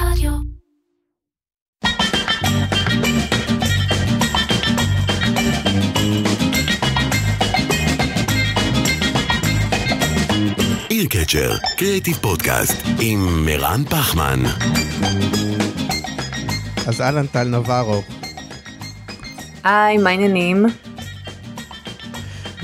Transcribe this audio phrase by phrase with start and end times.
[0.00, 0.32] רדיו.
[10.90, 14.40] איר קצ'ר, קריאיטיב פודקאסט, עם מירן פחמן.
[16.86, 18.02] אז אהלן טל נברו,
[19.64, 20.66] היי, מה העניינים?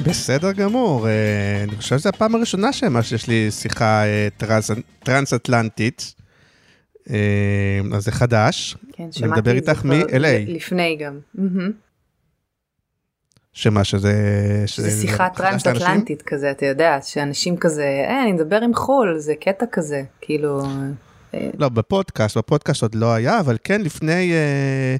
[0.04, 1.12] בסדר גמור, אה,
[1.68, 4.70] אני חושב שזו הפעם הראשונה שממש יש לי שיחה אה, טרנס-
[5.04, 6.14] טרנס-אטלנטית,
[7.94, 11.18] אז זה חדש, כן, אני שמעתי מדבר את זה איתך מ-LA, לפני גם.
[13.56, 14.12] שמה שזה...
[14.76, 15.28] זה שיחה?
[15.28, 20.62] טרנס-אטלנטית כזה, אתה יודע, שאנשים כזה, אה, אני מדבר עם חו"ל, זה קטע כזה, כאילו...
[21.34, 24.96] אה, לא, בפודקאסט, בפודקאסט עוד לא היה, אבל כן לפני אה,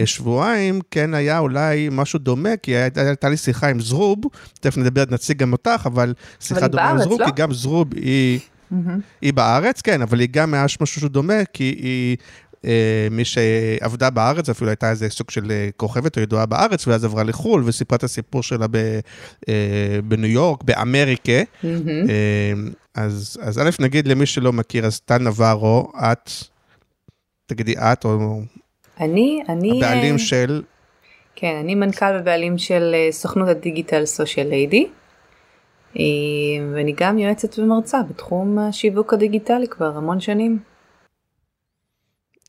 [0.00, 4.18] אה, שבועיים, כן היה אולי משהו דומה, כי הייתה הייתה לי שיחה עם זרוב,
[4.60, 7.26] תכף נדבר, נציג גם אותך, אבל שיחה היא דומה עם זרוב, לא?
[7.26, 8.40] כי גם זרוב היא...
[8.72, 9.00] מהמם.
[9.20, 12.16] היא בארץ, כן, אבל היא גם היה משהו דומה, כי היא,
[12.64, 17.04] אה, מי שעבדה בארץ, אפילו הייתה איזה סוג של אה, כוכבת או ידועה בארץ, ואז
[17.04, 18.76] עברה לחו"ל, וסיפרה את הסיפור שלה ב,
[19.48, 21.42] אה, בניו יורק, באמריקה.
[21.62, 21.88] מהמם.
[22.08, 22.52] אה,
[22.94, 26.30] אז, אז א', נגיד למי שלא מכיר, אז טל נברו, את,
[27.46, 28.40] תגידי את, או
[29.00, 29.78] אני, אני...
[29.78, 30.62] הבעלים אה, של,
[31.36, 34.86] כן, אני מנכ"ל ובעלים של אה, סוכנות הדיגיטל סושיאל ליידי.
[35.98, 36.02] אה,
[36.74, 40.58] ואני גם יועצת ומרצה בתחום השיווק הדיגיטלי כבר המון שנים.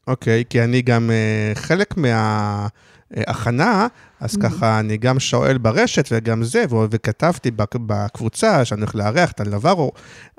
[0.07, 3.87] אוקיי, כי אני גם אה, חלק מההכנה,
[4.19, 9.31] אז ככה אני גם שואל ברשת וגם זה, ו- וכתבתי בק- בקבוצה שאני הולך לארח,
[9.31, 9.91] טל נברו,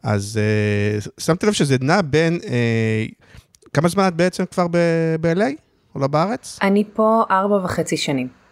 [0.03, 3.05] אז אה, שמתי לב שזה נע בין, אה,
[3.73, 4.67] כמה זמן את בעצם כבר
[5.21, 5.53] ב-LA?
[5.95, 6.59] או לא בארץ?
[6.63, 8.44] אני פה ארבע וחצי שנים.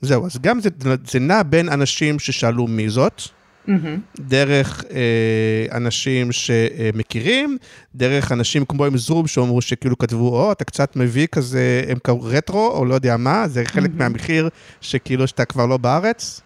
[0.00, 0.68] זהו, אז גם זה,
[1.06, 3.22] זה נע בין אנשים ששאלו מי זאת,
[3.66, 4.00] מהמם.
[4.20, 7.58] דרך אה, אנשים שמכירים,
[7.94, 12.22] דרך אנשים כמו עם זרום שאומרו שכאילו כתבו, או, אתה קצת מביא כזה, הם קראו
[12.22, 14.48] רטרו, או לא יודע מה, זה חלק מהמחיר
[14.80, 16.40] שכאילו שאתה כבר לא בארץ?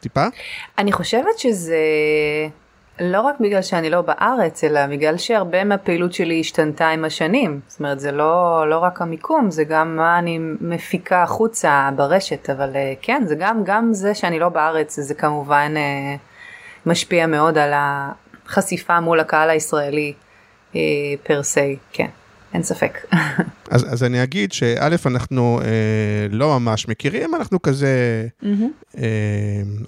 [0.00, 0.26] טיפה?
[0.78, 1.76] אני חושבת שזה
[3.02, 7.60] לא רק בגלל שאני לא בארץ, אלא בגלל שהרבה מהפעילות שלי השתנתה עם השנים.
[7.68, 12.76] זאת אומרת, זה לא, לא רק המיקום, זה גם מה אני מפיקה החוצה ברשת, אבל
[12.76, 16.16] אה, כן, זה גם, גם זה שאני לא בארץ, זה כמובן אה,
[16.86, 20.12] משפיע מאוד על החשיפה מול הקהל הישראלי
[20.76, 20.80] אה,
[21.22, 22.08] פר סי, כן,
[22.54, 22.98] אין ספק.
[23.70, 28.26] אז, אז אני אגיד שא', אנחנו אה, לא ממש מכירים, אנחנו כזה,
[28.98, 29.02] אה,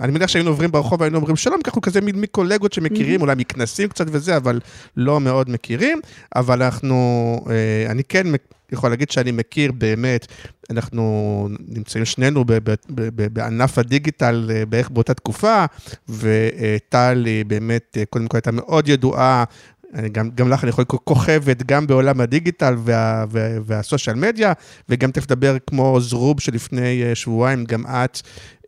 [0.01, 3.89] אני מניח שהיינו עוברים ברחוב והיינו אומרים שלום, כי אנחנו כזה מקולגות שמכירים, אולי מכנסים
[3.89, 4.61] קצת וזה, אבל
[4.97, 6.01] לא מאוד מכירים,
[6.37, 8.27] אבל אנחנו, אה, אני כן
[8.73, 10.27] יכול להגיד שאני מכיר באמת,
[10.71, 15.65] אנחנו נמצאים שנינו ב- ב- ב- ב- בענף הדיגיטל אה, בערך באותה תקופה,
[16.09, 19.45] וטל היא באמת, אה, קודם כל הייתה מאוד ידועה.
[20.12, 24.53] גם, גם לך אני יכול לקרוא כוכבת גם בעולם הדיגיטל וה, וה, והסושיאל מדיה,
[24.88, 28.21] וגם תכף לדבר כמו זרוב שלפני אה, שבועיים, גם את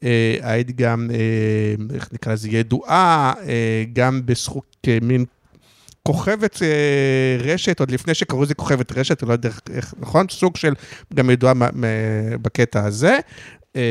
[0.04, 5.24] אה, היית גם, אה, איך נקרא לזה, ידועה, אה, גם בזכות, כמין
[6.02, 10.26] כוכבת אה, רשת, עוד לפני שקראו לזה כוכבת רשת, אני לא יודע איך, נכון?
[10.30, 10.74] סוג של
[11.14, 11.54] גם ידועה
[12.42, 13.18] בקטע הזה.
[13.76, 13.82] אה,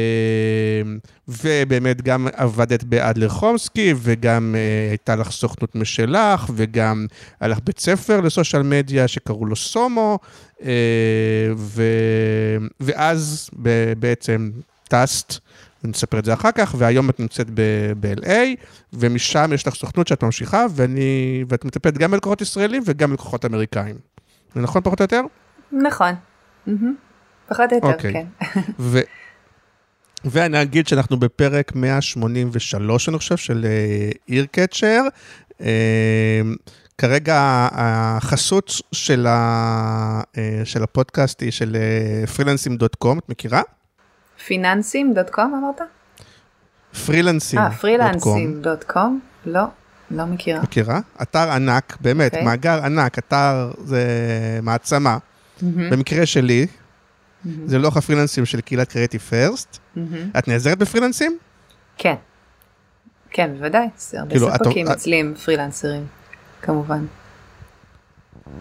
[1.28, 7.06] ובאמת גם עבדת באדלר חומסקי, וגם אה, הייתה לך סוכנות משלך, וגם
[7.40, 10.20] היה לך בית ספר לסושיאל מדיה שקראו לו סומו,
[10.64, 10.70] אה,
[11.58, 11.84] ו...
[12.80, 13.50] ואז
[14.00, 14.52] בעצם
[14.88, 15.34] טסת,
[15.84, 17.48] נספר את זה אחר כך, והיום את נמצאת
[18.00, 18.32] ב-LA,
[18.94, 21.44] ומשם יש לך סוכנות שאת ממשיכה, ואני...
[21.50, 23.96] ואת מטפלת גם בלקוחות ישראלים וגם בלקוחות אמריקאים.
[24.56, 25.22] זה נכון פחות או יותר?
[25.72, 26.14] נכון.
[26.68, 26.96] מהמם.
[27.48, 28.14] פחות או יותר, אוקיי.
[28.14, 28.26] כן.
[28.80, 29.00] ו...
[30.26, 33.66] ואני אגיד שאנחנו בפרק 183, אני חושב, של
[34.30, 35.02] איר קצ'ר.
[36.98, 40.22] כרגע החסות של, ה...
[40.38, 43.62] אה, של הפודקאסט היא של אה, פרילנסים.קום, את מכירה?
[44.46, 45.90] פיננסים דוט קום אמרת?
[47.06, 47.60] פרילנסים.
[47.60, 49.20] אה, פרילנסים דוט קום?
[49.46, 49.64] לא,
[50.12, 50.62] לא מכירה.
[50.62, 51.00] מכירה?
[51.22, 52.46] אתר ענק, באמת, אוקיי.
[52.46, 54.04] מאגר ענק, אתר זה
[54.62, 55.18] מעצמה.
[55.62, 56.68] מהמם, במקרה שלי,
[57.66, 59.80] זה לוח הפרילנסים של קהילת קריאיטיב פרסט.
[59.96, 60.30] מהמם.
[60.38, 61.38] את נעזרת בפרילנסים?
[61.98, 62.16] כן.
[63.32, 66.06] כן, בוודאי, זה הרבה כאילו, את- ספקים את- אצלי הם פרילנסרים,
[66.62, 67.06] כמובן.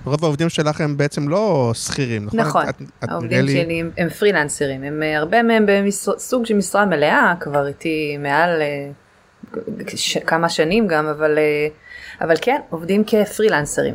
[0.05, 2.41] רוב העובדים שלך הם בעצם לא שכירים, נכון?
[2.41, 6.47] נכון, את- את- את העובדים לי- שלי הם- הם פרילנסרים, הם אה, הרבה מהם בסוג
[6.47, 8.91] של משרה מלאה, כבר איתי מעל אה,
[9.97, 11.69] ש- כמה שנים גם, אבל, אה,
[12.21, 13.95] אבל כן, עובדים כפרילנסרים.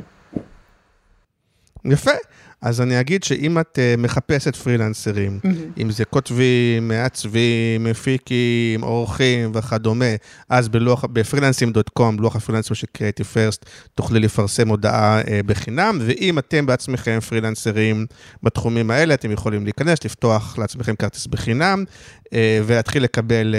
[1.86, 2.12] יפה.
[2.62, 5.82] אז אני אגיד שאם את uh, מחפשת פרילנסרים, mm-hmm.
[5.82, 10.06] אם זה כותבים, מעצבים, מפיקים, עורכים וכדומה,
[10.50, 13.66] אז בלוח, בפרילנסים.com, לוח הפרילנסים של קריאיטיב פרסט,
[13.96, 18.06] תוכלי לפרסם הודעה uh, בחינם, ואם אתם בעצמכם פרילנסרים
[18.44, 21.84] בתחומים האלה, אתם יכולים להיכנס, לפתוח לעצמכם כרטיס בחינם,
[22.26, 22.32] uh,
[22.66, 23.56] ולהתחיל לקבל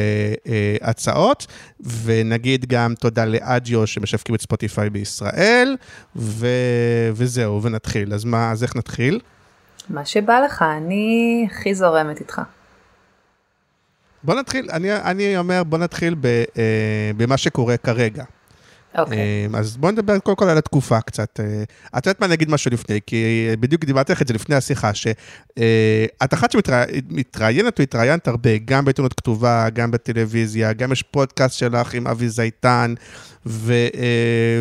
[0.82, 1.46] הצעות,
[2.04, 5.76] ונגיד גם תודה לאדיו שמשווקים את ספוטיפיי בישראל,
[6.16, 6.46] ו...
[7.12, 8.14] וזהו, ונתחיל.
[8.14, 8.89] אז מה, אז איך נתחיל?
[9.88, 12.42] מה שבא לך, אני הכי זורמת איתך.
[14.22, 18.24] בוא נתחיל, אני, אני אומר, בוא נתחיל ב, אה, במה שקורה כרגע.
[18.98, 19.18] אוקיי.
[19.18, 21.40] אה, אז בוא נדבר קודם כל על התקופה קצת.
[21.40, 21.62] אה,
[21.98, 24.94] את יודעת מה אני אגיד משהו לפני, כי בדיוק דיברתי לך את זה לפני השיחה,
[24.94, 32.06] שאת אחת שמתראיינת והתראיינת הרבה, גם בעיתונות כתובה, גם בטלוויזיה, גם יש פודקאסט שלך עם
[32.06, 32.94] אבי זייטן,
[33.46, 33.74] ו,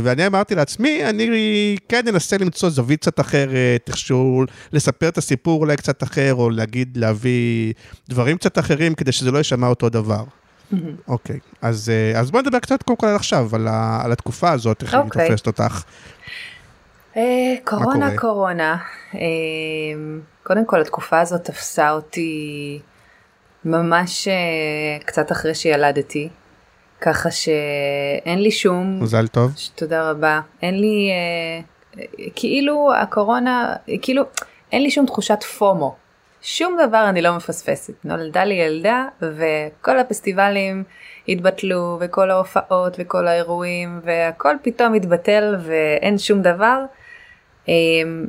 [0.04, 4.44] ואני אמרתי לעצמי, אני כן אנסה למצוא זווית קצת אחרת, איכשהו
[4.74, 7.74] לספר את הסיפור אולי קצת אחר, או להגיד, להביא
[8.10, 10.24] דברים קצת אחרים, כדי שזה לא יישמע אותו דבר.
[11.08, 14.52] אוקיי, אז, אה, אז בוא נדבר קצת קודם כל על עכשיו, על, ה, על התקופה
[14.52, 14.98] הזאת, איך okay.
[14.98, 15.28] היא אוקיי.
[15.28, 15.84] תופסת אותך.
[17.18, 18.78] אה, קורונה, קורונה.
[19.16, 19.20] אה,
[20.44, 22.80] קודם כל, התקופה הזאת תפסה אותי
[23.66, 24.28] ממש
[25.06, 26.30] קצת אחרי שילדתי,
[27.02, 29.04] ככה שאין לי שום...
[29.04, 29.52] מזל טוב.
[29.76, 30.40] תודה רבה.
[30.62, 31.12] אין לי,
[32.36, 34.24] כאילו הקורונה, כאילו,
[34.72, 35.96] אין לי שום תחושת פומו.
[36.42, 37.94] שום דבר אני לא מפספסת.
[38.04, 40.84] נולדה לי ילדה וכל הפסטיבלים
[41.28, 46.84] התבטלו וכל ההופעות וכל האירועים והכל פתאום התבטל ואין שום דבר.
[47.68, 48.28] אמ,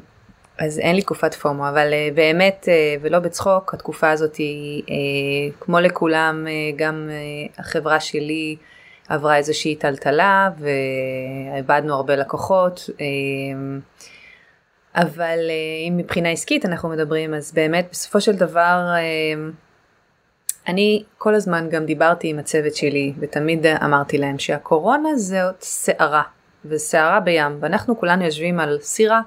[0.59, 5.57] אז אין לי תקופת פומו, אבל אה, באמת, אה, ולא בצחוק, התקופה הזאת היא, אה,
[5.61, 6.47] כמו לכולם,
[6.77, 7.11] גם
[7.59, 8.57] החברה שלי
[9.09, 12.91] עברה איזושהי טלטלה ואיבדנו הרבה לקוחות.
[14.95, 19.51] אבל אה, אם מבחינה עסקית אנחנו מדברים, אז באמת בסופו של דבר, אה,
[20.69, 26.23] אני כל הזמן גם דיברתי עם הצוות שלי, ותמיד אמרתי להם שהקורונה זאת סערה,
[26.65, 29.21] וסערה בים, ואנחנו כולנו יושבים על סירה,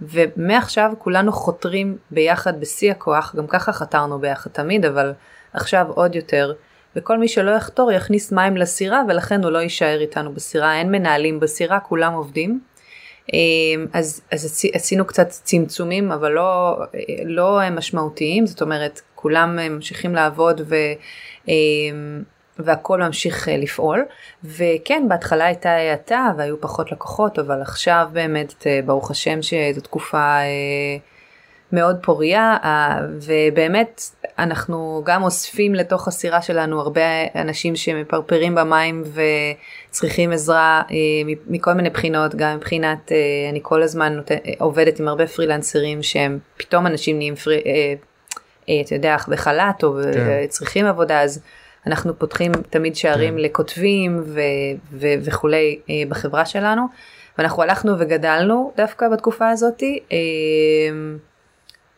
[0.00, 5.12] ומעכשיו כולנו חותרים ביחד בשיא הכוח, גם ככה חתרנו ביחד תמיד, אבל
[5.52, 6.52] עכשיו עוד יותר.
[6.96, 11.40] וכל מי שלא יחתור יכניס מים לסירה ולכן הוא לא יישאר איתנו בסירה, אין מנהלים
[11.40, 12.60] בסירה, כולם עובדים.
[13.32, 16.78] אמ, אז, אז עשינו קצת צמצומים אבל לא,
[17.24, 20.74] לא משמעותיים זאת אומרת כולם ממשיכים לעבוד ו,
[21.48, 22.22] אמ,
[22.58, 24.04] והכל ממשיך אה, לפעול.
[24.44, 30.18] וכן בהתחלה הייתה האטה והיו פחות לקוחות אבל עכשיו באמת אה, ברוך השם שזו תקופה
[30.18, 30.96] אה,
[31.72, 32.56] מאוד פוריה
[33.12, 34.02] ובאמת
[34.38, 37.02] אנחנו גם אוספים לתוך הסירה שלנו הרבה
[37.34, 39.02] אנשים שמפרפרים במים
[39.88, 40.96] וצריכים עזרה אה,
[41.46, 43.16] מכל מיני בחינות גם מבחינת אה,
[43.50, 44.30] אני כל הזמן נות...
[44.58, 47.62] עובדת עם הרבה פרילנסרים שהם פתאום אנשים נהיים פרי...
[47.66, 50.46] אה, אתה יודע בחל"ת או כן.
[50.48, 51.40] צריכים עבודה אז
[51.86, 53.40] אנחנו פותחים תמיד שערים כן.
[53.40, 54.40] לכותבים ו...
[54.92, 55.06] ו...
[55.22, 56.86] וכולי בחברה שלנו
[57.38, 60.00] ואנחנו הלכנו וגדלנו דווקא בתקופה הזאתי.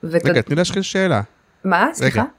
[0.05, 0.27] ות...
[0.27, 1.21] רגע, תני להשחיל שאלה.
[1.65, 1.89] מה?
[1.93, 2.21] סליחה?
[2.21, 2.31] רגע,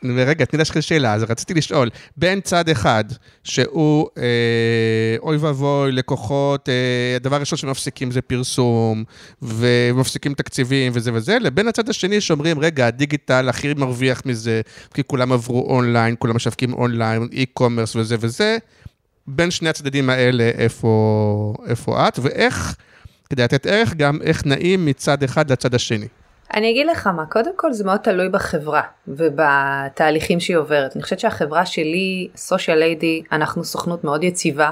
[0.00, 3.04] תני להשחיל שאלה, אז רציתי לשאול, בין צד אחד,
[3.44, 9.04] שהוא אה, אוי ואבוי, לקוחות, אה, הדבר הראשון שמפסיקים זה פרסום,
[9.42, 14.60] ומפסיקים תקציבים וזה וזה, לבין הצד השני שאומרים, רגע, הדיגיטל הכי מרוויח מזה,
[14.94, 18.58] כי כולם עברו אונליין, כולם משווקים online, e-commerce וזה וזה,
[19.26, 22.76] בין שני הצדדים האלה, איפה, איפה את, ואיך,
[23.30, 26.06] כדי לתת ערך גם, איך נעים מצד אחד לצד השני.
[26.54, 30.96] אני אגיד לך מה, קודם כל זה מאוד תלוי בחברה ובתהליכים שהיא עוברת.
[30.96, 34.70] אני חושבת שהחברה שלי, סושיאל ליידי, אנחנו סוכנות מאוד יציבה.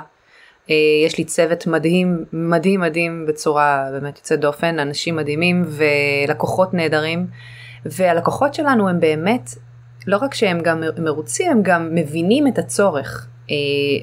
[0.71, 0.75] אה,
[1.07, 7.27] יש לי צוות מדהים, מדהים מדהים בצורה באמת יוצאת דופן, אנשים מדהימים ולקוחות נהדרים.
[7.85, 9.51] והלקוחות שלנו הם באמת,
[10.07, 13.29] לא רק שהם גם מרוצים, הם גם מבינים את הצורך.
[13.51, 13.57] אה,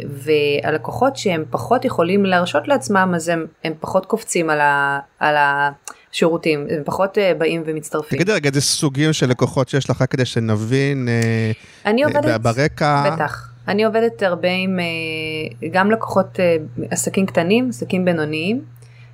[0.09, 4.99] והלקוחות שהם פחות יכולים להרשות לעצמם, אז הם, הם פחות קופצים על ה...
[5.19, 5.71] על ה
[6.11, 8.17] שירותים, הם פחות uh, באים ומצטרפים.
[8.17, 13.09] תגידי רגע, איזה סוגים של לקוחות שיש לך כדי שנבין uh, אני עובדת, uh, ברקע?
[13.11, 13.49] בטח.
[13.67, 18.61] אני עובדת הרבה עם uh, גם לקוחות uh, עסקים קטנים, עסקים בינוניים,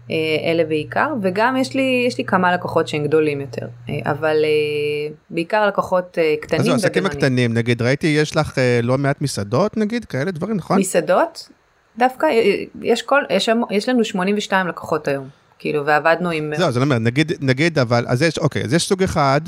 [0.08, 0.12] uh,
[0.44, 5.14] אלה בעיקר, וגם יש לי, יש לי כמה לקוחות שהם גדולים יותר, uh, אבל uh,
[5.30, 6.76] בעיקר לקוחות uh, קטנים ובינוניים.
[6.76, 10.80] אז העסקים הקטנים, נגיד, ראיתי, יש לך uh, לא מעט מסעדות, נגיד, כאלה דברים, נכון?
[10.80, 11.50] מסעדות?
[11.98, 12.28] דווקא
[12.82, 15.28] יש, כל, יש, יש לנו 82 לקוחות היום.
[15.60, 16.54] כאילו, ועבדנו עם...
[16.58, 19.42] זהו, אז אני אומר, נגיד, נגיד, אבל, אז יש, אוקיי, אז יש סוג אחד,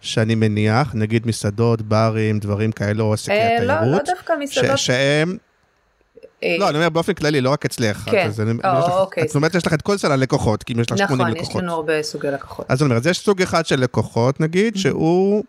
[0.00, 3.70] שאני מניח, נגיד מסעדות, ברים, דברים כאלו, או עסקי התיירות.
[3.70, 4.78] אה, לא, לא דווקא מסעדות.
[4.78, 5.36] ש- שהם...
[6.44, 7.96] אה, לא, אני אומר באופן כללי, לא רק אצלך.
[8.10, 8.26] כן.
[8.26, 9.24] אז אני- או, יש לך- אוקיי.
[9.24, 11.50] את אומרת, יש לך את כל סל הלקוחות, כי אם יש לך 80 נכון, לקוחות.
[11.56, 12.66] יש לנו הרבה סוגי לקוחות.
[12.68, 15.44] אז אני אומר, אז יש סוג אחד של לקוחות, נגיד, שהוא,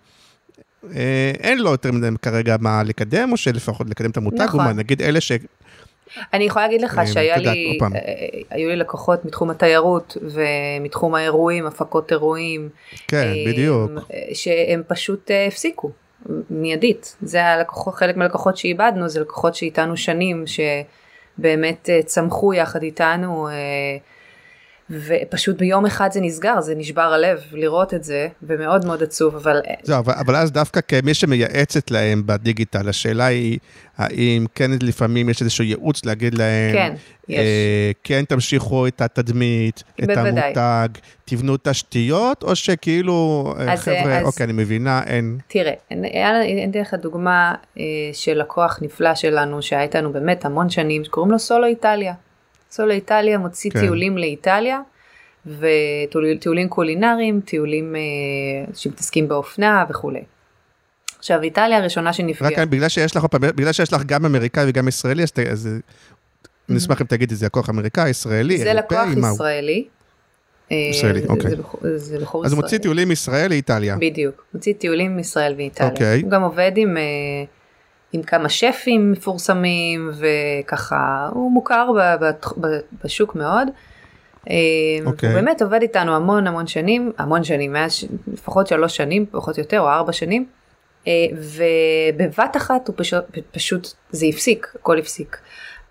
[0.95, 4.67] אה, אין לו יותר מדי כרגע מה לקדם, או שלפחות לקדם את המותג, נכון.
[4.67, 5.31] נגיד אלה ש...
[6.33, 7.77] אני יכולה להגיד לך אה, שהיה לי.
[7.81, 7.87] אה,
[8.49, 12.69] היו לי לקוחות מתחום התיירות ומתחום האירועים, הפקות אירועים.
[13.07, 13.91] כן, אה, בדיוק.
[14.33, 15.91] שהם פשוט אה, הפסיקו,
[16.49, 17.15] מיידית.
[17.21, 20.43] זה הלקוחות, חלק מהלקוחות שאיבדנו, זה לקוחות שאיתנו שנים,
[21.37, 23.53] שבאמת אה, צמחו יחד איתנו, אה,
[24.89, 29.61] ופשוט ביום אחד זה נסגר, זה נשבר הלב לראות את זה, ומאוד מאוד עצוב, אבל
[29.67, 33.59] אה, זהו, אבל, אבל אז דווקא כמי שמייעצת להם בדיגיטל, השאלה היא,
[33.97, 36.93] האם כן לפעמים יש איזשהו ייעוץ להגיד להם, כן,
[37.29, 37.39] יש.
[37.39, 40.29] אה, כן תמשיכו את התדמית, את בוודאי.
[40.29, 40.89] המותג,
[41.25, 46.67] תבנו תשתיות, או שכאילו, אה, אז, חבר'ה, אז- אוקיי, אני מבינה, אין, תראה, אני אני
[46.71, 51.39] אתן לך דוגמה אה, של לקוח נפלא שלנו שהיה איתנו באמת המון שנים, שקוראים לו
[51.39, 52.13] סולו איטליה.
[52.73, 53.79] סולו איטליה מוציא כן.
[53.79, 54.79] טיולים לאיטליה,
[55.45, 58.01] וטיולים קולינריים, טיולים אה,
[58.75, 60.21] שמתעסקים באופנה וכולי.
[61.19, 65.23] עכשיו איטליה הראשונה רק שנפגעה, בגלל שיש לך, בגלל שיש לך גם אמריקאי וגם ישראלי,
[65.23, 65.69] אז, ת- אז
[66.69, 69.35] אני אשמח אם תגידי, זה לקוח אמריקאי, ישראלי, זה לקוח אירופאי, מה הוא?
[69.35, 69.85] ישראלי.
[70.71, 71.49] אה, ישראלי, זה- אוקיי.
[71.49, 72.63] זה בחור- זה בחור אז הוא ישראלי.
[72.65, 73.97] מוציא טיולים מישראל לאיטליה.
[73.99, 75.89] בדיוק, מוציא טיולים עם ישראל ואיטליה.
[75.89, 76.21] אוקיי.
[76.21, 77.01] הוא גם עובד עם, אה,
[78.13, 81.89] עם כמה שפים מפורסמים וככה, הוא מוכר
[83.03, 83.67] בשוק מאוד.
[84.49, 84.55] אה,
[85.05, 85.29] אוקיי.
[85.29, 88.03] הוא באמת עובד איתנו המון המון שנים, המון שנים, מאז
[88.33, 90.45] לפחות שלוש שנים, פחות או יותר, או ארבע שנים.
[91.07, 95.37] אה, ובבת אחת הוא פשוט, פשוט זה הפסיק, הכל הפסיק.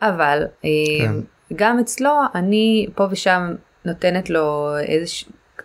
[0.03, 1.15] אבל אה, כן.
[1.57, 5.07] גם אצלו אני פה ושם נותנת לו איזה,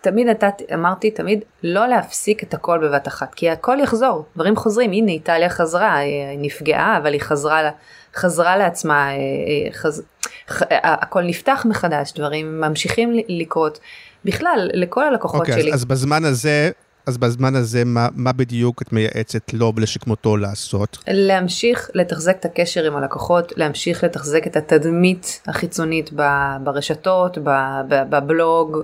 [0.01, 4.91] תמיד נתתי, אמרתי תמיד לא להפסיק את הכל בבת אחת, כי הכל יחזור, דברים חוזרים,
[4.91, 7.69] הנה איטליה חזרה, היא נפגעה, אבל היא חזרה,
[8.15, 10.03] חזרה לעצמה, אה, אה, חז,
[10.49, 13.79] ח, הכל נפתח מחדש, דברים ממשיכים לקרות.
[14.25, 15.73] בכלל, לכל הלקוחות אוקיי, שלי.
[15.73, 16.71] אז, אז בזמן הזה,
[17.07, 20.97] אז בזמן הזה, מה, מה בדיוק את מייעצת לו ולשכמותו לעשות?
[21.07, 28.03] להמשיך לתחזק את הקשר עם הלקוחות, להמשיך לתחזק את התדמית החיצונית ב- ברשתות, ב- ב-
[28.09, 28.77] בבלוג,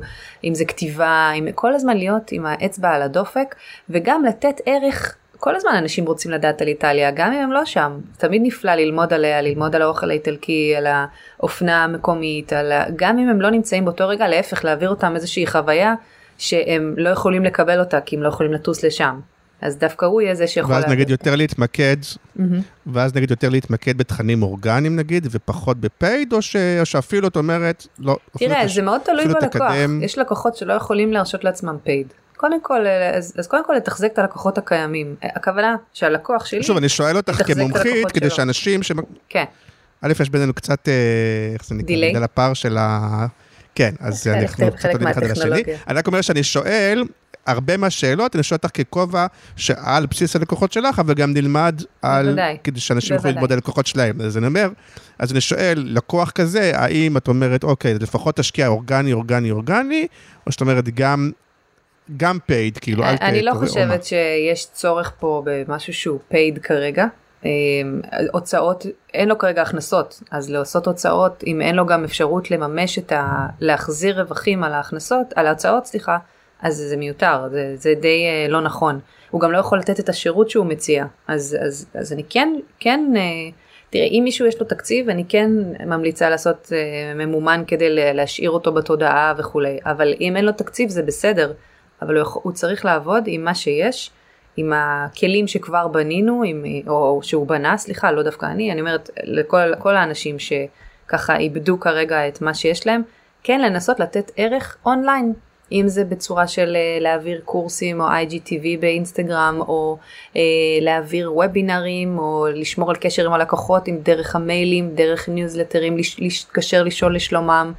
[0.44, 3.56] אם זה כתיבה, עם, כל הזמן להיות עם האצבע על הדופק,
[3.89, 5.15] וגם לתת ערך.
[5.39, 8.00] כל הזמן אנשים רוצים לדעת על איטליה, גם אם הם לא שם.
[8.18, 12.72] תמיד נפלא ללמוד עליה, ללמוד על האוכל האיטלקי, על האופנה המקומית, על.
[12.96, 15.94] גם אם הם לא נמצאים באותו רגע, להפך, להעביר אותם איזושהי חוויה
[16.43, 19.19] שהם לא יכולים לקבל אותה, כי הם לא יכולים לטוס לשם.
[19.62, 20.73] אז דווקא הוא יהיה זה שיכול...
[20.73, 21.09] ואז להעביר נגיד.
[21.09, 21.97] יותר להתמקד,
[22.35, 22.62] מהמם.
[22.88, 27.88] ואז נגיד יותר להתמקד בתכנים אורגניים נגיד, ופחות בפייד, או, ש, או שאפילו את אומרת,
[28.00, 29.50] לא, תראה, זה מאוד תלוי בלקוח.
[29.50, 30.03] תקדם.
[30.03, 32.07] יש לקוחות שלא יכולים להרשות לעצמם פייד.
[32.38, 32.85] קודם כל,
[33.17, 35.15] אז, אז קודם כל לתחזק את הלקוחות הקיימים.
[35.23, 38.35] הכוונה שהלקוח שלי, שוב, אני שואל אותך כמומחית, כדי שלו.
[38.35, 38.91] שאנשים, ש...
[39.29, 39.43] כן,
[40.01, 40.93] א', יש בינינו קצת, אה,
[41.53, 42.10] איך זה נקרא, delay?
[42.09, 43.25] בגלל הפער של ה...
[43.75, 45.63] כן, אז חלק- אנחנו חלק קצת עולים אחד על השני.
[45.88, 47.03] אני רק אומר שאני שואל,
[47.48, 49.25] הרבה מהשאלות, אני שואל אותך ככובע
[49.56, 52.58] שעל בסיס הלקוחות שלך, אבל גם נלמד על, בוודאי.
[52.63, 53.32] כדי שאנשים יוכלו.
[53.32, 54.22] ללמוד על לקוחות שלהם.
[54.22, 54.70] אז אני אומר,
[55.20, 60.08] אז אני שואל, לקוח כזה, האם את אומרת, אוקיי, לפחות תשקיע אורגני, אורגני, אורגני,
[60.48, 61.32] או שאת אומרת גם,
[62.18, 63.22] גם paid, כאילו, אל ת...
[63.22, 63.53] אני לא?
[63.53, 67.06] חושבת שיש צורך פה במשהו שהוא paid כרגע.
[67.45, 67.50] אה,
[68.33, 73.12] הוצאות, אין לו כרגע הכנסות, אז לעשות הוצאות, אם אין לו גם אפשרות לממש את
[73.12, 73.47] ה...
[73.59, 76.17] להחזיר רווחים על ההכנסות, על ההוצאות, סליחה,
[76.62, 79.00] אז זה מיותר, זה, זה די אה, לא נכון.
[79.31, 83.13] הוא גם לא יכול לתת את השירות שהוא מציע, אז, אז, אז אני כן, כן,
[83.15, 83.21] אה,
[83.89, 85.50] תראה, אם מישהו יש לו תקציב, אני כן
[85.85, 91.03] ממליצה לעשות אה, ממומן כדי להשאיר אותו בתודעה וכולי, אבל אם אין לו תקציב זה
[91.03, 91.53] בסדר,
[92.01, 94.12] אבל הוא, הוא צריך לעבוד עם מה שיש,
[94.57, 99.65] עם הכלים שכבר בנינו, עם, או, שהוא בנה, סליחה, לא דווקא אני, אני אומרת לכל
[99.65, 103.01] לכל האנשים שככה איבדו כרגע את מה שיש להם,
[103.43, 105.33] כן לנסות לתת ערך אונליין,
[105.74, 109.98] אם זה בצורה של אה, להעביר קורסים או IGTV באינסטגרם, או
[110.36, 110.42] אה,
[110.82, 117.15] להעביר וובינרים, או לשמור על קשר עם הלקוחות, עם דרך המיילים, דרך ניוזלטרים, להתקשר לשאול
[117.15, 117.74] לשלומם,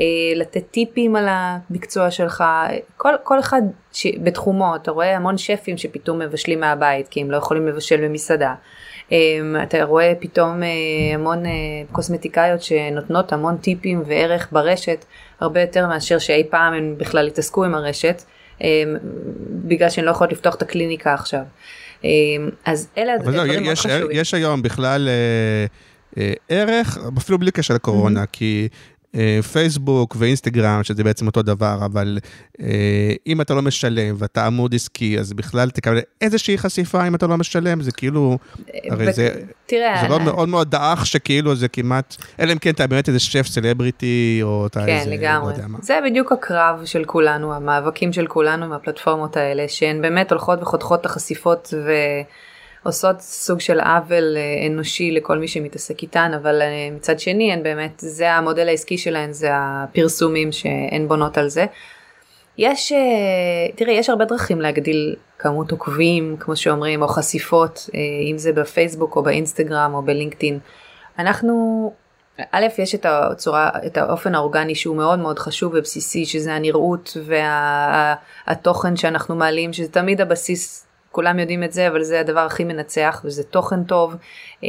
[0.00, 2.44] אה, לתת טיפים על המקצוע שלך,
[2.96, 3.62] כל, כל אחד
[3.92, 8.54] ש, בתחומו, אתה רואה המון שפים שפתאום מבשלים מהבית, כי הם לא יכולים לבשל במסעדה.
[9.12, 10.68] אה, אתה רואה פתאום אה,
[11.14, 11.50] המון אה,
[11.92, 15.04] קוסמטיקאיות שנותנות המון טיפים וערך ברשת,
[15.40, 18.22] הרבה יותר מאשר שאי פעם הם בכלל התעסקו עם הרשת,
[18.62, 18.82] אה,
[19.50, 21.42] בגלל שהן לא יכולות לפתוח את הקליניקה עכשיו.
[22.04, 22.10] אה,
[22.64, 24.06] אז אלה זהו, הדברים מאוד יש, חשובים.
[24.12, 28.26] יש היום בכלל אה, ערך, אפילו בלי קשר לקורונה, Mm-hmm.
[28.32, 28.68] כי
[29.52, 32.18] פייסבוק ואינסטגרם, שזה בעצם אותו דבר, אבל
[32.60, 32.66] אה,
[33.26, 37.36] אם אתה לא משלם ואתה עמוד עסקי, אז בכלל תקבל איזושהי חשיפה אם אתה לא
[37.36, 38.38] משלם, זה כאילו,
[38.90, 39.28] הרי זה,
[39.66, 43.18] תראה, זה לא מאוד מאוד דעך שכאילו זה כמעט, אלא אם כן אתה באמת איזה
[43.18, 45.52] שף סלבריטי, או אתה כן, איזה, לגמרי.
[45.52, 45.78] לא יודע מה.
[45.82, 51.00] זה בדיוק הקרב של כולנו, המאבקים של כולנו עם הפלטפורמות האלה, שהן באמת הולכות וחותכות
[51.00, 51.74] את החשיפות
[52.86, 57.62] ועושות סוג של עוול אה, אנושי לכל מי שמתעסק איתן, אבל אה, מצד שני, הן
[57.62, 61.66] באמת, זה המודל העסקי שלהן, זה הפרסומים שהן בונות על זה.
[62.58, 62.98] יש, אה,
[63.74, 67.90] תראה, יש הרבה דרכים להגדיל כמות עוקבים, כמו שאומרים, או חשיפות,
[68.30, 70.58] אם זה בפייסבוק או באינסטגרם או בלינקדאין.
[71.18, 71.92] אנחנו,
[72.52, 77.16] א', יש את הצורה, את האופן האורגני שהוא מאוד מאוד חשוב ובסיסי, שזה הנראות
[78.46, 80.85] והתוכן שאנחנו מעלים, שזה תמיד הבסיס,
[81.16, 84.14] כולם יודעים את זה, אבל זה הדבר הכי מנצח, וזה תוכן טוב.
[84.64, 84.68] אה,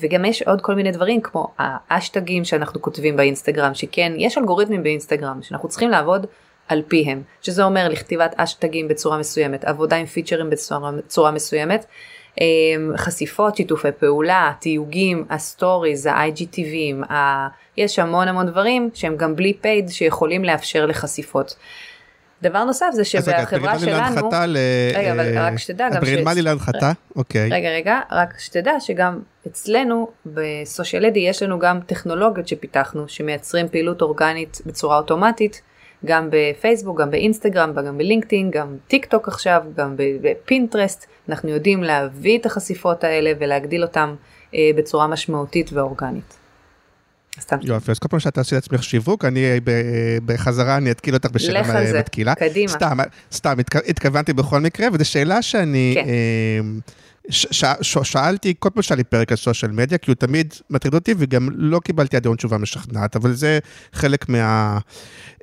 [0.00, 5.42] וגם יש עוד כל מיני דברים, כמו האשטגים שאנחנו כותבים באינסטגרם, שכן, יש אלגוריתמים באינסטגרם,
[5.42, 6.26] שאנחנו צריכים לעבוד
[6.68, 11.84] על פיהם, שזה אומר לכתיבת האשטגים בצורה מסוימת, עבודה עם פיצ'רים בצורה, בצורה מסוימת,
[12.40, 12.46] אה,
[12.96, 17.48] חשיפות, שיתופי פעולה, תיוגים, ה סטוריז, ה-IGTV ים, ה...
[17.76, 21.56] יש המון המון דברים שהם גם בלי paid שיכולים לאפשר לחשיפות.
[22.42, 24.56] דבר נוסף זה אז רגע, שבחברה תרימה לי שלנו, להנחתה ל...
[24.94, 26.92] רגע, אבל אה, רק שתדע את גם מרימה ש- לי להנחתה?
[27.16, 27.48] אוקיי.
[27.52, 34.02] רגע רגע רק שתדע שגם אצלנו בסושיאל אדי יש לנו גם טכנולוגיות שפיתחנו שמייצרים פעילות
[34.02, 35.62] אורגנית בצורה אוטומטית
[36.04, 42.38] גם בפייסבוק גם באינסטגרם גם בלינקדאין גם טיק טוק עכשיו גם בפינטרסט אנחנו יודעים להביא
[42.38, 44.14] את החשיפות האלה ולהגדיל אותם
[44.54, 46.34] אה, בצורה משמעותית ואורגנית.
[47.40, 47.56] סתם.
[47.62, 49.82] יופי, אז כל פעם שאת תעשי לעצמך שיווק, אני אה, ב-
[50.26, 52.34] בחזרה, אני אתקיל אותך בשאלה לך על זה, מתקילה.
[52.34, 52.68] קדימה.
[52.72, 52.96] סתם,
[53.32, 55.92] סתם, התכ- התכוונתי בכל מקרה, וזו שאלה שאני...
[55.94, 56.04] כן.
[57.30, 60.94] ש- ש- ש- שאלתי, כל פעם לי פרק על social media, כי הוא תמיד מטריד
[60.94, 63.58] אותי, וגם לא קיבלתי עד היום תשובה משכנעת, אבל זה
[63.92, 64.78] חלק מה,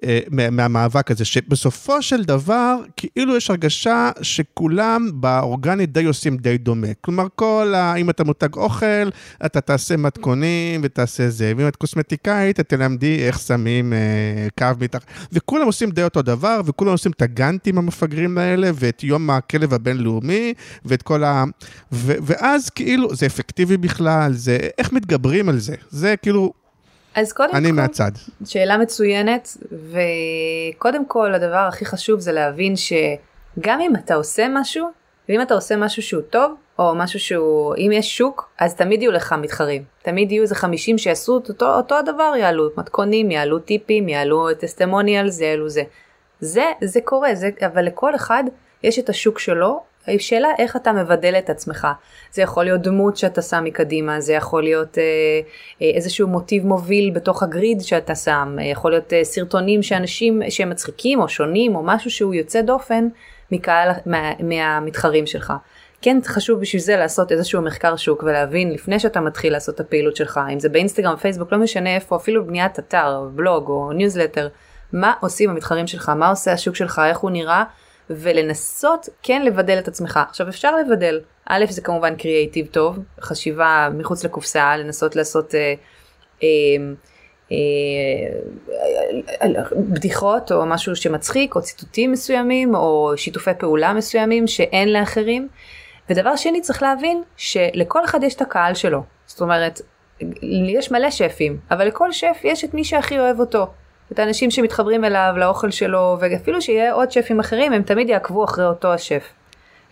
[0.03, 6.57] אה, מה, מהמאבק הזה, שבסופו של דבר, כאילו יש הרגשה שכולם באורגנית די עושים די
[6.57, 6.87] דומה.
[7.01, 7.95] כלומר, כל ה...
[7.95, 9.09] אם אתה מותג אוכל,
[9.45, 15.05] אתה תעשה מתכונים ותעשה זה, ואם את קוסמטיקאית, את תלמדי איך שמים אה, קו מתחת,
[15.31, 20.53] וכולם עושים די אותו דבר, וכולם עושים את הגאנטים המפגרים האלה, ואת יום הכלב הבינלאומי,
[20.85, 21.43] ואת כל ה...
[21.91, 24.57] ו- ואז כאילו, זה אפקטיבי בכלל, זה...
[24.77, 25.75] איך מתגברים על זה?
[25.89, 26.53] זה כאילו,
[27.15, 28.11] אז קודם אני כל, מהצד.
[28.45, 34.87] שאלה מצוינת, וקודם כל הדבר הכי חשוב זה להבין שגם אם אתה עושה משהו,
[35.29, 39.11] ואם אתה עושה משהו שהוא טוב, או משהו שהוא, אם יש שוק, אז תמיד יהיו
[39.11, 39.83] לך מתחרים.
[40.01, 45.39] תמיד יהיו איזה 50 שיעשו את אותו, אותו הדבר, יעלו מתכונים, יעלו טיפים, יעלו טסטימוניאלס,
[45.39, 45.83] יעלו זה.
[46.39, 48.43] זה, זה קורה, זה, אבל לכל אחד
[48.83, 51.87] יש את השוק שלו, השאלה איך אתה מבדל את עצמך.
[52.31, 55.03] זה יכול להיות דמות שאתה שם מקדימה, זה יכול להיות אה,
[55.81, 60.41] אה, איזשהו מוטיב מוביל בתוך ה grid שאתה שם, אה, יכול להיות אה, סרטונים שאנשים
[60.49, 63.07] שהם מצחיקים או שונים או משהו שהוא יוצא דופן
[63.51, 65.53] מקהל, מה, מהמתחרים שלך.
[66.01, 70.15] כן חשוב בשביל זה לעשות איזשהו מחקר שוק ולהבין לפני שאתה מתחיל לעשות את הפעילות
[70.15, 74.47] שלך, אם זה באינסטגרם, פייסבוק, לא משנה איפה, אפילו בניית אתר, בלוג או ניוזלטר,
[74.93, 77.63] מה עושים המתחרים שלך, מה עושה השוק שלך, איך הוא נראה,
[78.09, 80.19] ולנסות כן לבדל את עצמך.
[80.29, 85.73] עכשיו אפשר לבדל, א' זה כמובן קריאייטיב טוב, חשיבה מחוץ לקופסה, לנסות לעשות אה,
[86.43, 86.47] אה,
[87.51, 87.57] אה,
[89.41, 95.47] אה, בדיחות או משהו שמצחיק או ציטוטים מסוימים או שיתופי פעולה מסוימים שאין לאחרים.
[96.09, 99.03] ודבר שני צריך להבין שלכל אחד יש את הקהל שלו.
[99.25, 99.81] זאת אומרת,
[100.77, 103.67] יש מלא שפים, אבל לכל שף יש את מי שהכי אוהב אותו.
[104.11, 108.65] את האנשים שמתחברים אליו, לאוכל שלו, ואפילו שיהיה עוד שפים אחרים, הם תמיד יעקבו אחרי
[108.65, 109.23] אותו השף.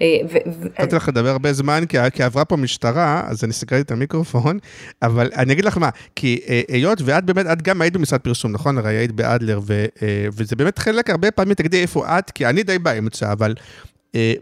[0.02, 0.18] אה,
[0.80, 4.60] נתתי לך לדבר הרבה זמן, כי, עברה פה משטרה, אז אני סגרתי את המיקרופון,
[5.02, 8.52] אבל אני אגיד לך מה, כי אה, היות ואת באמת, את גם היית במשרד פרסום,
[8.52, 8.78] נכון?
[8.78, 9.60] הרי היית באדלר,
[10.02, 13.54] אה, וזה באמת חלק, הרבה פעמים תגידי איפה את, כי אני די באמצע, אבל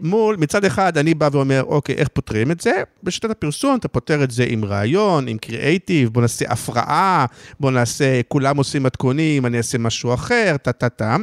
[0.00, 2.82] מול, מצד אחד אני בא ואומר, אוקיי, איך פותרים את זה?
[3.02, 7.26] בשיטת הפרסום אתה פותר את זה עם רעיון, עם קריאייטיב, בוא נעשה הפרעה,
[7.60, 11.16] בוא נעשה, כולם עושים מתכונים, אני אעשה משהו אחר, טה-טה-טה.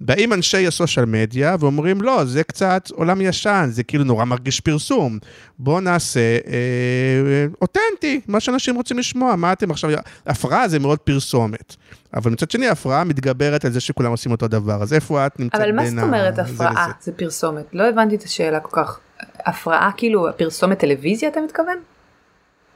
[0.00, 5.18] באים אנשי הסושיאל מדיה ואומרים, לא, זה קצת עולם ישן, זה כאילו נורא מרגיש פרסום.
[5.58, 9.90] בואו נעשה אה, אותנטי, מה שאנשים רוצים לשמוע, מה אתם עכשיו,
[10.26, 11.76] הפרעה זה מאוד פרסומת.
[12.14, 15.60] אבל מצד שני, ההפרעה מתגברת על זה שכולם עושים אותו דבר, אז איפה את נמצאת
[15.60, 16.72] אבל בין מה זאת אומרת זה הפרעה?
[16.88, 16.92] לזה?
[17.00, 17.64] זה פרסומת.
[17.72, 18.98] לא הבנתי את השאלה כל כך.
[19.46, 21.76] הפרעה כאילו פרסומת טלוויזיה אתה מתכוון?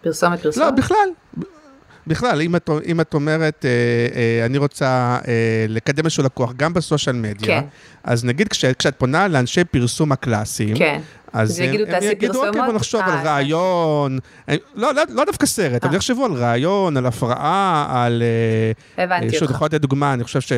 [0.03, 0.67] פרסומת פרסומת?
[0.67, 1.09] לא, בכלל.
[2.07, 3.71] בכלל, אם את, אם את אומרת, אה,
[4.41, 4.87] אה, אני רוצה
[5.29, 5.33] אה,
[5.69, 7.67] לקדם איזשהו לקוח, גם בסושיאל מדיה, כן.
[8.05, 11.01] אז נגיד כש, כשאת פונה לאנשי פרסום הקלאסיים, כן.
[11.33, 13.29] אז הם, יגידו, הם "תעשי יגידו, אוקיי, פרסומות?" בוא נחשוב אה, על הבנתי.
[13.29, 15.97] רעיון, הם- לא, לא, לא דווקא סרט, אבל אה.
[15.97, 18.23] יחשבו על רעיון, על הפרעה, על...
[18.99, 19.55] אה, הבנתי שוב, אותך.
[19.55, 20.53] יכול לתת דוגמה, אני חושב ש...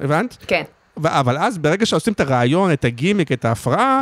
[0.00, 0.36] הבנת?
[0.46, 0.62] כן.
[1.04, 4.00] אבל אז ברגע שעושים את הרעיון, את הגימיק, את ההפרעה,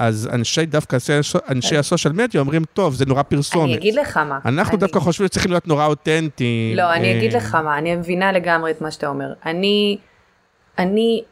[0.00, 3.64] אז אנשי, דווקא אנשי, אנשי הסושיאל מדיה אומרים, טוב, זה נורא פרסומת.
[3.64, 4.38] אני אגיד לך מה.
[4.44, 6.76] אנחנו אני- דווקא חושבים שצריכים להיות נורא אותנטיים.
[6.76, 9.32] לא, אני אה, אגיד לך מה, אני מבינה לגמרי את מה שאתה אומר.
[9.46, 9.98] אני,
[10.78, 11.22] אני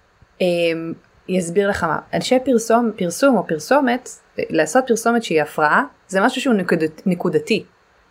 [0.41, 0.93] אמ,
[1.39, 1.99] אסביר לך מה.
[2.15, 7.65] אנשי פרסום, פרסום או פרסומת, לעשות פרסומת שהיא הפרעה, זה משהו שהוא נקודת, נקודתי.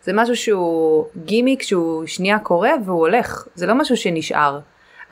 [0.04, 4.60] זה משהו שהוא גימיק שהוא שנייה קורה והוא הולך, זה לא משהו שנשאר.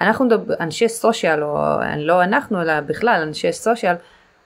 [0.02, 1.58] אנחנו מדבר, אנשי סושיאל, או
[1.98, 3.96] לא אנחנו, אלא בכלל אנשי סושיאל,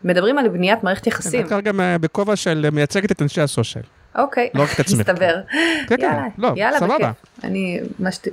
[0.03, 1.45] מדברים על בניית מערכת יחסים.
[1.45, 3.83] את כרגע אה, בכובע של מייצגת את אנשי הסושיאל.
[4.15, 4.99] אוקיי, לא רק את עצמך.
[4.99, 5.41] מסתבר.
[5.87, 7.11] כן, כן, יאללה, לא, יאללה, סבבה.
[7.43, 7.79] אני,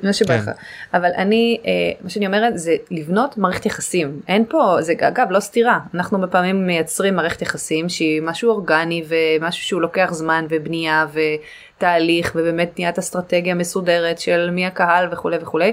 [0.02, 0.44] מה שבא לך.
[0.44, 0.52] כן.
[0.94, 4.20] אבל אני, אה, מה שאני אומרת זה לבנות מערכת יחסים.
[4.28, 5.78] אין פה, זה אגב לא סתירה.
[5.94, 11.06] אנחנו בפעמים מייצרים מערכת יחסים שהיא משהו אורגני ומשהו שהוא לוקח זמן ובנייה
[11.76, 15.72] ותהליך ובאמת בניית אסטרטגיה מסודרת של מי הקהל וכולי וכולי.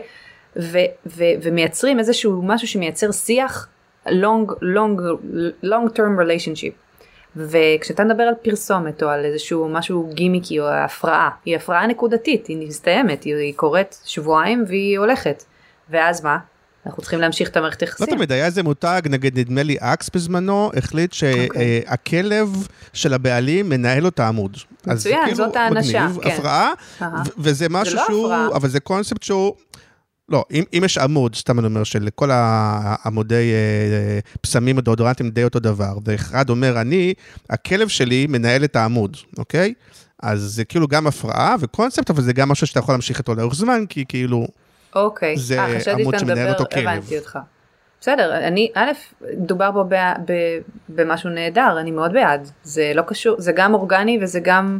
[0.55, 3.67] ו, ו, ומייצרים איזשהו משהו שמייצר שיח
[4.07, 4.99] long, long,
[5.63, 6.73] long term relationship.
[7.35, 12.67] וכשאתה מדבר על פרסומת או על איזשהו משהו גימיקי או הפרעה, היא הפרעה נקודתית, היא
[12.67, 15.43] מסתיימת, היא, היא קורית שבועיים והיא הולכת.
[15.89, 16.37] ואז מה?
[16.85, 18.07] אנחנו צריכים להמשיך את המערכת לא יחסים.
[18.07, 21.81] תמיד, היה איזה מותג, נגיד נדמה לי אקס בזמנו, החליט אוקיי.
[21.85, 24.57] שהכלב של הבעלים מנהל לו את העמוד.
[24.87, 26.29] אז זה מצוין, כאילו זאת האנשה, מגניב, כן.
[26.29, 26.71] הפרעה,
[27.37, 28.47] וזה משהו לא שהוא, הפרעה.
[28.57, 29.55] אבל זה קונספט שהוא...
[30.33, 35.43] לא, אם, אם יש עמוד, סתם אני אומר, של כל העמודי אה, פסמים ודאודורנטים די
[35.43, 37.13] אותו דבר, ואחד אומר, אני,
[37.49, 39.73] הכלב שלי מנהל את העמוד, אוקיי?
[40.23, 43.53] אז זה כאילו גם הפרעה וקונספט, אבל זה גם משהו שאתה יכול להמשיך איתו לאורך
[43.55, 44.47] זמן, כי כאילו,
[44.95, 46.87] אוקיי, זה אה, חשבתי עמוד שמנהל אותו כלב.
[46.87, 47.39] הבנתי אותך.
[48.01, 48.91] בסדר, אני, א',
[49.33, 50.33] דובר פה ב, ב,
[50.89, 52.49] במשהו נהדר, אני מאוד בעד.
[52.63, 54.79] זה לא קשור, זה גם אורגני וזה גם,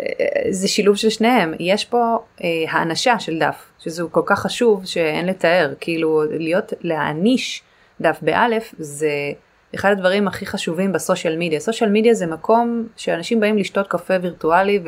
[0.00, 0.04] אה,
[0.50, 1.54] זה שילוב של שניהם.
[1.60, 3.56] יש פה אה, האנשה של דף,
[3.86, 5.74] שזה כל כך חשוב שאין לתאר.
[5.80, 7.62] כאילו, להיות, להעניש
[8.00, 9.10] דף באלף, זה
[9.74, 11.60] אחד הדברים הכי חשובים בסושיאל מדיה.
[11.60, 14.80] סושיאל מדיה זה מקום שאנשים באים לשתות קפה וירטואלי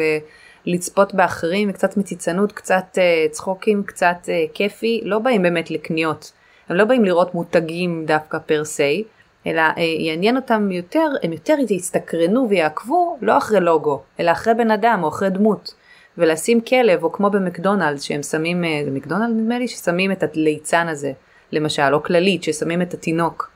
[0.67, 6.33] ולצפות באחרים, קצת מציצנות, קצת אה, צחוקים, קצת אה, כיפי, לא באים באמת לקניות.
[6.69, 9.05] הם לא באים לראות מותגים דווקא פר סי,
[9.47, 14.71] אלא אה, יעניין אותם יותר, הם יותר יסתקרנו ויעקבו לא אחרי לוגו, אלא אחרי בן
[14.71, 15.75] אדם או אחרי דמות.
[16.19, 20.89] ולשים כלב, או כמו במקדונלדס, שהם שמים, אה, זה מקדונלד נדמה לי, ששמים את הליצן
[20.89, 21.13] הזה,
[21.53, 23.51] למשל, או כללית, ששמים את התינוק.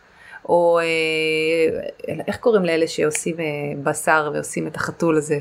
[0.49, 3.45] או אה, איך קוראים לאלה שעושים אה,
[3.83, 5.39] בשר ועושים את החתול הזה,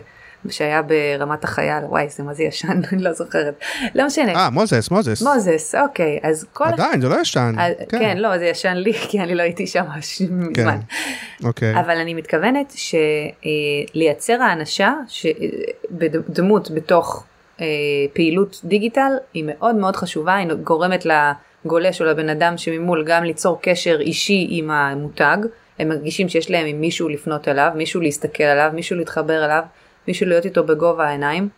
[0.49, 3.53] שהיה ברמת החייל, וואי, זה מה זה ישן, אני לא זוכרת.
[3.95, 4.33] לא משנה.
[4.35, 5.21] אה, מוזס, מוזס.
[5.21, 6.65] מוזס, אוקיי, אז כל...
[6.65, 7.55] עדיין, זה לא ישן.
[7.59, 10.79] אז- כן, לא, זה ישן לי, כי אני לא הייתי שם ש- מזמן.
[11.43, 11.79] אוקיי.
[11.79, 12.73] אבל אני מתכוונת
[13.93, 14.93] שלייצר האנשה
[15.91, 17.23] בדמות בתוך
[17.61, 17.65] אה,
[18.13, 21.05] פעילות דיגיטל היא מאוד מאוד חשובה, היא גורמת
[21.65, 25.37] לגולש או לבן אדם שממול גם ליצור קשר אישי עם המותג,
[25.79, 29.61] הם מרגישים שיש להם עם מישהו לפנות אליו, מישהו להסתכל עליו, מישהו להתחבר אליו,
[30.07, 31.49] מישהו להיות איתו בגובה העיניים.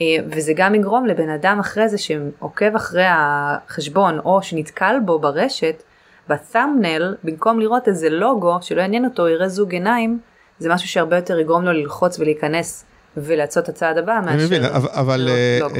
[0.00, 5.82] אה, וזה גם יגרום לבן אדם אחרי זה שעוקב אחרי החשבון או שנתקל בו ברשת,
[6.28, 10.18] בתאמנל, במקום לראות איזה לוגו שלא יעניין אותו, יראה זוג עיניים,
[10.58, 12.85] זה משהו שהרבה יותר יגרום לו ללחוץ ולהיכנס
[13.16, 15.78] ולעשות את הצעד הבא מאשר אני מבין, אבל- אבל לראות אה.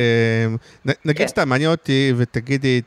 [0.87, 1.29] אה, נגיד כן.
[1.29, 2.81] סתם, מעניין אותי ותגידי,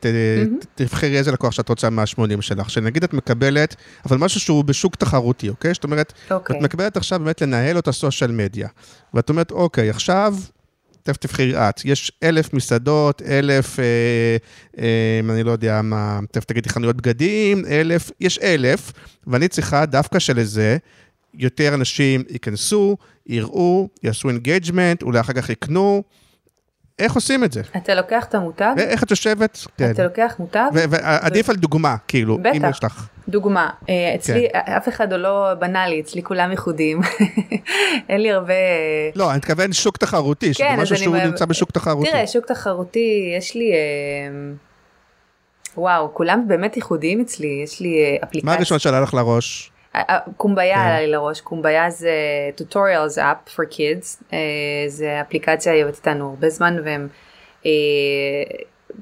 [0.74, 5.48] תבחרי איזה לקוח שאת רוצה מה-80 שלך, שנגיד את מקבלת, אבל משהו שהוא בשוק תחרותי,
[5.48, 5.74] אוקיי?
[5.74, 6.56] זאת אומרת, אוקיי.
[6.56, 8.68] את מקבלת עכשיו באמת לנהל אותה סושיאל מדיה,
[9.14, 10.34] ואת אומרת, אוקיי, עכשיו,
[11.02, 13.84] תכף תבחרי את, יש אלף מסעדות, אלף, אה,
[14.78, 18.92] אה, אני לא יודע מה, תכף תגידי חנויות בגדים, אלף, יש אלף,
[19.26, 20.76] ואני צריכה דווקא שלזה,
[21.34, 26.02] יותר אנשים ייכנסו, יראו, יעשו engagement, אולי אחר כך יקנו.
[26.98, 27.60] איך עושים את זה?
[27.76, 29.58] אתה לוקח את המותג, איך את יושבת?
[29.78, 29.90] כן.
[29.90, 32.70] אתה לוקח מותג, ו- ועדיף על דוגמה, כאילו, אם בטח.
[32.70, 33.08] יש לך.
[33.28, 34.58] דוגמה, אה, אצלי כן.
[34.58, 37.00] אף אחד לא בנה לי, אצלי כולם ייחודיים,
[38.08, 38.54] אין לי הרבה...
[39.16, 42.10] לא, אני מתכוון שוק תחרותי, שזה כן, אז משהו אני שהוא אוהב- נמצא בשוק תחרותי.
[42.10, 43.72] תראה, שוק תחרותי, יש לי...
[43.72, 43.76] אה,
[45.76, 48.46] וואו, כולם באמת ייחודיים אצלי, יש לי אפליקציה.
[48.50, 49.72] מה הראשון שעלה לך לראש?
[50.36, 50.80] קומביה כן.
[50.80, 52.10] עלה לי לראש, קומביה זה
[52.58, 54.38] tutorials app for kids, אה,
[54.88, 57.08] זה אפליקציה היא עובדת איתנו הרבה זמן והן
[57.66, 57.70] אה,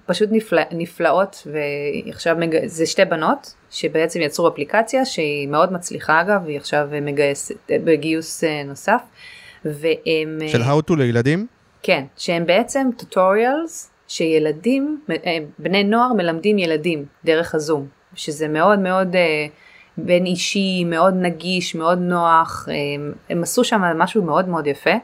[0.07, 1.47] פשוט נפלא, נפלאות
[2.07, 2.67] ועכשיו מג...
[2.67, 8.63] זה שתי בנות שבעצם יצרו אפליקציה שהיא מאוד מצליחה אגב, היא עכשיו מגייסת בגיוס אה,
[8.65, 9.03] נוסף.
[9.65, 10.39] והם...
[10.47, 11.47] של How to לילדים?
[11.83, 15.01] כן, שהם בעצם טוטוריאלס שילדים,
[15.59, 19.47] בני נוער מלמדים ילדים דרך הזום, שזה מאוד מאוד אה,
[19.99, 24.95] בין אישי, מאוד נגיש, מאוד נוח, הם, הם עשו שם משהו מאוד מאוד יפה.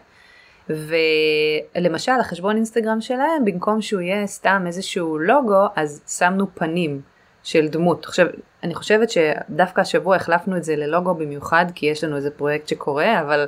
[0.69, 7.01] ולמשל החשבון אינסטגרם שלהם במקום שהוא יהיה סתם איזשהו לוגו אז שמנו פנים
[7.43, 8.05] של דמות.
[8.07, 8.27] עכשיו
[8.63, 13.21] אני חושבת שדווקא השבוע החלפנו את זה ללוגו במיוחד כי יש לנו איזה פרויקט שקורה
[13.21, 13.47] אבל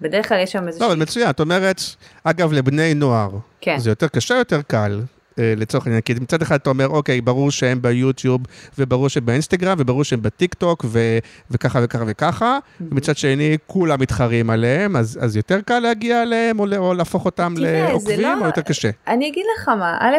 [0.00, 0.80] בדרך כלל יש שם איזה...
[0.80, 1.80] לא, אבל מצוין, את אומרת,
[2.24, 3.30] אגב, לבני נוער,
[3.60, 3.78] כן.
[3.78, 5.00] זה יותר קשה, יותר קל.
[5.38, 8.40] אה, לצורך העניין, כי מצד אחד אתה אומר, אוקיי, ברור שהם ביוטיוב,
[8.78, 11.18] וברור שהם באינסטגרם, וברור שהם בטיק טוק, ו-
[11.50, 16.66] וככה וככה וככה, ומצד שני, כולם מתחרים עליהם, אז, אז יותר קל להגיע אליהם, או,
[16.76, 18.90] או להפוך אותם לעוקבים, לא- או יותר קשה.
[19.08, 20.16] אני אגיד לך מה, א',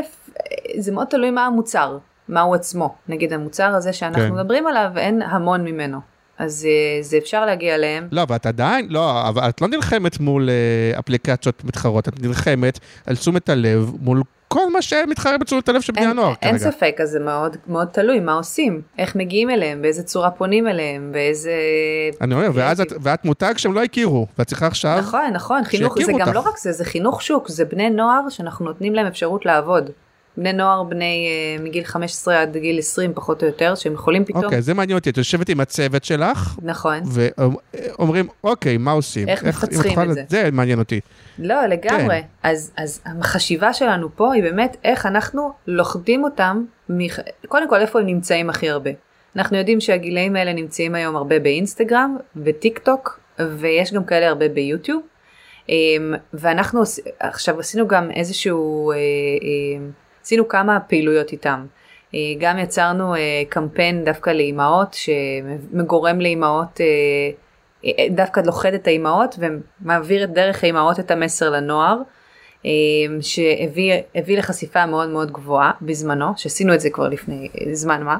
[0.80, 1.98] זה מאוד תלוי מה המוצר,
[2.30, 2.96] מה הוא עצמו.
[3.08, 4.34] נגיד המוצר הזה שאנחנו כן.
[4.34, 6.17] מדברים עליו, אין המון ממנו.
[6.38, 8.08] אז אה, זה אפשר להגיע אליהם.
[8.12, 13.16] לא, ואת עדיין, לא, אבל את לא נלחמת מול אה, אפליקציות מתחרות, את נלחמת על
[13.16, 16.72] תשומת הלב מול כל מה שמתחרה בתשומת הלב של בני אין, הנוער אין כרגע.
[16.72, 21.10] ספק, אז זה מאוד, מאוד תלוי מה עושים, איך מגיעים אליהם, באיזה צורה פונים אליהם,
[21.12, 21.52] באיזה...
[22.22, 25.94] אני אומר, ואז את, ואת מותג שהם לא הכירו, ואת צריכה עכשיו, נכון, נכון, חינוך,
[25.94, 26.36] זה שיכירו גם אותך.
[26.36, 29.90] לא רק זה, זה חינוך שוק, זה בני נוער שאנחנו נותנים להם אפשרות לעבוד.
[30.38, 34.44] בני נוער בני אה, מגיל 15 עד גיל 20 פחות או יותר, שהם יכולים פתאום,
[34.44, 39.30] אוקיי, זה מעניין אותי, את יושבת עם הצוות שלך, נכון, ואומרים, אוקיי, מה עושים?
[39.30, 40.24] איך אם מפצחים את זה?
[40.30, 41.00] זה מעניין אותי.
[41.40, 42.28] לא לגמרי, כן.
[42.44, 47.20] אז, אז החשיבה שלנו פה היא באמת איך אנחנו לוכדים אותם, מח...
[47.48, 48.92] קודם כל איפה הם נמצאים הכי הרבה.
[49.36, 55.02] אנחנו יודעים שהגילאים האלה נמצאים היום הרבה באינסטגרם, בטיק טוק, ויש גם כאלה הרבה ביוטיוב.
[55.70, 56.82] אמ, ואנחנו
[57.20, 59.88] עכשיו עשינו גם איזשהו, אה, אה,
[60.28, 61.66] עשינו כמה פעילויות איתם.
[62.16, 70.24] אה, גם יצרנו אה, קמפיין דווקא לאימהות שמגורם לאימהות, אה, דווקא לוכד את האימהות ומעביר
[70.24, 71.98] את דרך האימהות את המסר לנוער.
[73.22, 78.18] שהביא הביא לחשיפה מאוד מאוד גבוהה בזמנו, שעשינו את זה כבר לפני זמן מה.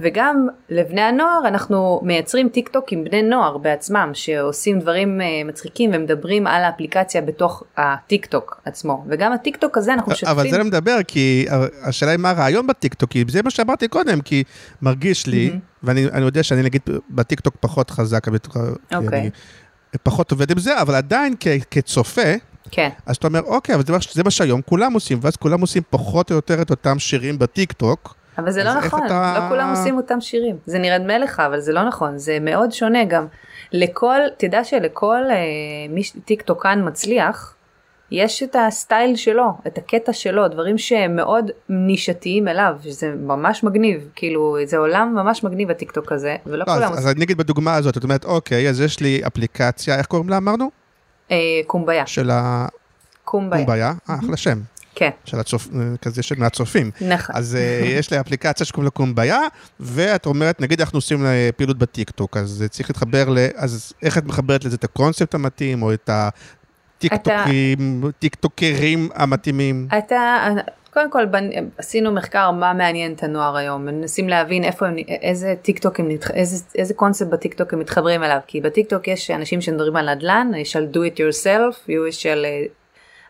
[0.00, 5.90] וגם לבני הנוער אנחנו מייצרים טיק טוק עם בני נוער בעצמם שעושים דברים אה, מצחיקים
[5.94, 10.28] ומדברים על האפליקציה בתוך הטיק טוק עצמו וגם הטיק טוק הזה אנחנו שותפים.
[10.38, 11.46] אבל זה לא מדבר, כי
[11.82, 14.44] השאלה היא מה הרעיון בטיקטוק, כי זה מה שאמרתי קודם, כי
[14.82, 16.80] מרגיש לי, ואני אני יודע שאני נגיד
[17.10, 18.26] בטיקטוק פחות חזק,
[18.94, 19.20] אוקיי.
[19.20, 19.30] אני
[20.02, 22.32] פחות עובד עם זה, אבל עדיין כ- כצופה,
[22.70, 25.60] כן, אז אתה אומר, אוקיי, אבל זה מה- זה מה שהיום כולם עושים, ואז כולם
[25.60, 28.14] עושים פחות או יותר את אותם שירים בטיקטוק.
[28.38, 30.56] אבל זה לא נכון, אתה- לא כולם עושים אותם שירים.
[30.66, 33.26] זה נראה לך, אבל זה לא נכון, זה מאוד שונה גם.
[33.72, 35.36] לכל, תדע שלכל אה,
[35.88, 37.54] מי טיקטוקן מצליח,
[38.10, 44.08] יש את הסטייל שלו, את הקטע שלו, דברים שהם מאוד נישתיים אליו, שזה ממש מגניב,
[44.14, 46.98] כאילו זה עולם ממש מגניב הטיקטוק הזה, ולא לא, כולם אז, עושים.
[47.08, 50.36] אז אני אגיד בדוגמה הזאת, את אומרת, אוקיי, אז יש לי אפליקציה, איך קוראים לה?
[50.36, 50.70] אמרנו?
[51.30, 52.30] אה, קומביה, של
[53.24, 54.58] קומביה, הקומביה, אה, אחלה שם,
[54.98, 55.68] כן, של הצופ...
[55.74, 56.90] אה, כזה של מהצופים.
[57.00, 59.40] נכון, אז אה, יש לי אפליקציה שקוראים לה קומביה,
[59.80, 63.38] ואת אומרת, נגיד אנחנו עושים לה פעילות בטיקטוק, אז צריך להתחבר ל...
[63.56, 69.88] אז איך את מחברת לזה את הקונספט המתאים, או את הטיקטוקים, טיקטוקרים המתאימים?
[69.98, 70.48] אתה,
[70.92, 71.50] קודם כל בנ...
[71.78, 76.08] עשינו מחקר מה מעניין את הנוער היום, מנסים להבין איפה הם, איזה טיק טוק הם,
[76.08, 79.96] נתח- איזה, איזה קונספט בטיק טוק הם מתחברים אליו, כי בטיק טוק יש אנשים שמדברים
[79.96, 82.62] על נדל"ן, יש על do it yourself, יש על, אה,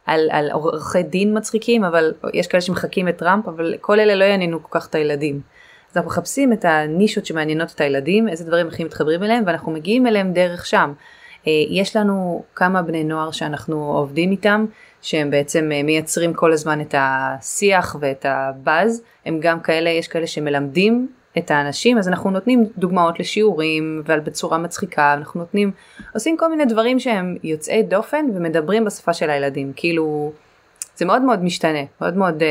[0.07, 4.25] על, על עורכי דין מצחיקים, אבל יש כאלה שמחקים את טראמפ, אבל כל אלה לא
[4.25, 5.41] יעניינו כל כך את הילדים.
[5.91, 10.07] אז אנחנו מחפשים את הנישות שמעניינות את הילדים, איזה דברים הכי מתחברים אליהם, ואנחנו מגיעים
[10.07, 10.93] אליהם דרך שם.
[11.47, 14.67] אה, יש לנו כמה בני נוער שאנחנו עובדים איתם,
[15.03, 20.27] שהם בעצם אה, מייצרים כל הזמן את השיח ואת הבאז, הם גם כאלה, יש כאלה
[20.27, 25.71] שמלמדים את האנשים, אז אנחנו נותנים דוגמאות לשיעורים ועל בצורה מצחיקה, אנחנו נותנים,
[26.15, 30.33] עושים כל מיני דברים שהם יוצאי דופן ומדברים בשפה של הילדים, כאילו
[30.97, 32.49] זה מאוד מאוד משתנה, מאוד מאוד אה,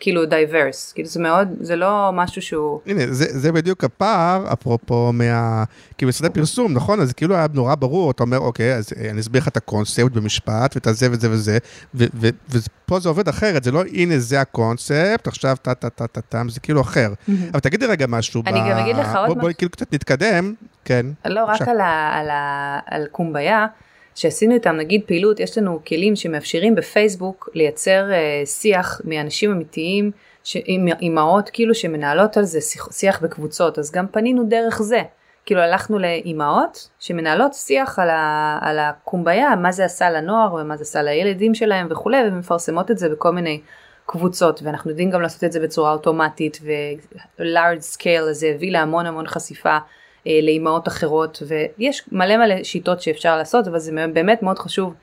[0.00, 5.12] כאילו diverse, כאילו זה מאוד, זה לא משהו שהוא, הנה, זה, זה בדיוק הפער, אפרופו
[5.12, 5.64] מה...
[5.98, 7.00] כי בסרטי פרסום, נכון?
[7.00, 10.12] אז כאילו היה נורא ברור, אתה אומר, אוקיי, אז אה, אני אסביר לך את הקונספט
[10.12, 11.58] במשפט, ואת הזה וזה וזה,
[11.94, 16.06] ו- ו- ופה זה עובד אחרת, זה לא, הנה זה הקונספט, עכשיו טה טה טה
[16.06, 17.12] טה טם, זה כאילו אחר.
[17.52, 18.42] אבל תגידי רגע משהו.
[18.46, 19.58] אני גם אגיד לך עוד בוא, בואי משהו.
[19.58, 21.06] כאילו קצת נתקדם, כן.
[21.24, 21.62] לא רק.
[21.62, 23.66] על, ה, על, ה, על קומביה,
[24.14, 30.10] שעשינו איתם נגיד פעילות, יש לנו כלים שמאפשרים בפייסבוק לייצר אה, שיח מאנשים אמיתיים,
[30.44, 32.60] ש- עם אימהות כאילו שמנהלות על זה
[32.92, 35.02] שיח, בקבוצות, אז גם פנינו דרך זה.
[35.46, 40.82] כאילו הלכנו לאימהות שמנהלות שיח על, ה, על הקומביה, מה זה עשה לנוער ומה זה
[40.82, 43.60] עשה לילדים שלהם וכולי, ומפרסמות את זה בכל מיני
[44.06, 49.26] קבוצות, ואנחנו יודעים גם לעשות את זה בצורה אוטומטית, ו-large scale הזה הביא להמון המון
[49.26, 49.78] חשיפה
[50.26, 54.94] לאימהות אחרות, ויש מלא מלא שיטות שאפשר לעשות, אבל זה באמת מאוד חשוב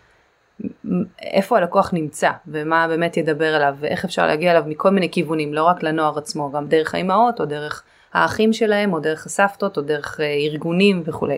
[1.22, 5.64] איפה הלקוח נמצא ומה באמת ידבר אליו ואיך אפשר להגיע אליו מכל מיני כיוונים לא
[5.64, 10.20] רק לנוער עצמו גם דרך האימהות או דרך האחים שלהם או דרך הסבתות או דרך
[10.20, 11.38] אה, ארגונים וכולי.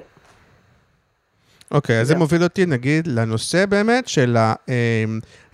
[1.72, 4.38] אוקיי, אז זה מוביל אותי נגיד לנושא באמת של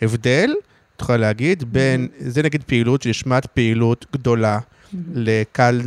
[0.02, 0.54] ההבדל,
[0.96, 4.60] את יכולה להגיד, בין, זה נגיד פעילות שנשמעת פעילות גדולה
[5.14, 5.82] לקהל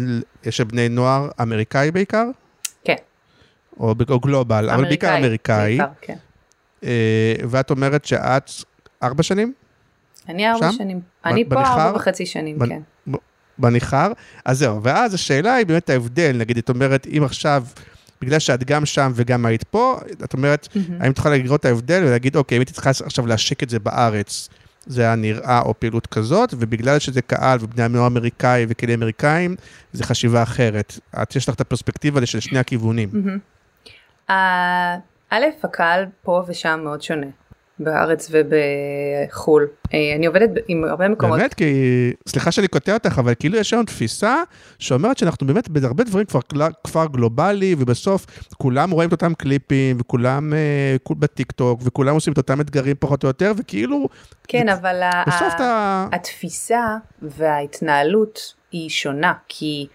[0.50, 2.24] של בני נוער אמריקאי בעיקר?
[2.84, 2.94] כן.
[3.80, 5.78] או, או גלובל, אבל בעיקר אמריקאי.
[5.78, 6.16] בעיקר, כן.
[6.84, 8.50] אה, ואת אומרת שאת
[9.02, 9.52] ארבע שנים?
[10.28, 10.72] אני ארבע?
[10.72, 11.00] שנים.
[11.24, 11.60] אני פה?
[11.60, 12.80] ארבע וחצי שנים, כן.
[13.58, 14.12] בניכר,
[14.44, 17.64] אז זהו, ואז השאלה היא באמת ההבדל, נגיד, את אומרת, אם עכשיו,
[18.20, 20.68] בגלל שאת גם שם וגם היית פה, את אומרת,
[21.00, 23.78] האם את יכולה לראות את ההבדל ולהגיד, אוקיי, אם הייתי צריכה עכשיו להשיק את זה
[23.78, 24.48] בארץ,
[24.86, 29.56] זה היה נראה או פעילות כזאת, ובגלל שזה קהל ובני הנוער אמריקאי וכלים אמריקאים,
[29.92, 30.98] זה חשיבה אחרת.
[31.22, 33.08] את, יש לך את הפרספקטיבה של שני הכיוונים.
[34.30, 34.96] אה,
[35.30, 37.26] א', הקהל פה ושם מאוד שונה,
[37.78, 39.66] בארץ ובחו"ל.
[39.94, 41.38] אה, אני עובדת עם הרבה מקומות.
[41.38, 41.64] באמת, כי,
[42.28, 44.36] סליחה שאני קוטע אותך, אבל כאילו יש היום תפיסה
[44.78, 46.40] שאומרת שאנחנו באמת בהרבה דברים כבר
[46.84, 48.26] כפר גלובלי, ובסוף
[48.58, 50.52] כולם רואים את אותם קליפים, וכולם
[51.02, 54.08] כול- בטיקטוק, וכולם עושים את אותם אתגרים פחות או יותר, וכאילו,
[54.48, 56.06] כן, אבל ה- בסוף ה- אתה...
[56.12, 58.40] התפיסה וההתנהלות
[58.72, 59.86] היא שונה, כי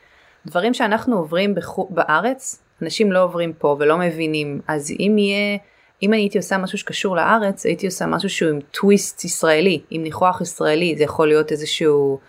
[0.45, 5.57] דברים שאנחנו עוברים בחו- בארץ, אנשים לא עוברים פה ולא מבינים, אז אם יהיה,
[6.03, 10.03] אם אני הייתי עושה משהו שקשור לארץ, הייתי עושה משהו שהוא עם טוויסט ישראלי, עם
[10.03, 12.19] ניחוח ישראלי, זה יכול להיות איזשהו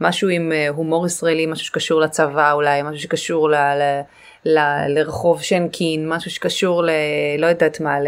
[0.00, 3.54] משהו עם אה, הומור ישראלי, משהו שקשור לצבא אולי, משהו שקשור ל...
[3.54, 4.00] ל
[4.44, 6.90] ל- לרחוב שנקין, משהו שקשור ל...
[7.38, 8.06] לא יודעת מה, ל...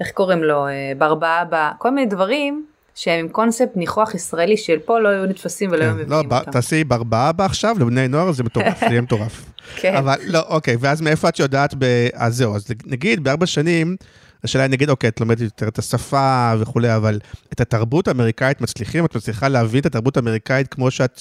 [0.00, 4.98] איך קוראים לו, אה, ברבאבא, כל מיני דברים שהם עם קונספט ניחוח ישראלי של פה
[4.98, 6.50] לא היו נתפסים ולא היו כן, לא, מבינים ב- אותם.
[6.50, 9.44] תעשי ברבאבא עכשיו לבני נוער, זה מטורף, זה יהיה מטורף.
[9.80, 9.94] כן.
[9.94, 11.84] אבל לא, אוקיי, ואז מאיפה את יודעת, ב...
[12.14, 13.96] אז זהו, אז נגיד בארבע שנים,
[14.44, 17.18] השאלה היא, נגיד, אוקיי, את לומדת יותר את השפה וכולי, אבל
[17.52, 19.04] את התרבות האמריקאית מצליחים?
[19.04, 21.20] את מצליחה להבין את התרבות האמריקאית כמו שאת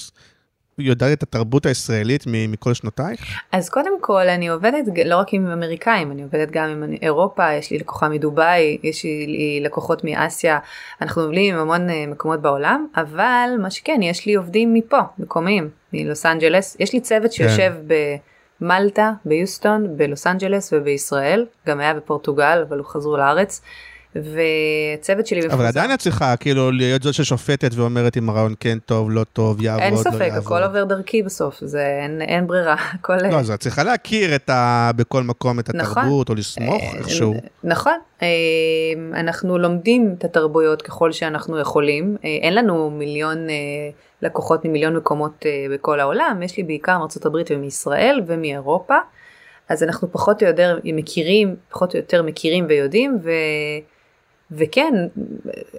[0.77, 3.19] יודעת את התרבות הישראלית מכל שנותייך?
[3.51, 7.71] אז קודם כל אני עובדת לא רק עם אמריקאים, אני עובדת גם עם אירופה, יש
[7.71, 10.59] לי לקוחה מדובאי, יש לי לקוחות מאסיה,
[11.01, 15.69] אנחנו עובדים עם המון אה, מקומות בעולם, אבל מה שכן, יש לי עובדים מפה, מקומיים,
[15.93, 17.73] מלוס אנג'לס, יש לי צוות שיושב
[18.63, 23.61] במלטה, ביוסטון, בלוס אנג'לס ובישראל, גם היה בפורטוגל, אבל הוא חזרו לארץ,
[24.15, 29.11] וצוות שלי אבל עדיין את צריכה כאילו להיות זאת ששופטת ואומרת אם הרעיון כן טוב,
[29.11, 30.43] לא טוב, יעבוד, אין לא ספק, יעבוד.
[30.43, 33.17] הכל עובר דרכי בסוף, זה אין, אין ברירה, הכל...
[33.17, 34.91] לא, אז את צריכה להכיר את ה...
[34.95, 36.03] בכל מקום את נכון.
[36.03, 37.33] התרבות, או לסמוך איכשהו.
[37.63, 38.27] נכון, אה,
[39.13, 43.55] אנחנו לומדים את התרבויות ככל שאנחנו יכולים, אה, אין לנו מיליון אה,
[44.21, 48.95] לקוחות ממיליון מקומות אה, בכל העולם, יש לי בעיקר מארצות הברית ומישראל ומאירופה,
[49.69, 53.29] אז אנחנו פחות או יותר מכירים, פחות או יותר מכירים ויודעים, ו...
[54.57, 54.93] וכן,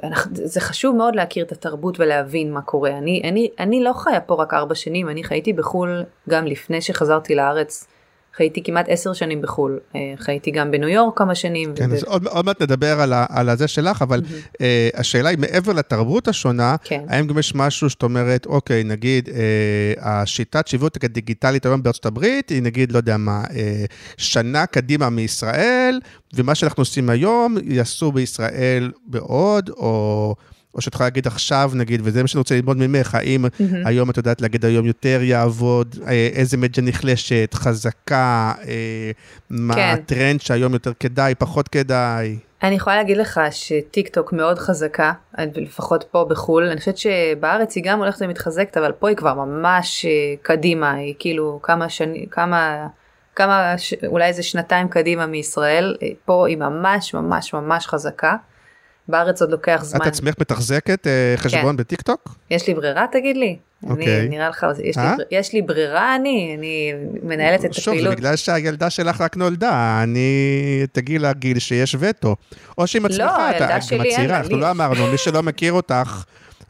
[0.02, 2.98] אנחנו, זה חשוב מאוד להכיר את התרבות ולהבין מה קורה.
[2.98, 7.34] אני, אני, אני לא חיה פה רק ארבע שנים, אני חייתי בחו"ל גם לפני שחזרתי
[7.34, 7.86] לארץ.
[8.36, 11.72] חייתי כמעט עשר שנים בחו"ל, אה, חייתי גם בניו יורק כמה שנים.
[11.76, 14.56] כן, וב- אז עוד, עוד מעט נדבר על, ה, על הזה שלך, אבל uh,
[14.94, 17.04] השאלה היא, מעבר לתרבות השונה, כן.
[17.08, 19.32] האם גם יש משהו שאת אומרת, אוקיי, נגיד, uh,
[20.00, 23.52] השיטת שיווק הדיגיטלית היום בארצות הברית, היא נגיד, לא יודע מה, uh,
[24.16, 26.00] שנה קדימה מישראל,
[26.34, 30.34] ומה שאנחנו עושים היום, יעשו בישראל בעוד, או...
[30.74, 33.44] או שאת יכולה להגיד עכשיו, נגיד, וזה מה שאני רוצה ללמוד ממך, האם
[33.84, 39.10] היום את יודעת להגיד היום יותר יעבוד, אה, איזה מדיה נחלשת, חזקה, אה,
[39.50, 39.94] מה כן.
[39.94, 42.38] הטרנד שהיום יותר כדאי, פחות כדאי.
[42.62, 47.84] אני יכולה להגיד לך שטיק טוק מאוד חזקה, לפחות פה בחו"ל, אני חושבת שבארץ היא
[47.84, 50.10] גם הולכת ומתחזקת, אבל פה היא כבר ממש אה,
[50.42, 52.86] קדימה, היא כאילו כמה שנים, כמה,
[53.36, 53.94] כמה, ש...
[54.06, 58.36] אולי איזה שנתיים קדימה מישראל, אה, פה היא ממש ממש ממש חזקה.
[59.08, 60.00] בארץ עוד לוקח זמן.
[60.02, 62.36] את עצמך מתחזקת אה, חשבון בטיקטוק?
[62.50, 63.56] יש לי ברירה תגיד לי?
[63.82, 64.20] אוקיי.
[64.20, 65.14] אני, נראה לך, יש לי, אה?
[65.30, 66.54] יש לי ברירה אני?
[66.58, 68.16] אני מנהלת את שוב, זה הפעילות.
[68.16, 72.36] בגלל שהילדה שלך רק נולדה, אני תגיעי לגיל שיש וטו.
[72.78, 74.70] או שהיא מצליחה, הילדה את מצהירה, אנחנו לא.
[74.70, 76.24] אמרנו, מי שלא מכיר אותך,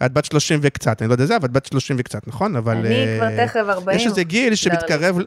[0.07, 2.57] את בת 30 וקצת, אני לא יודע זה, אבל את בת 30 וקצת, נכון?
[2.57, 2.77] אבל...
[2.77, 3.99] אני אה, כבר תכף 40.
[3.99, 5.25] יש איזה גיל שמתקרב, אני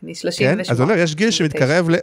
[0.00, 0.14] כן?
[0.14, 0.62] 38.
[0.68, 1.58] אז אני אומר, יש גיל 39.
[1.58, 1.96] שמתקרב ל...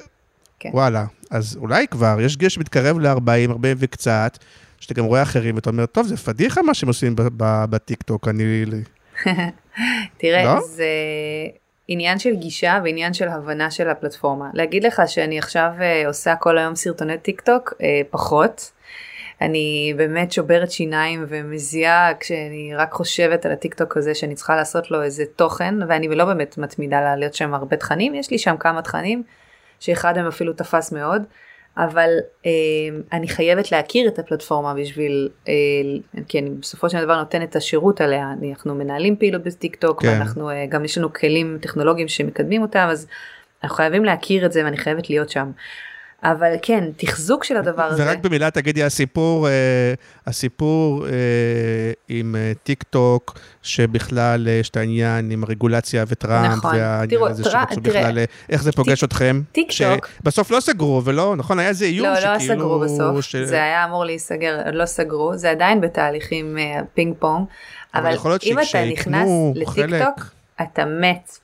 [0.63, 0.69] כן.
[0.73, 4.38] וואלה, אז אולי כבר, יש גיל שמתקרב ל-40, 40 וקצת,
[4.80, 7.15] שאתה גם רואה אחרים, ואתה אומר, טוב, זה פדיחה מה שהם עושים
[7.69, 8.65] בטיקטוק, אני...
[10.17, 10.62] תראה, לא?
[10.62, 10.86] זה
[11.88, 14.49] עניין של גישה ועניין של הבנה של הפלטפורמה.
[14.54, 18.71] להגיד לך שאני עכשיו אה, עושה כל היום סרטוני טיק טוק, אה, פחות.
[19.41, 24.91] אני באמת שוברת שיניים ומזיעה כשאני רק חושבת על הטיק טוק הזה שאני צריכה לעשות
[24.91, 28.82] לו איזה תוכן, ואני לא באמת מתמידה להעלות שם הרבה תכנים, יש לי שם כמה
[28.82, 29.23] תכנים,
[29.84, 31.24] שאחד מהם אפילו תפס מאוד,
[31.78, 32.10] אבל
[32.46, 32.52] אה,
[33.13, 35.53] אני חייבת להכיר את הפלטפורמה בשביל, אה,
[36.28, 40.07] כי אני בסופו של דבר נותנת את השירות עליה, אנחנו מנהלים פעילות בטיק טוק, כן.
[40.07, 43.07] ואנחנו אה, גם יש לנו כלים טכנולוגיים שמקדמים אותם, אז
[43.64, 45.51] אנחנו חייבים להכיר את זה ואני חייבת להיות שם.
[46.24, 48.03] אבל כן, תחזוק של הדבר הזה.
[48.05, 49.93] ורק במילה תגידי, הסיפור, אה,
[50.28, 51.11] הסיפור אה,
[52.09, 56.76] עם אה, טיק טוק, שבכלל יש את העניין עם הרגולציה וטראמפ, נכון.
[56.76, 58.19] והעניין תראו, הזה טרא- תראה, בכלל,
[58.49, 59.41] איך זה פוגש טיק- אתכם?
[59.51, 62.55] טיק טוק- שבסוף לא סגרו, ולא, נכון, היה איזה איום לא, לא שכאילו...
[62.55, 66.57] סגרו בסוף, ש- זה היה אמור להיסגר, לא סגרו, זה עדיין בתהליכים
[66.93, 67.45] פינג פונג,
[67.95, 70.26] אבל אבל אם אתה נכנס לטיק טוק,
[70.61, 71.38] אתה מת.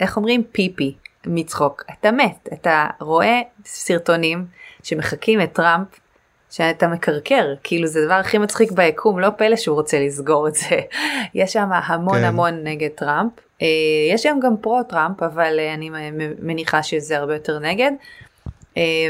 [0.00, 0.42] איך אומרים?
[0.52, 0.94] פיפי
[1.26, 1.84] מצחוק.
[2.00, 4.46] אתה מת, אתה רואה סרטונים
[4.82, 5.86] שמחקים את טראמפ,
[6.50, 10.80] שאתה מקרקר, כאילו זה הדבר הכי מצחיק ביקום, לא פלא שהוא רוצה לסגור את זה.
[11.34, 12.24] יש שם המון כן.
[12.24, 13.66] המון נגד טראמפ, אה,
[14.10, 15.90] יש שם גם פרו טראמפ, אבל אה, אני
[16.38, 17.92] מניחה שזה הרבה יותר נגד,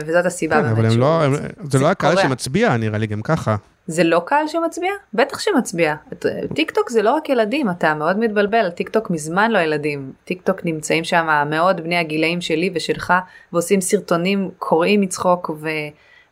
[0.07, 1.35] וזאת הסיבה כן, באמת אבל הם שהוא- לא, הם-
[1.71, 2.23] זה לא הקהל קורע.
[2.23, 3.57] שמצביע, נראה לי גם ככה.
[3.87, 4.91] זה לא קהל שמצביע?
[5.15, 5.95] בטח שמצביע.
[6.13, 10.13] את- טיק טוק זה לא רק ילדים, אתה מאוד מתבלבל, טיק טוק מזמן לא ילדים.
[10.25, 13.13] טיק טוק נמצאים שם מאוד בני הגילאים שלי ושלך,
[13.53, 15.51] ועושים סרטונים קורעים מצחוק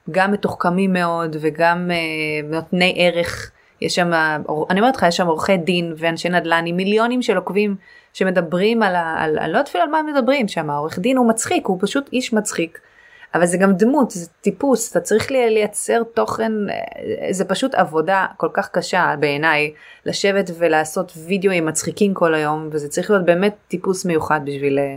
[0.09, 3.51] וגם מתוחכמים מאוד וגם אה, נותני ערך.
[3.81, 4.11] יש שם,
[4.71, 7.77] אני אומרת לך, יש שם עורכי דין ואנשי נדל"ן עם מיליונים של עוקבים
[8.13, 11.17] שמדברים על, ה- על, אני לא יודעת אפילו על מה הם מדברים שם, העורך דין
[11.17, 12.79] הוא מצחיק, הוא פשוט איש מצחיק.
[13.35, 16.77] אבל זה גם דמות, זה טיפוס, אתה צריך לי- לייצר תוכן, אה,
[17.33, 19.73] זה פשוט עבודה כל כך קשה בעיניי,
[20.07, 24.79] לשבת ולעשות וידאוים מצחיקים כל היום, וזה צריך להיות באמת טיפוס מיוחד בשביל...
[24.79, 24.97] אה,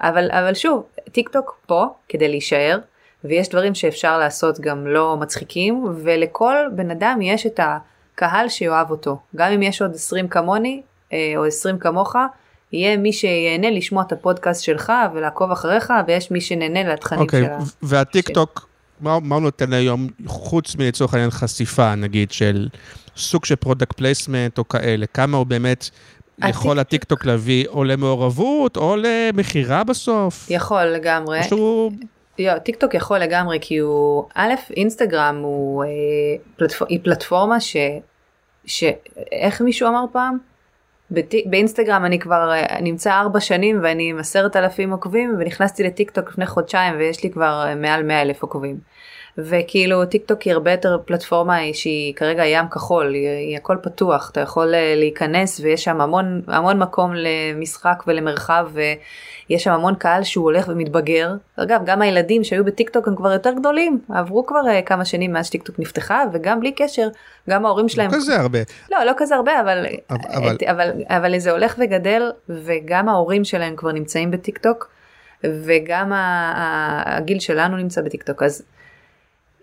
[0.00, 0.82] אבל, אבל שוב,
[1.12, 2.78] טיק טוק פה כדי להישאר,
[3.24, 9.18] ויש דברים שאפשר לעשות גם לא מצחיקים, ולכל בן אדם יש את הקהל שיאהב אותו.
[9.36, 10.82] גם אם יש עוד 20 כמוני,
[11.12, 12.16] אה, או 20 כמוך,
[12.72, 17.58] יהיה מי שיהנה לשמוע את הפודקאסט שלך ולעקוב אחריך, ויש מי שנהנה לתכנים אוקיי, שלה.
[17.82, 18.68] והטיק טוק,
[19.00, 22.68] מה מה הוא נותן היום, חוץ מלצורך העניין חשיפה, נגיד, של
[23.16, 25.90] סוג של product placement או כאלה, כמה הוא באמת
[26.38, 30.46] יכול הטיק טוק להביא או למעורבות או למכירה בסוף?
[30.50, 31.42] יכול לגמרי.
[31.42, 31.92] שהוא...
[32.38, 35.88] לא, טיק טוק יכול לגמרי כי הוא, א', אינסטגרם הוא, אה,
[36.56, 36.82] פלטפ...
[36.88, 37.76] היא פלטפורמה ש...
[38.66, 38.84] ש...
[39.32, 40.55] איך מישהו אמר פעם?
[41.46, 46.30] באינסטגרם אני כבר אה, נמצא ארבע שנים ואני עם עשרת אלפים עוקבים ונכנסתי לטיק טוק
[46.30, 48.76] לפני חודשיים ויש לי כבר אה, מעל מאה אלף עוקבים.
[49.38, 54.30] וכאילו טיק טוק היא הרבה יותר פלטפורמה שהיא כרגע ים כחול, היא, היא הכל פתוח,
[54.30, 58.68] אתה יכול אה, להיכנס ויש שם המון, המון מקום למשחק ולמרחב
[59.50, 61.34] ויש שם המון קהל שהוא הולך ומתבגר.
[61.56, 65.32] אגב, גם הילדים שהיו בטיק טוק הם כבר יותר גדולים, עברו כבר אה, כמה שנים
[65.32, 67.08] מאז שטיק טוק נפתחה וגם בלי קשר,
[67.50, 68.10] גם ההורים שלהם...
[68.10, 68.58] לא כזה הרבה.
[68.92, 73.76] לא, לא כזה הרבה, אבל, אבל- אבל, אבל, אבל זה הולך וגדל, וגם ההורים שלהם
[73.76, 74.88] כבר נמצאים בטיק טוק,
[75.44, 78.62] וגם הגיל שלנו נמצא בטיק טוק, אז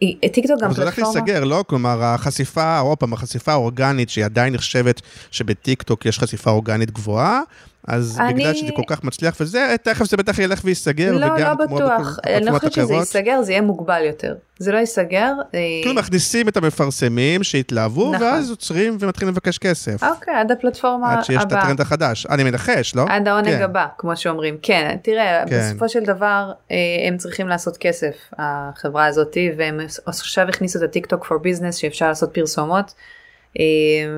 [0.02, 1.20] היא- טיק טוק גם אבל זה הולך פלטפורמה.
[1.20, 1.64] להיסגר, לא?
[1.68, 7.42] כלומר, החשיפה, עוד פעם, החשיפה האורגנית, שהיא עדיין נחשבת שבטיק טוק יש חשיפה אורגנית גבוהה,
[7.88, 11.38] אז אני- בגלל שזה כל כך מצליח וזה, תכף זה בטח ילך וייסגר, לא, וגם
[11.60, 12.94] לא בטוח, אני לא חושבת שזה.
[12.94, 14.36] ייסגר, זה יהיה מוגבל יותר.
[14.60, 15.32] זה לא ייסגר.
[15.54, 18.28] אה, כאילו מכניסים את המפרסמים שהתלהבו, נכון.
[18.28, 20.04] ואז עוצרים ומתחילים לבקש כסף.
[20.04, 21.64] אוקיי, עד הפלטפורמה עד שיש את הבאה.
[21.64, 22.26] הטרנד החדש.
[22.26, 23.06] אני מנחש, לא?
[23.10, 23.62] עד העונג כן.
[23.62, 24.58] הבא, כמו שאומרים.
[24.62, 25.60] כן, תראה, כן.
[25.70, 26.76] בסופו של דבר אה,
[27.08, 32.08] הם צריכים לעשות כסף, החברה הזאתי, והם עכשיו הכניסו את הטיק טוק for business שאפשר
[32.08, 32.94] לעשות פרסומות,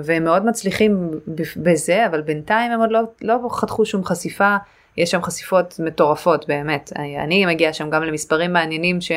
[0.04, 1.12] והם מאוד מצליחים
[1.58, 4.56] בזה, אבל בינתיים הם עוד לא, לא חתכו שום חשיפה,
[4.98, 6.92] יש שם חשיפות מטורפות באמת.
[6.96, 9.12] אני- אני מגיעה שם גם למספרים מעניינים ש...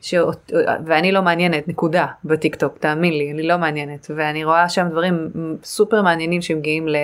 [0.00, 0.14] ש...
[0.86, 5.30] ואני לא מעניינת, נקודה, בטיק טוק, תאמין לי, אני לא מעניינת, ואני רואה שם דברים
[5.64, 6.96] סופר מעניינים שמגיעים ל...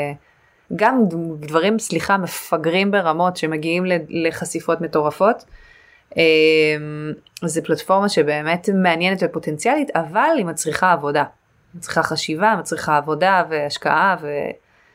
[0.76, 1.02] גם
[1.40, 5.44] דברים, סליחה, מפגרים ברמות שמגיעים לחשיפות מטורפות.
[6.16, 6.22] אמ,
[7.44, 11.24] זו פלטפורמה שבאמת מעניינת ופוטנציאלית, אבל היא מצריכה עבודה.
[11.74, 14.16] מצריכה חשיבה, מצריכה עבודה והשקעה,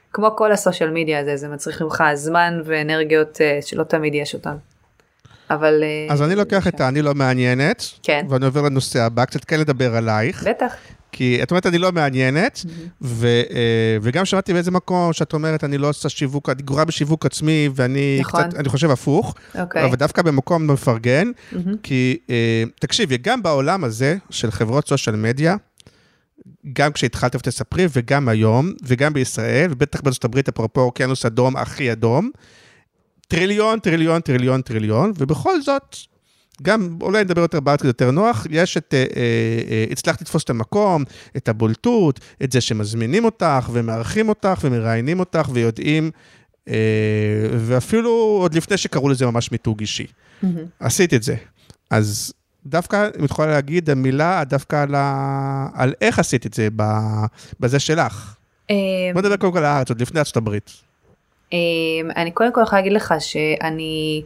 [0.09, 4.55] וכמו כל הסושיאל מדיה הזה, זה מצריך ממך זמן ואנרגיות אה, שלא תמיד יש אותן.
[5.49, 5.84] אבל...
[5.84, 8.26] אה, אז אני לוקח את ה"אני לא מעניינת", כן.
[8.30, 10.76] ואני עובר לנושא הבא, קצת כן לדבר עלייך, בטח.
[11.11, 12.59] כי את אומרת אני לא מעניינת.
[13.01, 17.26] ו, אה, וגם שמעתי באיזה מקום שאת אומרת אני לא עושה שיווק, אני גרועה בשיווק
[17.26, 18.43] עצמי, ואני נכון.
[18.43, 19.86] קצת, אני חושב הפוך, אוקיי.
[19.86, 21.32] אבל דווקא במקום מפרגן.
[21.84, 22.17] כי
[22.80, 25.55] תקשיבי, גם בעולם הזה של חברות סושיאל מדיה,
[26.74, 32.32] גם כשהתחלת ותספרי, וגם היום, וגם בישראל, ובטח בארצות הברית, אפרופו אוקיינוס אדום, הכי אדום,
[33.28, 35.96] טריליון, טריליון, טריליון, טריליון, ובכל זאת,
[36.62, 41.04] גם, אולי נדבר יותר בארץ, יותר נוח, יש את, אה, אה, הצלחת לתפוס את המקום,
[41.38, 46.12] את הבולטות, את זה שמזמינים אותך, ומארחים אותך, ומראיינים אותך, ויודעים,
[46.68, 46.74] אה,
[47.60, 48.10] ואפילו
[48.41, 50.06] עוד לפני שקראו לזה ממש מיתוג אישי.
[50.44, 50.66] מהמם.
[50.80, 51.36] עשית את זה.
[51.89, 52.34] אז
[52.66, 55.68] דווקא, אם את יכולה להגיד, המילה דווקא על, ה...
[55.74, 56.68] על איך עשית את זה.
[57.59, 58.36] בזה שלך.
[58.70, 58.76] אמ,
[59.14, 60.72] בוא נדבר קודם כל על הארץ, עוד לפני ארצות הברית.
[61.53, 61.57] אמ,
[62.16, 64.24] אני קודם כל יכולה להגיד לך שאני,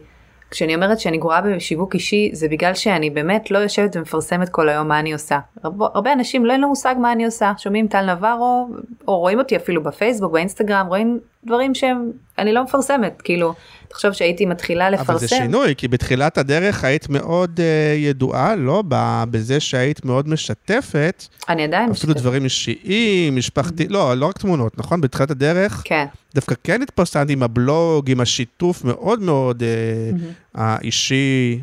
[0.50, 4.88] כשאני אומרת שאני גרועה בשיווק אישי, זה בגלל שאני באמת לא יושבת ומפרסמת כל היום
[4.88, 5.38] מה אני עושה.
[5.62, 8.68] הרבה, הרבה אנשים לא אין לו מושג מה אני עושה, שומעים טל נברו,
[9.08, 13.54] או רואים אותי אפילו בפייסבוק, באינסטגרם, רואים דברים שהם, אני לא מפרסמת, כאילו,
[13.88, 15.12] תחשוב שהייתי מתחילה לפרסם.
[15.12, 18.82] אבל זה שינוי, כי בתחילת הדרך היית מאוד uh, ידועה, לא?
[19.30, 21.24] בזה שהיית מאוד משתפת.
[21.48, 22.16] אני עדיין אפילו משתפת.
[22.16, 25.00] דברים אישיים, משפחתי, לא, לא רק תמונות, נכון?
[25.00, 30.18] בתחילת הדרך, כן, דווקא כן התפרסמת עם הבלוג, עם השיתוף מאוד מאוד uh,
[30.54, 31.60] האישי.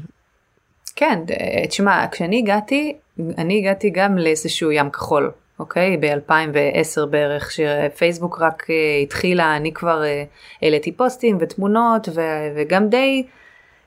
[0.96, 2.96] כן, אה, תשמע, כשאני הגעתי,
[3.38, 5.98] אני הגעתי גם לאיזשהו ים כחול, אוקיי?
[5.98, 10.24] ב-2010 בערך, שפייסבוק רק אה, התחילה, אני כבר אה,
[10.62, 13.26] העליתי פוסטים ותמונות, ו- וגם די,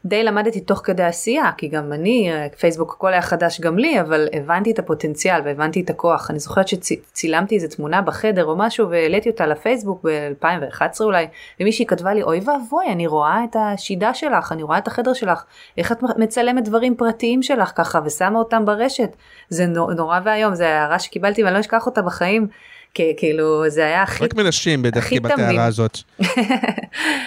[0.04, 4.00] די למדתי תוך כדי עשייה, כי גם אני, אה, פייסבוק הכל היה חדש גם לי,
[4.00, 6.30] אבל הבנתי את הפוטנציאל והבנתי את הכוח.
[6.30, 11.26] אני זוכרת שצילמתי איזה תמונה בחדר או משהו והעליתי אותה לפייסבוק ב-2011 אולי,
[11.60, 15.44] ומישהי כתבה לי, אוי ואבוי, אני רואה את השידה שלך, אני רואה את החדר שלך,
[15.78, 19.16] איך את מצלמת דברים פרטיים שלך ככה ושמה אותם ברשת.
[19.48, 22.48] זה נו- נורא ואיום, זו הערה שקיבלתי ואני לא אשכח אותה בחיים.
[23.16, 25.24] כאילו זה היה הכי, רק מנשים בדרך תמים.
[25.26, 25.98] ההערה הזאת.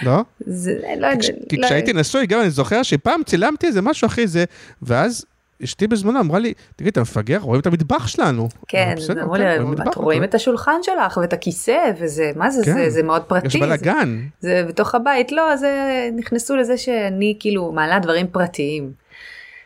[0.06, 0.20] לא?
[0.46, 4.26] זה, לא יודע, כי לא- כשהייתי נשוי, גם אני זוכר שפעם צילמתי איזה משהו אחי
[4.26, 4.44] זה,
[4.82, 5.24] ואז
[5.64, 8.48] אשתי בזמנו אמרה לי, תגיד, אתה מפגר, רואים את המטבח שלנו.
[8.68, 12.30] כן, אמרתי, "בסדר, אמרו לי, רואים את רואים אוקיי." את השולחן שלך ואת הכיסא וזה,
[12.36, 12.72] מה זה, כן.
[12.74, 13.46] זה, זה מאוד פרטי.
[13.46, 14.18] יש בלאגן.
[14.40, 15.70] זה בתוך הבית, לא, זה
[16.16, 19.01] נכנסו לזה שאני כאילו מעלה דברים פרטיים.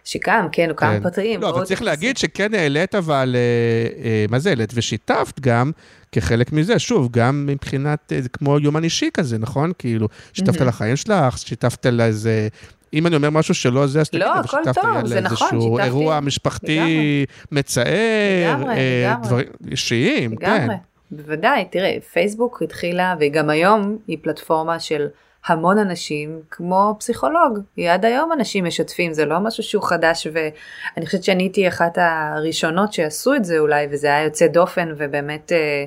[0.06, 1.02] שגם, כן, או כמה כן.
[1.02, 1.42] פרטיים.
[1.42, 1.82] לא, אבל צריך.
[1.82, 4.72] להגיד שכן העלית, אבל, אה, אה, מה זה העלית?
[4.74, 5.70] ושיתפת גם
[6.12, 9.72] כחלק מזה, שוב, גם מבחינת, אה, זה כמו יומן אישי כזה, נכון?
[9.78, 12.48] כאילו, שיתפת על החיים שלך, שיתפת על איזה...
[12.92, 15.46] אם אני אומר משהו שלא זה, אז לא, תגיד, אבל הכל טוב, על זה נכון,
[15.46, 15.84] איזשהו שיתפתי.
[15.84, 17.24] אירוע משפחתי לגמרי.
[17.52, 19.26] מצער, לגמרי, אה, לגמרי.
[19.28, 20.54] דברים אישיים, כן.
[20.54, 20.74] לגמרי,
[21.10, 25.06] בוודאי, תראה, פייסבוק התחילה, וגם היום היא פלטפורמה של
[25.46, 27.58] המון אנשים, כמו פסיכולוג.
[27.90, 32.92] עד היום אנשים משתפים, זה לא משהו שהוא חדש, ואני חושבת שאני הייתי אחת הראשונות
[32.92, 35.84] שעשו את זה אולי, וזה היה יוצא דופן, ובאמת אה,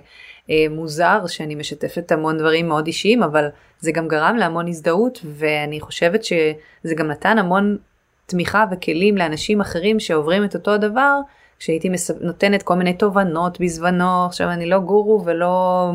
[0.49, 3.47] אה, מוזר שאני משתפת המון דברים מאוד אישיים, אבל
[3.79, 7.77] זה גם גרם להמון הזדהות, ואני חושבת שזה גם נתן המון
[8.25, 11.19] תמיכה וכלים לאנשים אחרים שעוברים את אותו הדבר,
[11.59, 12.11] כשהייתי מס...
[12.21, 15.89] נותנת כל מיני תובנות בזמנו, עכשיו אני לא גורו ולא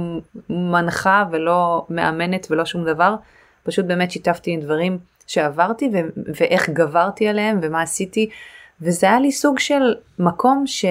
[0.50, 3.14] מנחה ולא מאמנת ולא שום דבר,
[3.64, 5.96] פשוט באמת שיתפתי עם דברים שעברתי ו...
[6.40, 8.28] ואיך גברתי עליהם ומה עשיתי,
[8.80, 10.84] וזה היה לי סוג של מקום ש...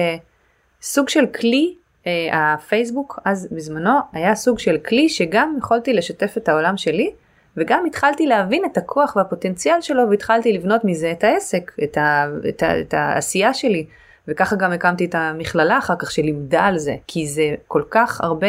[0.82, 1.74] סוג של כלי,
[2.06, 7.12] אה, הפייסבוק אז בזמנו היה סוג של כלי שגם יכולתי לשתף את העולם שלי,
[7.56, 12.62] וגם התחלתי להבין את הכוח והפוטנציאל שלו והתחלתי לבנות מזה את העסק, את, ה, את,
[12.62, 13.86] ה, את העשייה שלי.
[14.28, 18.48] וככה גם הקמתי את המכללה אחר כך שלימדה על זה, כי זה כל כך הרבה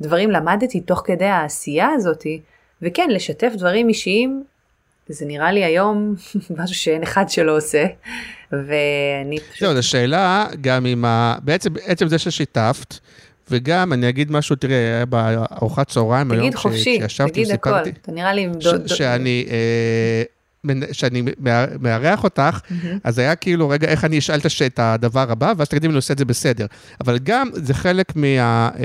[0.00, 2.40] דברים למדתי תוך כדי העשייה הזאתי,
[2.82, 4.42] וכן, לשתף דברים אישיים,
[5.08, 6.14] זה נראה לי היום
[6.58, 7.84] משהו שאין אחד שלא עושה,
[8.52, 9.60] ואני פשוט...
[9.60, 11.36] זהו, זו שאלה גם עם ה...
[11.42, 12.94] בעצם, בעצם זה ששיתפת,
[13.50, 17.70] וגם אני אגיד משהו, תראה, היה בארוחת צהריים היום, תגיד חופשי, תגיד הכל,
[18.02, 18.48] אתה נראה לי...
[18.60, 20.22] ש- שאני, אה,
[20.92, 22.60] שאני מאר- מארח אותך,
[23.04, 26.12] אז היה כאילו, רגע, איך אני אשאל את הדבר הבא, ואז תגידי אם אני עושה
[26.12, 26.66] את זה בסדר.
[27.00, 28.24] אבל גם, זה חלק מה,
[28.78, 28.84] אה,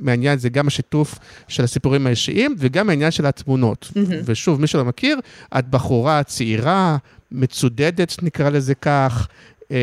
[0.00, 1.14] מהעניין, זה גם השיתוף
[1.48, 3.90] של הסיפורים האישיים, וגם העניין של התמונות.
[4.24, 5.18] ושוב, מי שלא מכיר,
[5.58, 6.96] את בחורה צעירה,
[7.32, 9.28] מצודדת, נקרא לזה כך.
[9.70, 9.76] אה,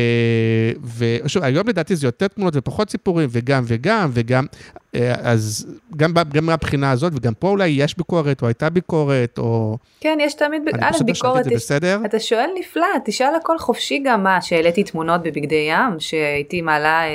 [0.98, 4.46] ושוב, היום לדעתי זה יותר תמונות ופחות סיפורים, וגם וגם, וגם,
[4.94, 5.66] אה, אז
[5.96, 9.78] גם, גם מהבחינה הזאת, וגם פה אולי יש ביקורת, או הייתה ביקורת, או...
[10.00, 12.00] כן, יש תמיד, אני א', פשוט לא ביקורת, יש- בסדר.
[12.04, 17.08] אתה שואל נפלא, תשאל הכל חופשי גם מה, שהעליתי תמונות בבגדי ים, שהייתי מעלה אה,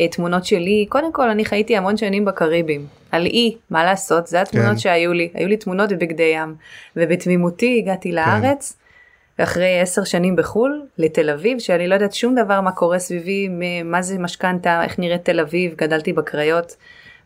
[0.00, 4.40] אה, תמונות שלי, קודם כל אני חייתי המון שנים בקריבים, על אי, מה לעשות, זה
[4.42, 4.78] התמונות כן.
[4.78, 6.54] שהיו לי, היו לי תמונות בבגדי ים,
[6.96, 8.76] ובתמימותי הגעתי לארץ,
[9.38, 13.48] ואחרי עשר שנים בחו"ל, לתל אביב, שאני לא יודעת שום דבר מה קורה סביבי,
[13.84, 16.76] מה זה משכנתה, איך נראית תל אביב, גדלתי בקריות.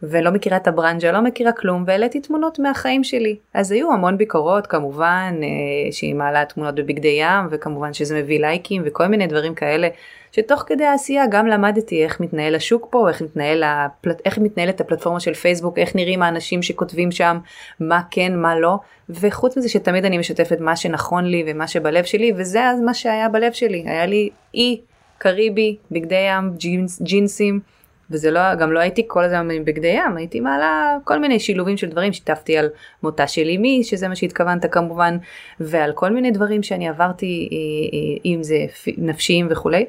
[0.03, 3.37] ולא מכירה את הברנז'ה, לא מכירה כלום, והעליתי תמונות מהחיים שלי.
[3.55, 8.83] אז היו המון ביקורות כמובן, אה, שהיא מעלה תמונות בבגדי ים, וכמובן שזה מביא לייקים
[8.85, 9.89] וכל מיני דברים כאלה,
[10.33, 15.21] שתוך כדי העשייה גם למדתי איך מתנהל השוק פה, איך, מתנהל הפלט, איך מתנהלת הפלטפורמה
[15.21, 17.39] של פייסבוק, איך נראים האנשים שכותבים שם,
[17.81, 18.77] מה כן, מה לא,
[19.09, 23.29] וחוץ מזה שתמיד אני משתפת מה שנכון לי ומה שבלב שלי, וזה אז מה שהיה
[23.29, 24.81] בלב שלי, היה לי אי
[25.19, 27.61] קריבי, בגדי ים, ג'ינס, ג'ינסים.
[28.11, 31.89] וזה לא, גם לא הייתי כל הזמן בגדי ים, הייתי מעלה כל מיני שילובים של
[31.89, 32.69] דברים, שיתפתי על
[33.03, 35.17] מותה של אמי, שזה מה שהתכוונת כמובן,
[35.61, 38.57] ועל כל מיני דברים שאני עברתי, אה, אה, אם זה
[38.99, 39.87] נפשיים וכולי.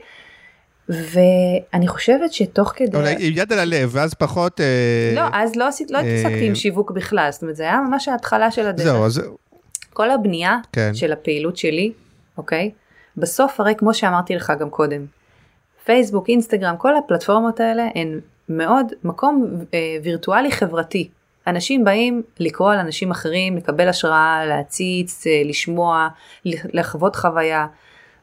[0.90, 2.98] ואני חושבת שתוך כדי...
[2.98, 4.62] אולי עם יד על הלב, ואז פחות...
[4.62, 8.08] אה, לא, אז לא עשית, לא התעסקתי עם שיווק בכלל, זאת אומרת, זה היה ממש
[8.08, 8.86] ההתחלה של הדרך.
[8.86, 9.22] זהו, אז...
[9.94, 10.92] כל הבנייה כן.
[10.94, 11.92] של הפעילות שלי,
[12.38, 12.72] אוקיי?
[13.18, 15.06] בסוף הרי כמו שאמרתי לך גם קודם,
[15.86, 18.20] פייסבוק, אינסטגרם, כל הפלטפורמות האלה הן
[18.50, 21.10] מאוד מקום אה, וירטואלי חברתי.
[21.48, 26.08] אנשים באים לקרוא על אנשים אחרים, לקבל השראה, להציץ, אה, לשמוע,
[26.46, 27.68] לחוות חוויה.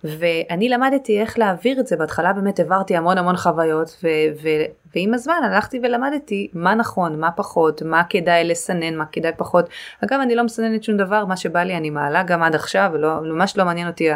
[0.05, 4.09] ואני למדתי איך להעביר את זה, בהתחלה באמת העברתי המון המון חוויות, ו-
[4.42, 9.68] ו- ועם הזמן הלכתי ולמדתי מה נכון, מה פחות, מה כדאי לסנן, מה כדאי פחות.
[10.05, 13.20] אגב, אני לא מסננת שום דבר, מה שבא לי אני מעלה גם עד עכשיו, ולא,
[13.22, 14.09] ממש לא מעניין אותי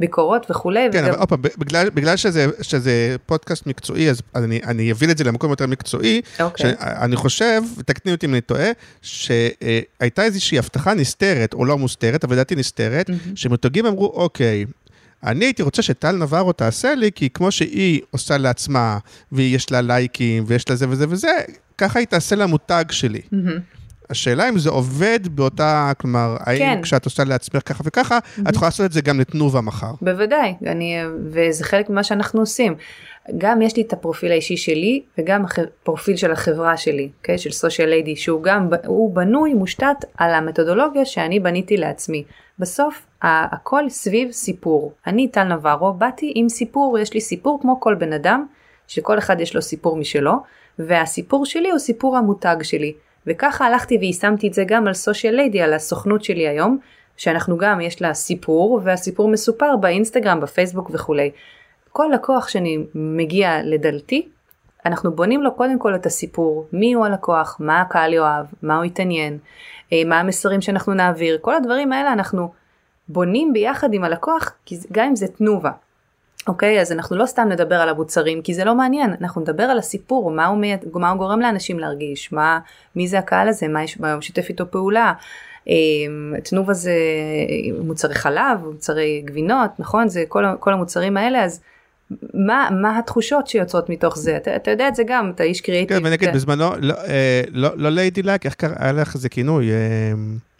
[0.00, 0.88] ביקורות וכולי.
[0.92, 1.08] כן, וגם...
[1.08, 5.24] אבל עוד פעם, בגלל, בגלל שזה, שזה פודקאסט מקצועי, אז אני, אני אביא את זה
[5.24, 6.22] למקום יותר מקצועי.
[6.40, 6.70] אוקיי.
[6.70, 8.70] שאני חושב, ותקני אותי אם אני טועה,
[9.02, 13.12] שהייתה איזושהי הבטחה נסתרת, או לא מוסתרת, אבל לדעתי נסתרת, mm-hmm.
[13.34, 14.64] שמותגים אמרו, אוקיי,
[15.24, 18.98] אני הייתי רוצה שטל נברו תעשה לי, כי כמו שהיא עושה לעצמה,
[19.32, 21.32] ויש לה לייקים, ויש לה זה וזה וזה,
[21.78, 23.20] ככה היא תעשה למותג שלי.
[23.20, 23.60] Mm-hmm.
[24.10, 26.80] השאלה אם זה עובד באותה, כלומר, האם כן.
[26.82, 28.48] כשאת עושה לעצמך ככה וככה, mm-hmm.
[28.48, 29.92] את יכולה לעשות את זה גם לתנובה מחר.
[30.02, 30.96] בוודאי, אני,
[31.30, 32.74] וזה חלק ממה שאנחנו עושים.
[33.38, 37.38] גם יש לי את הפרופיל האישי שלי, וגם הפרופיל של החברה שלי, okay, אוקיי?
[37.38, 42.24] של סושיאל ליידי, שהוא גם, הוא בנוי, מושתת על המתודולוגיה שאני בניתי לעצמי.
[42.62, 44.92] בסוף הכל סביב סיפור.
[45.06, 48.46] אני טל נברו, באתי עם סיפור, יש לי סיפור כמו כל בן אדם,
[48.88, 50.32] שכל אחד יש לו סיפור משלו,
[50.78, 52.94] והסיפור שלי הוא סיפור המותג שלי.
[53.26, 56.78] וככה הלכתי ויישמתי את זה גם על סושיאל ליידי, על הסוכנות שלי היום,
[57.16, 61.30] שאנחנו גם, יש לה סיפור, והסיפור מסופר באינסטגרם, בפייסבוק וכולי.
[61.92, 64.28] כל לקוח שאני מגיע לדלתי,
[64.86, 68.84] אנחנו בונים לו קודם כל את הסיפור, מי הוא הלקוח, מה הקהל יאהב, מה הוא
[68.84, 69.38] יתעניין,
[69.92, 72.52] אה, מה המסרים שאנחנו נעביר, כל הדברים האלה אנחנו
[73.08, 74.52] בונים ביחד עם הלקוח,
[74.92, 75.70] גם אם זה תנובה.
[76.48, 79.78] אוקיי, אז אנחנו לא סתם נדבר על המוצרים, כי זה לא מעניין, אנחנו נדבר על
[79.78, 80.58] הסיפור, מה הוא,
[80.94, 82.58] מה הוא גורם לאנשים להרגיש, מה,
[82.96, 85.12] מי זה הקהל הזה, מה, יש, מה הוא משתף איתו פעולה.
[85.66, 86.94] אמ, תנובה זה
[87.84, 90.08] מוצרי חלב, מוצרי גבינות, נכון?
[90.08, 91.60] זה כל, כל המוצרים האלה, אז
[92.34, 94.36] מה, מה התחושות שיוצאות מתוך זה?
[94.36, 95.98] אתה, אתה יודע את זה גם, אתה איש קריאיטיב.
[95.98, 99.28] כן, ואני אגיד, בזמנו, לא, אה, לא, לא ליידי לייק, איך קרה, היה לך איזה
[99.28, 99.70] כינוי?
[99.70, 99.76] אה,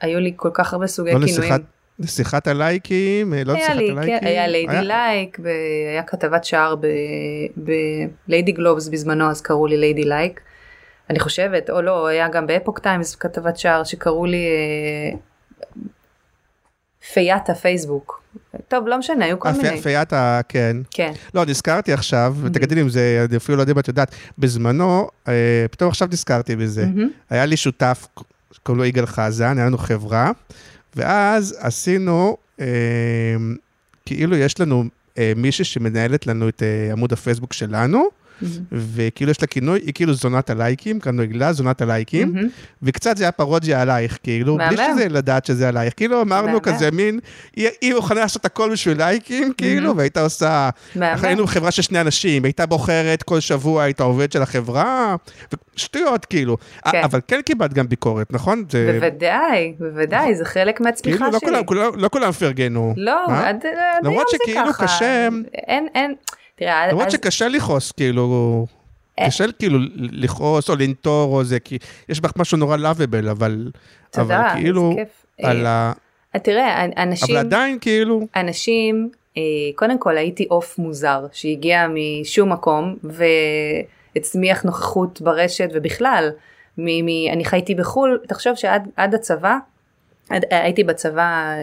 [0.00, 1.40] היו לי כל כך הרבה סוגי לא כינויים.
[1.40, 1.60] לשיחת,
[1.98, 4.06] נסיכת הלייקים, אה, לא נסיכת הלייקים.
[4.06, 4.82] כן, היה ליידי היה...
[4.82, 5.38] לייק,
[5.90, 6.74] היה כתבת שער
[7.56, 10.40] בליידי גלובס בזמנו, אז קראו לי ליידי לייק.
[11.10, 15.18] אני חושבת, או לא, היה גם באפוק טיימס כתבת שער שקראו לי אה,
[17.12, 18.21] פיית הפייסבוק.
[18.68, 19.80] טוב, לא משנה, היו כל הפי, מיני.
[19.80, 20.40] פיית ה...
[20.48, 20.76] כן.
[20.90, 21.12] כן.
[21.34, 22.46] לא, נזכרתי עכשיו, mm-hmm.
[22.46, 26.08] ותגידי לי אם זה, אני אפילו לא יודע אם את יודעת, בזמנו, אה, פתאום עכשיו
[26.12, 26.84] נזכרתי בזה.
[26.84, 27.30] Mm-hmm.
[27.30, 28.06] היה לי שותף,
[28.62, 30.30] קוראים לו יגאל חזן, היה לנו חברה.
[30.96, 32.66] ואז עשינו, אה,
[34.06, 34.84] כאילו יש לנו
[35.18, 38.08] אה, מישהי שמנהלת לנו את אה, עמוד הפייסבוק שלנו,
[38.72, 42.34] וכאילו יש לה כינוי, היא כאילו זונת הלייקים, קראנו עגלה, זונת הלייקים,
[42.82, 47.20] וקצת זה היה פרודיה עלייך, כאילו, בלי שזה לדעת שזה עלייך, כאילו אמרנו כזה מין,
[47.56, 50.70] היא מוכנה לעשות הכל בשביל לייקים, כאילו, והייתה עושה,
[51.00, 55.16] היינו חברה של שני אנשים, הייתה בוחרת כל שבוע, הייתה עובד של החברה,
[55.76, 56.56] שטויות, כאילו.
[56.90, 57.02] כן.
[57.04, 58.64] אבל כן קיבלת גם ביקורת, נכון?
[58.94, 61.76] בוודאי, בוודאי, זה חלק מהצמיחה כאילו, שלי.
[61.96, 62.94] לא כולם פרגנו.
[62.96, 63.68] לא, עד היום זה
[64.00, 64.08] ככה.
[64.08, 65.28] למרות שכאילו קשה...
[65.54, 66.14] אין, אין...
[66.62, 67.12] תראה, למרות אז...
[67.12, 68.66] שקשה לכעוס, כאילו,
[69.18, 69.26] אה.
[69.26, 73.70] קשה כאילו לכעוס או לנטור או זה, כי יש בך משהו נורא לאביבל, אבל,
[74.10, 75.26] תודה, אבל כאילו, כיף.
[75.42, 75.92] על ה...
[76.34, 77.36] אה, תראה, אנשים...
[77.36, 78.26] אבל עדיין כאילו...
[78.36, 79.42] אנשים, אה,
[79.74, 82.96] קודם כל הייתי עוף מוזר, שהגיע משום מקום,
[84.14, 86.30] והצמיח נוכחות ברשת, ובכלל,
[86.78, 89.58] מ- מ- אני חייתי בחו"ל, תחשוב שעד הצבא,
[90.30, 91.54] הייתי בצבא,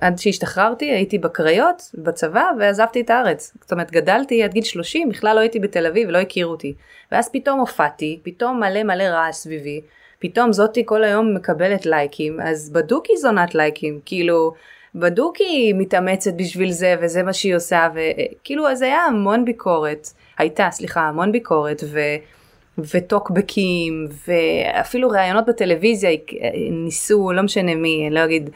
[0.00, 3.52] עד שהשתחררתי הייתי בקריות בצבא ועזבתי את הארץ.
[3.60, 6.74] זאת אומרת גדלתי עד גיל 30, בכלל לא הייתי בתל אביב ולא הכירו אותי.
[7.12, 9.80] ואז פתאום הופעתי, פתאום מלא מלא רעש סביבי,
[10.18, 14.52] פתאום זאתי כל היום מקבלת לייקים, אז בדוקי זונת לייקים, כאילו
[14.94, 21.00] בדוקי מתאמצת בשביל זה וזה מה שהיא עושה, וכאילו אז היה המון ביקורת, הייתה סליחה
[21.00, 22.00] המון ביקורת ו...
[22.78, 26.10] וטוקבקים ואפילו ראיונות בטלוויזיה
[26.70, 28.50] ניסו לא משנה מי אני לא אגיד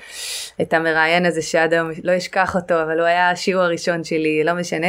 [0.60, 4.54] את המראיין הזה שעד היום לא אשכח אותו אבל הוא היה השיעור הראשון שלי לא
[4.54, 4.88] משנה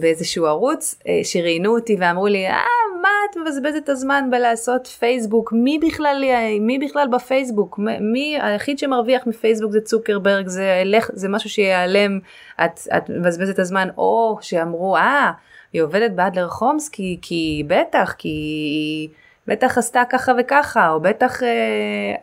[0.00, 2.64] באיזשהו ערוץ אה, שראיינו אותי ואמרו לי אה
[3.02, 5.52] מה את מבזבזת את הזמן בלעשות פייסבוק?
[5.52, 6.24] מי בכלל
[6.60, 7.78] מי בכלל בפייסבוק?
[8.00, 12.18] מי היחיד שמרוויח מפייסבוק זה צוקרברג זה לך זה משהו שיעלם
[12.64, 13.88] את, את מבזבזת את הזמן.
[13.98, 15.32] או שאמרו אה
[15.74, 19.08] היא עובדת באדלר חומס כי, כי בטח, כי היא
[19.46, 21.42] בטח עשתה ככה וככה, או בטח...
[21.42, 22.14] אה,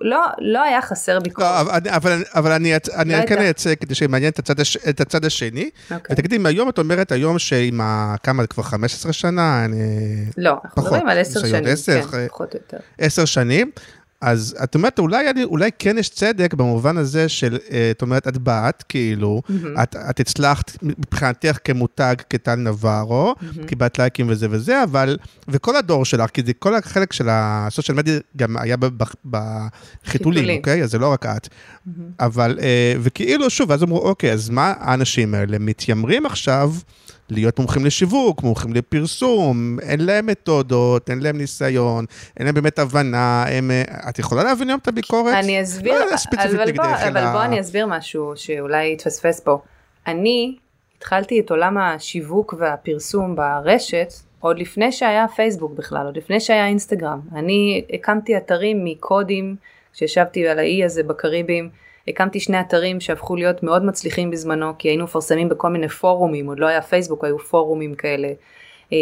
[0.00, 1.48] לא, לא היה חסר ביקורת.
[1.48, 3.38] לא, אבל, אבל, אבל אני, אני לא כן.
[3.38, 5.70] אייצג כדי שימעניין את הצד, הש, את הצד השני.
[5.90, 6.14] אוקיי.
[6.14, 8.14] ותגידי, אם היום את אומרת היום שעם ה...
[8.22, 9.64] כמה, כבר 15 שנה?
[9.64, 9.76] אני...
[10.36, 12.76] לא, אנחנו פחות, מדברים על עשר ניסיון, שנים, עשר, כן, פחות או יותר.
[12.98, 13.70] עשר שנים,
[14.20, 18.38] אז את אומרת, אולי, אולי כן יש צדק במובן הזה של, אה, את אומרת, את
[18.38, 19.42] באת, כאילו,
[19.82, 23.34] את, את הצלחת מבחינתך כמותג כטל נברו,
[23.66, 25.16] קיבלת לייקים וזה וזה, אבל,
[25.48, 29.70] וכל הדור שלך, כי זה כל החלק של הסושיאל מדיה גם היה בחיתולים,
[30.04, 30.58] חיתולים.
[30.58, 30.82] אוקיי?
[30.82, 31.48] אז זה לא רק את.
[32.20, 36.72] אבל, אה, וכאילו, שוב, אז אמרו, אוקיי, אז מה האנשים האלה מתיימרים עכשיו?
[37.30, 42.04] להיות מומחים לשיווק, מומחים לפרסום, אין להם מתודות, אין להם ניסיון,
[42.36, 45.34] אין להם באמת הבנה, הם, אה, את יכולה להבין היום את הביקורת?
[45.34, 46.04] אני אסביר, לא
[46.44, 49.58] אבל, נגדך, בוא, אבל אלא- בוא אני אסביר משהו שאולי יתפספס פה.
[50.06, 50.56] אני
[50.98, 54.08] התחלתי את עולם השיווק והפרסום ברשת
[54.40, 57.20] עוד לפני שהיה פייסבוק בכלל, עוד לפני שהיה אינסטגרם.
[57.34, 59.56] אני הקמתי אתרים מקודים,
[59.92, 61.68] כשישבתי על האי הזה בקריבים,
[62.08, 66.58] הקמתי שני אתרים שהפכו להיות מאוד מצליחים בזמנו, כי היינו מפרסמים בכל מיני פורומים, עוד
[66.60, 68.28] לא היה פייסבוק, היו פורומים כאלה.
[68.92, 68.98] אה,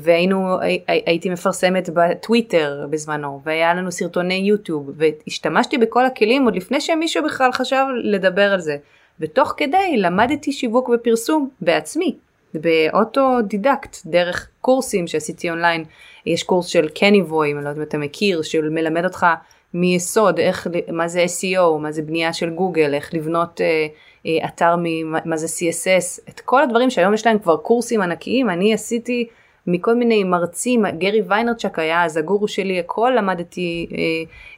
[0.00, 6.56] והיינו, הי- הי- הייתי מפרסמת בטוויטר בזמנו, והיה לנו סרטוני יוטיוב, והשתמשתי בכל הכלים עוד
[6.56, 8.76] לפני שמישהו בכלל חשב לדבר על זה.
[9.20, 12.16] ותוך כדי למדתי שיווק ופרסום בעצמי,
[12.54, 15.84] באוטודידקט, דרך קורסים שעשיתי אונליין.
[16.26, 19.26] יש קורס של קניבוי, אני לא יודעת אם אתה מכיר, שמלמד אותך
[19.74, 23.86] מיסוד, איך, מה זה SEO, מה זה בנייה של גוגל, איך לבנות אה,
[24.26, 28.50] אה, אתר, מ- מה זה CSS, את כל הדברים שהיום יש להם כבר קורסים ענקיים,
[28.50, 29.26] אני עשיתי
[29.66, 33.98] מכל מיני מרצים, גרי ויינרצ'ק היה אז הגורו שלי, הכל למדתי אה,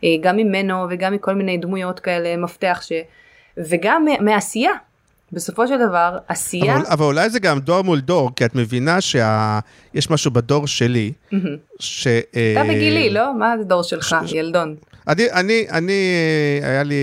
[0.05, 2.93] אה, גם ממנו וגם מכל מיני דמויות כאלה, מפתח, ש...
[3.57, 4.73] וגם מעשייה.
[5.33, 9.01] בסופו של דבר, עשייה, אבל, אבל אולי זה גם דור מול דור, כי את מבינה
[9.01, 11.13] שיש משהו בדור שלי,
[11.79, 12.07] ש...
[12.07, 13.39] אתה אה, בגילי, לא?
[13.39, 14.75] מה הדור שלך, ש- ילדון?
[15.09, 15.93] אני, אני, אני,
[16.63, 16.95] אה, היה לי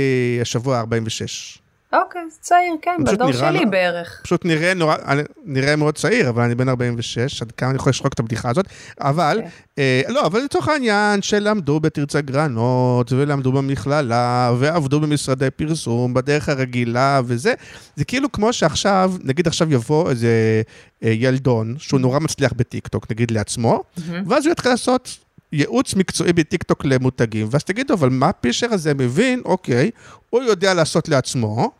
[0.42, 1.58] השבוע 46.
[1.94, 4.20] אוקיי, אז צעיר, כן, בדור נראה שלי בערך.
[4.24, 7.90] פשוט נראה נורא, אני- נראה מאוד צעיר, אבל אני בן 46, עד כמה אני יכול
[7.90, 8.66] לשחוק את הבדיחה הזאת,
[9.02, 9.48] אבל, כן.
[9.78, 17.22] אה, לא, אבל לצורך העניין שלמדו בתרצה גרנות, ולמדו במכללה, ועבדו במשרדי פרסום, בדרך הרגילה
[17.26, 17.54] וזה,
[17.96, 20.62] זה כאילו כמו שעכשיו, נגיד עכשיו יבוא איזה
[21.04, 23.84] אה, ילדון, שהוא נורא מצליח בטיקטוק, נגיד לעצמו,
[24.28, 25.18] ואז הוא יתחיל לעשות...
[25.52, 29.42] ייעוץ מקצועי בטיקטוק למותגים, ואז תגידו, אבל מה פישר הזה מבין?
[29.46, 29.92] אוקיי,
[30.30, 31.72] הוא יודע לעשות לעצמו,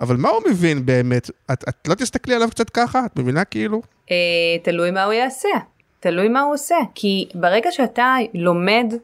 [0.00, 1.30] אבל מה הוא מבין באמת?
[1.52, 3.06] את, את לא תסתכלי עליו קצת ככה?
[3.06, 3.82] את מבינה כאילו?
[4.10, 4.16] אה,
[4.62, 5.48] תלוי מה הוא יעשה,
[6.00, 8.94] תלוי מה הוא עושה, כי ברגע שאתה לומד,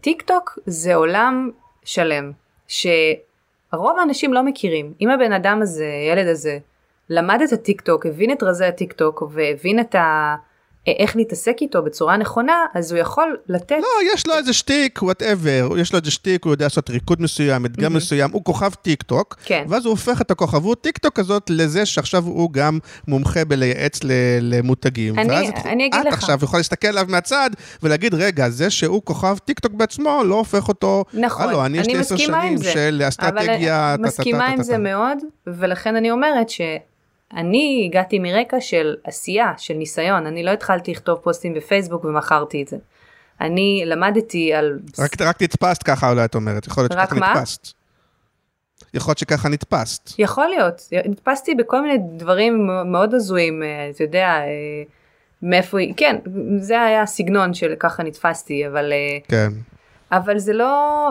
[0.00, 1.50] טיק טוק זה עולם
[1.84, 2.32] שלם,
[2.68, 4.92] שרוב האנשים לא מכירים.
[5.00, 6.58] אם הבן אדם הזה, הילד הזה,
[7.10, 10.34] למד את הטיק טוק, הבין את רזי הטיק טוק והבין את ה...
[10.86, 13.76] איך להתעסק איתו בצורה נכונה, אז הוא יכול לתת...
[13.78, 17.66] לא, יש לו איזה שטיק, whatever, יש לו איזה שטיק, הוא יודע לעשות ריקוד מסוים,
[17.66, 19.64] אתגר מסוים, הוא כוכב טיק טוק, כן.
[19.68, 22.78] ואז הוא הופך את הכוכבות טיק טוק הזאת לזה שעכשיו הוא גם
[23.08, 24.08] מומחה בלייעץ ל-
[24.40, 25.18] למותגים.
[25.18, 26.14] אני- ואז את- אני אגיד את לך.
[26.14, 27.50] עכשיו יכולה להסתכל עליו מהצד
[27.82, 31.86] ולהגיד, רגע, זה שהוא כוכב טיק טוק בעצמו לא הופך אותו, נכון, הלו, אני יש
[31.86, 32.72] לי עשר מסכימה עם שנים זה.
[32.72, 36.50] של אסטרטגיה, אבל מסכימה עם זה מאוד, ולכן אני אומרת
[37.34, 42.68] שאני הגעתי מרקע של עשייה, של ניסיון, אני לא התחלתי לכתוב פוסטים בפייסבוק ומכרתי את
[42.68, 42.76] זה.
[43.40, 44.78] אני למדתי על...
[44.98, 47.32] רק, רק נתפסת ככה אולי את אומרת, יכול להיות שככה מה?
[47.34, 47.68] נתפסת.
[48.94, 50.10] יכול להיות שככה נתפסת.
[50.18, 54.46] יכול להיות, נתפסתי בכל מיני דברים מאוד הזויים, אה, אתה יודע, אה,
[55.42, 56.16] מאיפה, היא- כן,
[56.58, 58.92] זה היה הסגנון של ככה נתפסתי, אבל...
[58.92, 59.48] אה, כן.
[60.16, 61.08] אבל זה לא,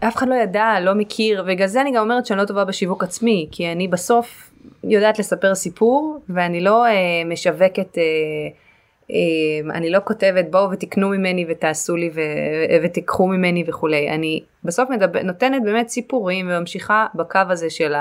[0.00, 3.04] אף אחד לא ידע, לא מכיר, ובגלל זה אני גם אומרת שאני לא טובה בשיווק
[3.04, 4.50] עצמי, כי אני בסוף
[4.84, 6.92] יודעת לספר סיפור, ואני לא אה,
[7.26, 8.02] משווקת, אה,
[9.10, 12.20] אה, אני לא כותבת בואו ותקנו ממני ותעשו לי ו,
[12.82, 17.94] ותיקחו ממני וכולי, אני בסוף מדבר, נותנת באמת סיפורים וממשיכה בקו הזה של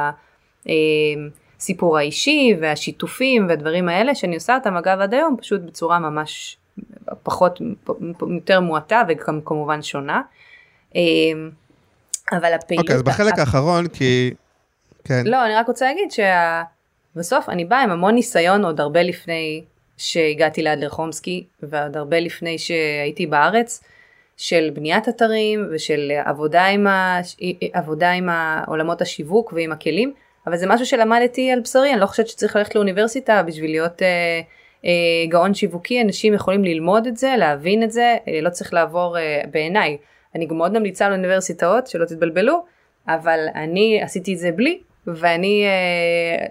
[1.59, 6.57] הסיפור האישי והשיתופים והדברים האלה, שאני עושה אותם אגב עד היום, פשוט בצורה ממש
[7.23, 7.61] פחות,
[8.35, 10.21] יותר מועטה וגם כמובן שונה.
[10.95, 11.01] אה,
[12.31, 12.85] אבל הפעילות...
[12.85, 14.33] אוקיי, אז בחלק האחרון, כי...
[15.03, 15.23] כן.
[15.25, 16.09] לא, אני רק רוצה להגיד
[17.15, 19.63] שבסוף אני באה עם המון ניסיון עוד הרבה לפני
[19.97, 23.83] שהגעתי לאדלר חומסקי ועוד הרבה לפני שהייתי בארץ
[24.37, 27.19] של בניית אתרים ושל עבודה עם, ה...
[27.73, 28.29] עבודה עם
[28.67, 30.13] עולמות השיווק ועם הכלים,
[30.47, 34.07] אבל זה משהו שלמדתי על בשרי, אני לא חושבת שצריך ללכת לאוניברסיטה בשביל להיות אה,
[34.07, 34.41] אה,
[35.29, 39.41] גאון שיווקי, אנשים יכולים ללמוד את זה, להבין את זה, אה, לא צריך לעבור אה,
[39.51, 39.97] בעיניי.
[40.36, 42.65] אני גם מאוד ממליצה לאוניברסיטאות, שלא תתבלבלו,
[43.07, 46.45] אבל אני עשיתי את זה בלי, ואני אה,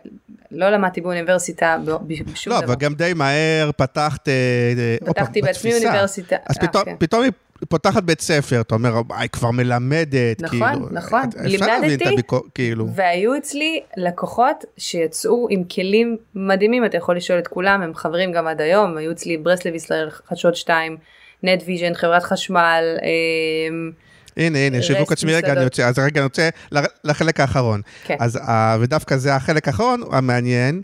[0.51, 1.76] לא למדתי באוניברסיטה
[2.07, 2.66] בשום לא, דבר.
[2.66, 4.28] אבל גם די מהר פתחת...
[4.28, 4.32] אה,
[4.78, 5.74] אה, פתחתי בעצמי.
[5.74, 6.37] אוניברסיטה.
[6.47, 6.97] אז אה, פתאום, כן.
[6.99, 7.32] פתאום היא
[7.69, 11.21] פותחת בית ספר, אתה אומר, "אה, היא כבר מלמדת, נכון, כאילו, נכון.
[11.23, 17.17] אפשר להבין את לימדתי, הביקורת, כאילו, והיו אצלי לקוחות שיצאו עם כלים מדהימים, אתה יכול
[17.17, 20.97] לשאול את כולם, הם חברים גם עד היום, היו אצלי ברסלב ישראל חדשות 2,
[21.43, 23.91] נט ויז'ן, חברת חשמל, אמ,
[24.37, 25.53] הנה, הנה, שיווק עצמי, רגע.
[25.53, 26.49] אני רוצה, אז רגע, אני רוצה
[27.05, 27.81] לחלק האחרון.
[28.05, 28.17] כן.
[28.21, 30.83] אז, אה, ודווקא זה החלק האחרון המעניין,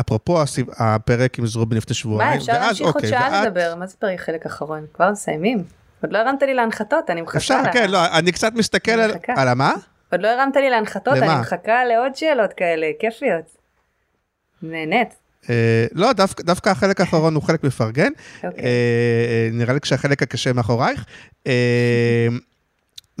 [0.00, 0.38] אפרופו
[0.78, 2.30] הפרק עם זרובין לפני שבועיים.
[2.30, 4.86] מה אפשר להמשיך עוד אוקיי, שעה לדבר, מה זה פרק חלק אחרון?
[4.94, 5.79] כבר מסיימים.
[6.02, 7.38] עוד לא הרמת לי להנחתות, אני מחכה.
[7.38, 9.10] אפשר, לה- כן, לא, אני קצת מסתכל אני על...
[9.10, 9.32] מחכה.
[9.36, 9.72] על המה?
[10.12, 11.32] עוד לא הרמת לי להנחתות, למה?
[11.32, 13.44] אני מחכה לעוד שאלות כאלה, כיפיות.
[14.62, 15.08] נהנית.
[15.50, 18.10] אה, לא, דווקא- דווקא החלק האחרון הוא חלק מפרגן.
[18.44, 18.64] אוקיי.
[18.64, 21.04] אה, נראה לי שהחלק הקשה מאחורייך.
[21.46, 22.28] אה,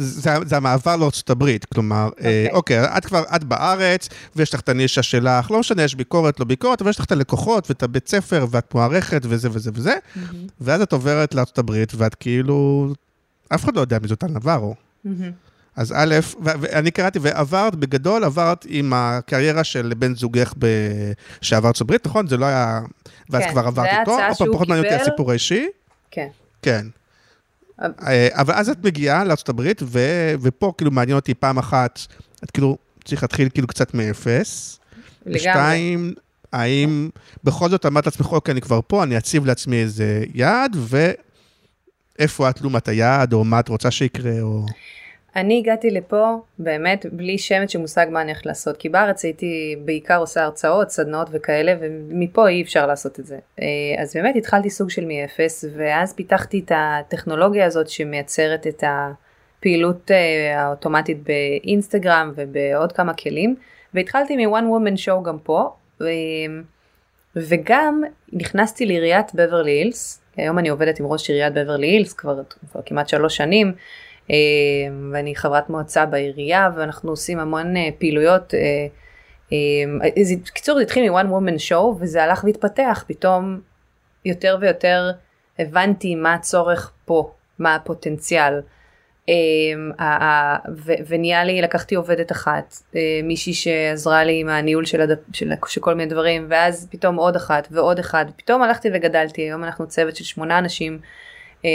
[0.00, 2.80] זה, זה המעבר לארצות הברית, כלומר, אה, אוקיי.
[2.80, 6.46] אוקיי, את כבר, את בארץ, ויש לך את הנישה שלך, לא משנה, יש ביקורת, לא
[6.46, 9.94] ביקורת, אבל יש לך את הלקוחות ואת הבית ספר, ואת מוערכת וזה וזה וזה,
[10.60, 12.88] ואז את עוברת לארצות הברית, ואת כאילו,
[13.48, 14.74] אף אחד לא יודע מי זאת טל נברו.
[15.04, 15.30] מהמם.
[15.76, 20.66] אז א', ואני קראתי, ועברת, בגדול, עברת עם הקריירה של בן זוגך ב...
[21.40, 22.26] שעבר ארצות הברית, נכון?
[22.26, 22.80] זה לא היה...
[23.30, 25.02] ואז כן, כבר עברת איתו, שהוא פחות מעניין אותי.
[25.02, 25.68] הסיפור האישי.
[26.10, 26.28] כן.
[26.62, 26.86] כן.
[27.80, 29.68] אבל- אה, אבל אז את מגיעה לארה"ב,
[30.42, 32.00] ופה כאילו מעניין אותי פעם אחת,
[32.44, 34.80] את כאילו צריך להתחיל כאילו קצת מאפס.
[35.26, 35.36] לגמרי.
[35.38, 36.14] ושתיים,
[36.52, 37.10] האם
[37.44, 40.76] בכל זאת אמרת לעצמך, אוקיי, אני כבר פה, אני אציב לעצמי איזה יעד,
[42.18, 44.66] ואיפה את לעומת היעד, או מה את רוצה שיקרה, או...
[45.36, 49.76] אני הגעתי לפה באמת בלי שמץ של מושג מה אני הולכת לעשות, כי בארץ הייתי
[49.84, 53.38] בעיקר עושה הרצאות, סדנאות וכאלה, ומפה אי אפשר לעשות את זה.
[53.60, 53.66] אה,
[53.98, 60.62] אז באמת התחלתי סוג של מאפס, ואז פיתחתי את הטכנולוגיה הזאת שמייצרת את הפעילות אה,
[60.62, 63.56] האוטומטית באינסטגרם ובעוד כמה כלים,
[63.94, 65.70] והתחלתי מ-one woman show גם פה,
[66.00, 66.04] ו...
[67.36, 68.02] וגם
[68.32, 72.40] נכנסתי לעיריית בברלי הילס, היום אני עובדת עם ראש עיריית בברלי הילס כבר,
[72.72, 73.72] כבר כמעט שלוש שנים, אה,
[75.12, 78.54] ואני חברת מועצה בעירייה ואנחנו עושים המון אה, פעילויות.
[78.54, 78.86] אה,
[79.52, 83.60] אה, אז בקיצור זה התחיל מ-one woman show וזה הלך והתפתח, פתאום
[84.24, 85.10] יותר ויותר
[85.58, 88.60] הבנתי מה הצורך פה, מה הפוטנציאל.
[90.00, 95.18] אה, ו- ונהיה לי, לקחתי עובדת אחת, אה, מישהי שעזרה לי עם הניהול של, הדפ,
[95.32, 99.88] של, כל מיני דברים, ואז פתאום עוד אחת ועוד אחד, פתאום הלכתי וגדלתי, היום אנחנו
[99.88, 101.08] צוות של שמונה אנשים, אה,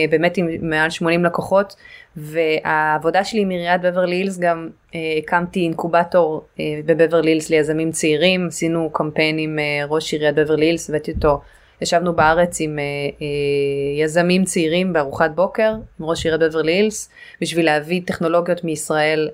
[0.10, 1.76] באמת עם מעל 80 לקוחות,
[2.18, 8.48] והעבודה שלי עם עיריית בברלי הילס גם אה, הקמתי אינקובטור אה, בבברלי הילס ליזמים צעירים,
[8.48, 11.42] עשינו קמפיין עם אה, ראש עיריית בברלי הילס, הבאתי אותו,
[11.82, 12.84] ישבנו בארץ עם אה,
[13.22, 17.10] אה, יזמים צעירים בארוחת בוקר, עם ראש עיריית בברלי הילס,
[17.42, 19.30] בשביל להביא טכנולוגיות מישראל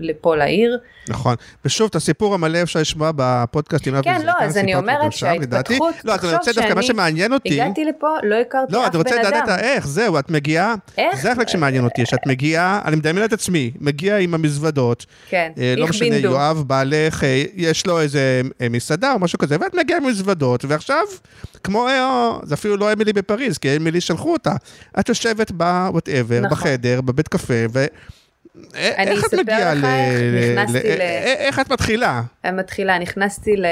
[0.00, 0.78] לפה לעיר.
[1.08, 1.34] נכון.
[1.64, 5.12] ושוב, את הסיפור המלא אפשר לשמוע בפודקאסט עם כן, לא, אז אני אומרת.
[5.12, 7.60] שההתפתחות, לא, אז אני רוצה דווקא, מה שמעניין אותי...
[7.62, 9.44] הגעתי לפה, לא הכרתי לא, אף רוצה בן לדעת אדם.
[9.44, 11.22] את האיך, זהו, את מגיעה, איך?
[11.22, 15.74] זה החלק שמעניין אותי, שאת מגיעה, אני מדמיין את עצמי, מגיע עם המזוודות, כן, אה,
[15.76, 16.16] לא איך משנה.
[16.16, 17.22] יואב, בעלך,
[17.54, 21.04] יש לו איזה מסעדה או משהו כזה, ואת מגיעה עם מזוודות, ועכשיו,
[21.64, 24.52] כמו, אה, זה אפילו לא אמילי בפריז, כי אמילי שלחו אותה,
[25.00, 26.50] את יושבת ב-whatever, נכון.
[26.50, 27.84] בחדר, בבית קפה, ו...
[28.74, 29.78] אה, איך את מגיעה ל...
[29.78, 32.22] ל- ל- אה, איך את מתחילה?
[32.44, 33.66] אני מתחילה, נכנסתי ל...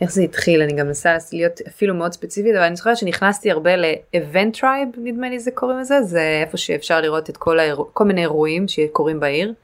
[0.00, 3.76] איך זה התחיל, אני גם מנסה להיות אפילו מאוד ספציפית, אבל אני זוכרת שנכנסתי הרבה
[3.76, 8.04] ל-event tribe, נדמה לי זה קוראים לזה, זה איפה שאפשר לראות את כל, האירוע, כל
[8.04, 9.54] מיני אירועים שקורים בעיר.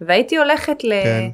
[0.00, 1.30] והייתי הולכת כן.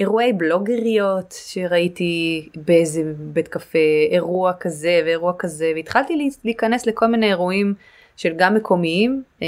[0.00, 3.78] לאירועי בלוגריות שראיתי באיזה בית קפה,
[4.10, 7.74] אירוע כזה ואירוע כזה, והתחלתי להיכנס לכל מיני אירועים
[8.16, 9.46] של גם מקומיים אה,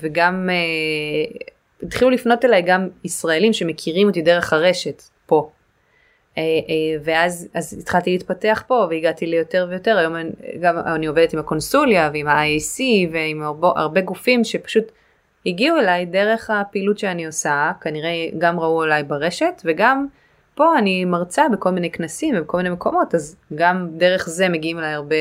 [0.00, 1.38] וגם אה,
[1.82, 5.50] התחילו לפנות אליי גם ישראלים שמכירים אותי דרך הרשת פה.
[6.38, 6.42] אה,
[7.04, 10.30] ואז אז התחלתי להתפתח פה והגעתי ליותר ויותר היום אני,
[10.60, 12.80] גם אני עובדת עם הקונסוליה ועם ה-IAC
[13.12, 14.84] ועם הרבה, הרבה גופים שפשוט
[15.46, 20.06] הגיעו אליי דרך הפעילות שאני עושה כנראה גם ראו אליי ברשת וגם
[20.54, 24.92] פה אני מרצה בכל מיני כנסים ובכל מיני מקומות אז גם דרך זה מגיעים אליי
[24.92, 25.16] הרבה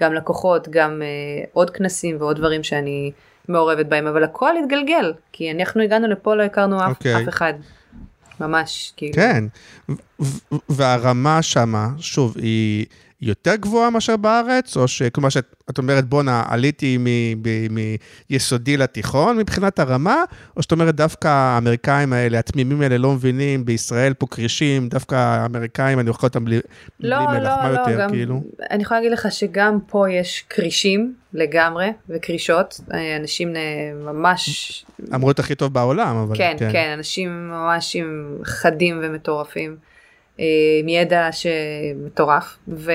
[0.00, 3.12] גם לקוחות גם אה, עוד כנסים ועוד דברים שאני
[3.48, 7.22] מעורבת בהם אבל הכל התגלגל כי אנחנו הגענו לפה לא הכרנו אף, אוקיי.
[7.22, 7.54] אף אחד.
[8.40, 9.14] ממש כאילו.
[9.14, 9.44] כן,
[10.68, 12.86] והרמה שמה, שוב, היא
[13.20, 16.98] יותר גבוהה מאשר בארץ, או שכלומר שאת את אומרת, בואנה, עליתי
[18.30, 20.24] מיסודי לתיכון מבחינת הרמה,
[20.56, 26.00] או שאת אומרת, דווקא האמריקאים האלה, התמימים האלה, לא מבינים, בישראל פה כרישים, דווקא האמריקאים,
[26.00, 26.60] אני אוכל אותם בלי
[27.00, 28.42] לא, בלי מלח, מה לא, לא, יותר, גם, כאילו?
[28.70, 35.30] אני יכולה להגיד לך שגם פה יש כרישים לגמרי וקרישות, אה, אנשים אה, ממש, אמרו
[35.30, 39.76] את הכי טוב בעולם, אבל כן, כן, אנשים ממש עם חדים ומטורפים.
[40.40, 40.44] אה,
[40.80, 42.92] עם ידע שמטורף, ו...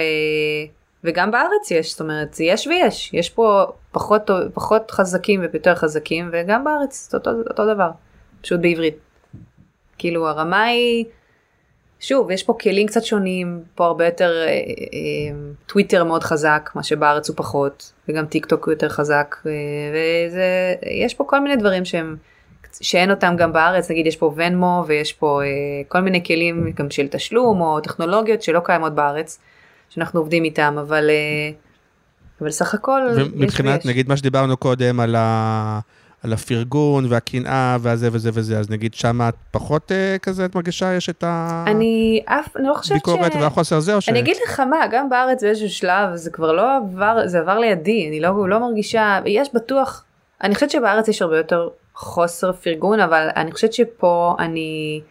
[1.04, 6.64] וגם בארץ יש, זאת אומרת, יש ויש, יש פה פחות, פחות חזקים ויותר חזקים, וגם
[6.64, 7.90] בארץ זה אותו, אותו דבר,
[8.42, 8.98] פשוט בעברית.
[9.98, 11.06] כאילו הרמה היא,
[12.00, 16.84] שוב, יש פה כלים קצת שונים, פה הרבה יותר אה, אה, טוויטר מאוד חזק, מה
[16.84, 19.52] שבארץ הוא פחות, וגם טיק טוק יותר חזק, אה,
[20.84, 22.16] ויש פה כל מיני דברים שהם,
[22.82, 25.48] שאין אותם גם בארץ, נגיד יש פה ונמו ויש פה אה,
[25.88, 29.40] כל מיני כלים גם של תשלום או טכנולוגיות שלא קיימות בארץ.
[29.94, 31.52] שאנחנו עובדים איתם, אבל, אה,
[32.42, 35.80] אבל סך הכל ומבחינת, נגיד מה שדיברנו קודם על, ה,
[36.24, 40.94] על הפרגון והקנאה והזה וזה וזה, אז נגיד שם את פחות אה, כזה, את מרגישה,
[40.94, 41.64] יש את ה...
[41.68, 43.10] אני אף, אני לא חושבת ש...
[43.10, 44.10] ביקורת והחוסר זה, או ש...
[44.10, 48.08] אני אגיד לך מה, גם בארץ באיזשהו שלב, זה כבר לא עבר, זה עבר לידי,
[48.08, 50.04] אני לא, לא מרגישה, יש בטוח,
[50.44, 51.70] אני חושבת שבארץ יש הרבה יותר
[52.02, 55.02] חוסר פרגון, אבל אני חושבת שפה אני...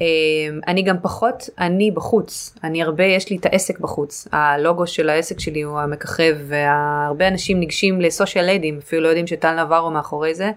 [0.00, 5.08] אמ, אני גם פחות אני בחוץ, אני הרבה, יש לי את העסק בחוץ, הלוגו של
[5.08, 10.34] העסק שלי הוא המככב והרבה אנשים ניגשים לסושיאל ליידים, אפילו לא יודעים שטל נברו מאחורי
[10.34, 10.50] זה,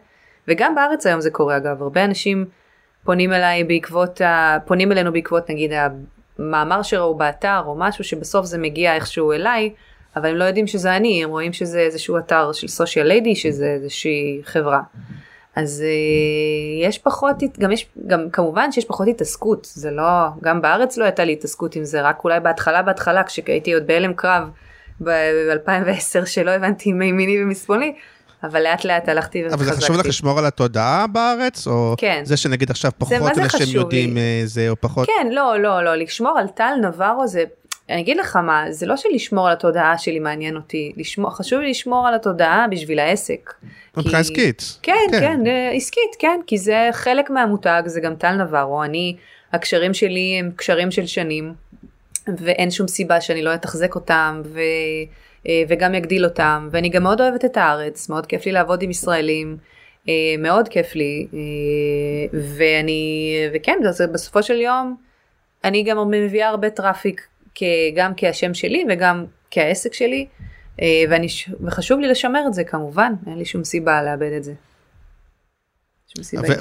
[0.47, 2.45] וגם בארץ היום זה קורה אגב, הרבה אנשים
[3.03, 4.21] פונים אליי בעקבות,
[4.65, 5.71] פונים אלינו בעקבות נגיד
[6.39, 9.73] המאמר שראו באתר או משהו שבסוף זה מגיע איכשהו אליי,
[10.15, 13.65] אבל הם לא יודעים שזה אני, הם רואים שזה איזשהו אתר של סושיאל ליידי, שזה
[13.65, 14.81] איזושהי חברה.
[15.55, 20.03] אז uh, יש פחות, גם יש, גם כמובן שיש פחות התעסקות, זה לא,
[20.43, 24.13] גם בארץ לא הייתה לי התעסקות עם זה, רק אולי בהתחלה בהתחלה, כשהייתי עוד בהלם
[24.13, 24.43] קרב
[25.03, 27.93] ב-2010 שלא הבנתי מימיני ומשמאלי,
[28.43, 29.63] אבל לאט לאט הלכתי וחזקתי.
[29.63, 31.67] אבל זה חשוב לך לשמור על התודעה בארץ?
[31.67, 32.21] או כן.
[32.25, 34.19] זה שנגיד עכשיו פחות אנשים יודעים לי?
[34.19, 35.07] אה, זה או פחות?
[35.07, 37.43] כן, לא, לא, לא, לשמור על טל נברו זה,
[37.89, 41.69] אני אגיד לך מה, זה לא שלשמור על התודעה שלי מעניין אותי, לשמור, חשוב לי
[41.69, 43.53] לשמור על התודעה בשביל העסק.
[43.97, 44.77] מבחינה עסקית.
[44.81, 49.15] כן, כן, כן, אה, עסקית, כן, כי זה חלק מהמותג, זה גם טל נברו, אני,
[49.53, 51.53] הקשרים שלי הם קשרים של שנים,
[52.37, 54.59] ואין שום סיבה שאני לא אתחזק אותם, ו,
[55.47, 58.89] אה, וגם יגדיל אותם, ואני גם מאוד אוהבת את הארץ, מאוד כיף לי לעבוד עם
[58.89, 59.57] ישראלים.
[60.09, 61.27] אה, מאוד כיף לי,
[62.57, 64.95] ואני, וכן, זה בסופו של יום,
[65.63, 67.27] אני גם מביאה הרבה traffic
[67.95, 70.27] גם כהשם שלי וגם כהעסק שלי,
[70.81, 71.27] אה, ואני,
[71.61, 74.53] וחשוב לי לשמר את זה כמובן, אין לי שום סיבה לאבד את זה.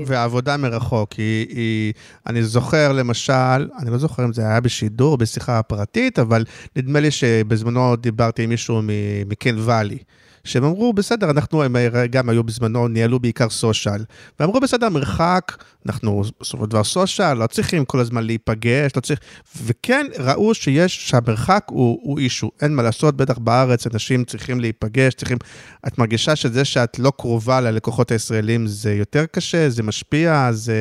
[0.06, 1.92] והעבודה מרחוק, היא, היא,
[2.26, 6.44] אני זוכר למשל, אני לא זוכר אם זה היה בשידור, בשיחה פרטית, אבל
[6.76, 8.80] נדמה לי שבזמנו דיברתי עם מישהו
[9.26, 9.98] מקן ואלי.
[10.44, 11.76] שהם אמרו, בסדר, אנחנו, הם
[12.10, 14.04] גם היו בזמנו, ניהלו בעיקר סושיאל.
[14.40, 19.20] ואמרו, בסדר, מרחק, אנחנו בסופו של דבר סושיאל, לא צריכים כל הזמן להיפגש, לא צריך...
[19.64, 25.14] וכן, ראו שיש, שהמרחק הוא, הוא אישו, אין מה לעשות, בטח בארץ אנשים צריכים להיפגש,
[25.14, 25.38] צריכים...
[25.86, 30.74] את מרגישה שזה שאת לא קרובה ללקוחות הישראלים זה יותר קשה, זה משפיע, זה,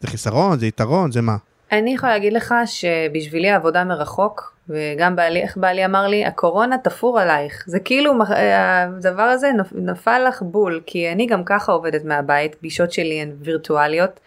[0.00, 1.36] זה חיסרון, זה יתרון, זה מה?
[1.72, 7.20] אני יכולה להגיד לך שבשבילי העבודה מרחוק, וגם בעלי, איך בעלי אמר לי, הקורונה תפור
[7.20, 7.64] עלייך.
[7.66, 8.12] זה כאילו,
[8.52, 14.20] הדבר הזה נפל לך בול, כי אני גם ככה עובדת מהבית, פגישות שלי הן וירטואליות,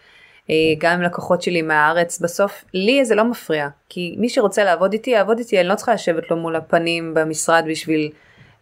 [0.50, 4.92] אה, גם עם לקוחות שלי מהארץ, בסוף לי זה לא מפריע, כי מי שרוצה לעבוד
[4.92, 8.10] איתי, יעבוד איתי, אני לא צריכה לשבת לו מול הפנים במשרד בשביל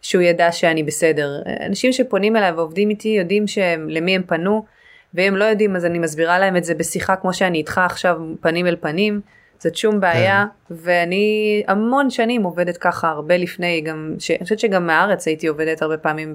[0.01, 1.41] שהוא ידע שאני בסדר.
[1.65, 4.65] אנשים שפונים אליי ועובדים איתי יודעים שהם, למי הם פנו,
[5.13, 8.67] והם לא יודעים אז אני מסבירה להם את זה בשיחה כמו שאני איתך עכשיו פנים
[8.67, 9.21] אל פנים.
[9.59, 10.75] זאת שום בעיה כן.
[10.77, 14.31] ואני המון שנים עובדת ככה הרבה לפני גם ש...
[14.31, 16.33] אני חושבת שגם מהארץ הייתי עובדת הרבה פעמים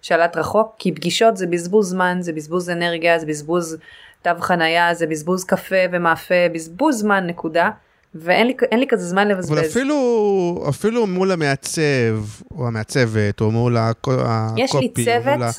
[0.00, 3.76] בשלט רחוק כי פגישות זה בזבוז זמן זה בזבוז אנרגיה זה בזבוז
[4.22, 7.70] תו חנייה זה בזבוז קפה ומאפה בזבוז זמן נקודה.
[8.14, 9.58] ואין לי, לי כזה זמן לבזבז.
[9.58, 14.22] אבל אפילו, אפילו מול המעצב, או המעצבת, או מול הקופי.
[14.56, 15.50] יש לי צוות ה...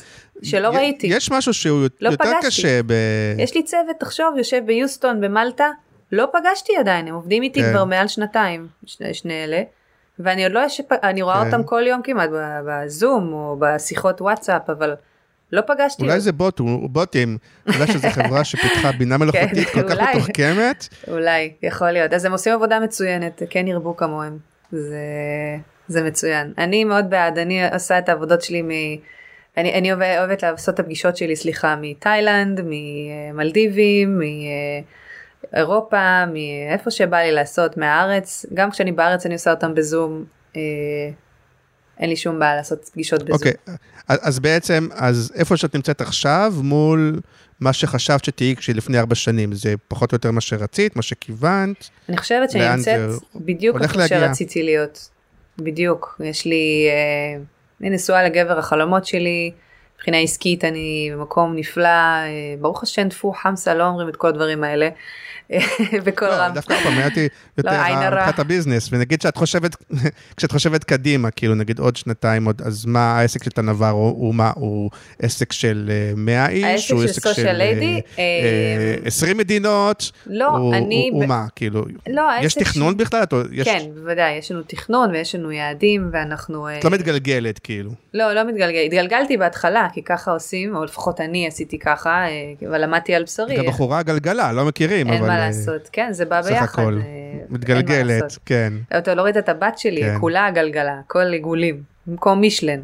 [0.42, 1.06] שלא י, ראיתי.
[1.06, 2.46] יש משהו שהוא לא יותר פגשתי.
[2.46, 2.92] קשה ב...
[3.38, 5.70] יש לי צוות, תחשוב, יושב ביוסטון, במלטה,
[6.12, 7.70] לא פגשתי עדיין, הם עובדים איתי כן.
[7.70, 9.62] כבר מעל שנתיים, שני, שני אלה.
[10.18, 10.80] ואני עוד לא, יש...
[11.02, 11.46] אני רואה כן.
[11.46, 12.30] אותם כל יום כמעט
[12.66, 14.94] בזום או בשיחות וואטסאפ, אבל
[15.52, 16.02] לא פגשתי.
[16.02, 20.88] אולי זה בוט, בוטים, אולי שזו חברה שפיתחה בינה כן, מלאכותית כל כך מתוחכמת.
[21.08, 22.12] אולי, יכול להיות.
[22.12, 24.38] אז הם עושים עבודה מצוינת, כן ירבו כמוהם.
[24.72, 24.98] זה,
[25.88, 26.52] זה מצוין.
[26.58, 28.70] אני מאוד בעד, אני עושה את העבודות שלי מ...
[29.56, 34.20] אני, אני אוהבת לעשות את הפגישות שלי, סליחה, מתאילנד, ממלדיבים,
[35.52, 38.46] מאירופה, מאיפה שבא לי לעשות, מהארץ.
[38.54, 40.24] גם כשאני בארץ אני עושה אותם בזום.
[40.56, 40.60] אה,
[41.98, 43.32] אין לי שום בעיה לעשות פגישות בזום.
[43.32, 43.72] אוקיי, okay.
[44.08, 47.20] אז בעצם, אז איפה שאת נמצאת עכשיו מול
[47.60, 51.88] מה שחשבת שתהיי כשלפני ארבע שנים, זה פחות או יותר מה שרצית, מה שכיוונת?
[52.08, 55.08] אני חושבת שאני נמצאת בדיוק איפה שרציתי להיות.
[55.58, 56.20] בדיוק.
[56.24, 57.42] יש לי, אה,
[57.80, 59.52] אני נשואה לגבר החלומות שלי,
[59.94, 62.26] מבחינה עסקית אני במקום נפלא, אה,
[62.60, 64.88] ברוך השם טפו חמסה לא אומרים את כל הדברים האלה.
[66.04, 66.50] בכל לא, רם.
[66.54, 67.28] דווקא פעם הייתי
[67.58, 68.16] יותר לא, הרע.
[68.16, 69.76] מבחינת הביזנס, ונגיד שאת חושבת,
[70.36, 74.52] כשאת חושבת קדימה, כאילו נגיד עוד שנתיים עוד, אז מה העסק של תנבר הוא, מה,
[74.56, 74.90] הוא
[75.22, 76.64] עסק של אה, 100 איש?
[76.64, 77.52] העסק הוא של עסק אה,
[78.18, 78.24] אה,
[79.02, 80.10] אה, 20 מדינות?
[80.26, 83.22] לא, אני הוא- מה, כאילו, לא, יש תכנון בכלל?
[83.22, 83.34] את-
[83.64, 86.68] כן, בוודאי, יש לנו תכנון ויש לנו יעדים ואנחנו...
[86.68, 87.90] אה, את לא מתגלגלת, כאילו.
[88.14, 92.84] לא, לא מתגלגל, התגלגלתי בהתחלה, כי ככה עושים, או לפחות אני עשיתי ככה, אה, אבל
[92.84, 93.56] למדתי על בשרי.
[93.56, 95.39] גם בחורה גלגלה, לא מכירים, אבל...
[95.46, 96.64] לעשות, כן, זה בא סך ביחד.
[96.64, 98.38] הכל, אה, מתגלגלת.
[98.46, 98.72] כן.
[98.98, 100.16] אתה לא ראית את הבת שלי, כן.
[100.20, 102.80] כולה עגלגלה, הכל עיגולים, במקום מישלן.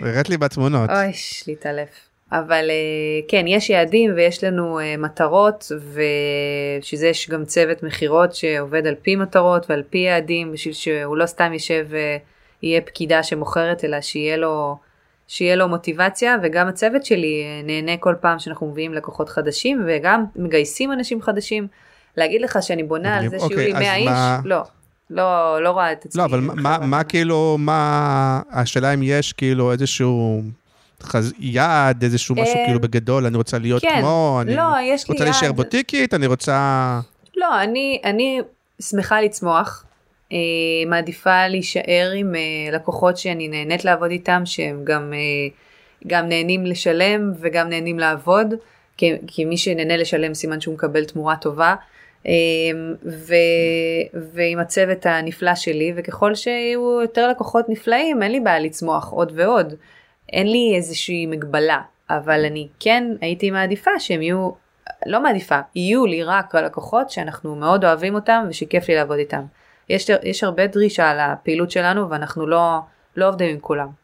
[0.00, 0.90] הראת לי בתמונות.
[0.90, 1.12] אוי,
[1.46, 2.10] להתעלף.
[2.32, 8.34] אבל אה, כן, יש יעדים ויש לנו אה, מטרות, ובשביל זה יש גם צוות מכירות
[8.34, 11.86] שעובד על פי מטרות ועל פי יעדים, בשביל שהוא לא סתם יישב
[12.62, 14.76] ויהיה פקידה שמוכרת, אלא שיהיה לו,
[15.28, 20.92] שיהיה לו מוטיבציה, וגם הצוות שלי נהנה כל פעם שאנחנו מביאים לקוחות חדשים, וגם מגייסים
[20.92, 21.66] אנשים חדשים.
[22.20, 23.28] להגיד לך שאני בונה על.
[23.28, 24.06] זה שיהיו לי אוקיי, 100 אז איש?
[24.08, 24.62] מה- לא.
[25.10, 26.20] לא, לא רואה את עצמי.
[26.20, 27.04] לא, אבל מה- מה-.
[27.04, 28.40] כאילו, מה...
[28.50, 30.42] השאלה אם יש כאילו איזשהו
[31.02, 33.96] חז- יעד, איזשהו משהו אה, כאילו בגדול, אני רוצה להיות כן.
[34.00, 35.52] כמו, אני לא, יש לי רוצה להישאר.
[35.52, 37.00] בוטיקית, אני רוצה...
[37.36, 38.40] לא, אני, אני
[38.82, 39.84] שמחה לצמוח,
[40.32, 40.36] אה,
[40.86, 42.40] מעדיפה להישאר עם אה,
[42.76, 45.18] לקוחות שאני נהנית לעבוד איתם, שהם גם, אה,
[46.06, 48.54] גם נהנים לשלם וגם נהנים לעבוד,
[48.96, 51.74] כי, כי מי שנהנה לשלם סימן שהוא מקבל תמורה טובה.
[52.26, 52.32] אה,
[53.04, 53.34] ו,
[54.32, 59.74] ועם הצוות הנפלא שלי, וככל שיהיו יותר לקוחות נפלאים, אין לי בעיה לצמוח עוד ועוד.
[60.32, 64.50] אין לי איזושהי מגבלה, אבל אני כן הייתי מעדיפה שהם יהיו
[65.06, 69.42] לא מעדיפה, יהיו לי רק הלקוחות שאנחנו מאוד אוהבים אותם ושכיף לי לעבוד איתם.
[69.88, 72.78] יש, יש הרבה דרישה על הפעילות שלנו ואנחנו לא,
[73.16, 73.99] לא עובדים עם כולם.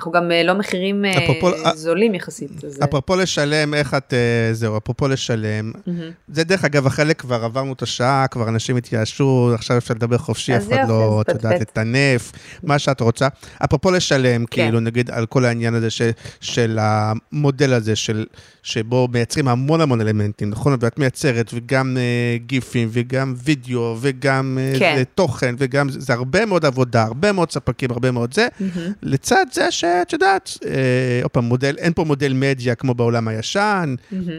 [0.00, 2.64] אנחנו גם אה, לא מחירים אה, אפרופו- אה, זולים יחסית.
[2.64, 4.14] אז, אפרופו לשלם, איך את...
[4.52, 5.72] זהו, אפרופו לשלם.
[5.86, 6.00] מהמם.
[6.28, 10.56] זה דרך אגב, החלק כבר עברנו את השעה, כבר אנשים התייאשו, עכשיו אפשר לדבר חופשי,
[10.56, 11.60] אף אחד לא, את יודעת.
[11.60, 12.32] לטנף,
[12.62, 13.28] מה שאת רוצה.
[13.64, 14.62] אפרופו לשלם, כן.
[14.62, 16.02] כאילו, נגיד, על כל העניין הזה ש-
[16.40, 18.26] של המודל הזה, של-
[18.62, 20.76] שבו מייצרים המון המון אלמנטים, נכון?
[20.80, 22.02] ואת מייצרת, וגם אה,
[22.46, 25.02] גיפים, וגם וידאו, וגם אה, כן.
[25.14, 28.48] תוכן, וגם, זה הרבה מאוד עבודה, הרבה מאוד ספקים, הרבה מאוד זה.
[28.60, 28.92] מהמם.
[29.02, 33.94] לצד זה שאת יודעת, אה, עוד פעם, מודל, אין פה מודל מדיה כמו בעולם הישן.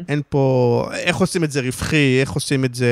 [0.09, 2.87] אין פה, איך עושים את זה רווחי, איך עושים את זה,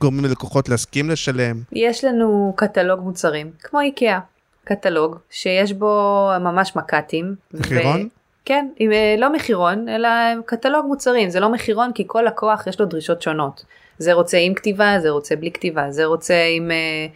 [0.00, 1.56] גורמים ללקוחות להסכים לשלם.
[1.72, 4.18] יש לנו קטלוג מוצרים, כמו איקאה,
[4.64, 7.34] קטלוג שיש בו ממש מק"טים.
[7.54, 8.08] ו- מחירון?
[8.44, 10.08] כן, עם, אה, לא מחירון, אלא
[10.46, 13.64] קטלוג מוצרים, זה לא מחירון כי כל לקוח יש לו דרישות שונות.
[13.98, 16.70] זה רוצה עם כתיבה, זה רוצה בלי כתיבה, זה רוצה עם...
[16.70, 17.06] אה, אה,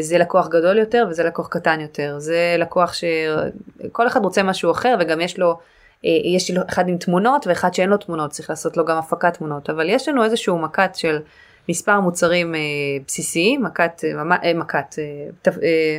[0.00, 4.96] זה לקוח גדול יותר וזה לקוח קטן יותר, זה לקוח שכל אחד רוצה משהו אחר
[5.00, 5.58] וגם יש לו,
[6.04, 9.34] אה, יש לו אחד עם תמונות ואחד שאין לו תמונות, צריך לעשות לו גם הפקת
[9.34, 11.18] תמונות, אבל יש לנו איזשהו מק"ט של
[11.68, 12.60] מספר מוצרים אה,
[13.06, 15.04] בסיסיים, מק"ט, אה, ממ- אה, מק"ט, אה,
[15.42, 15.98] ת- אה,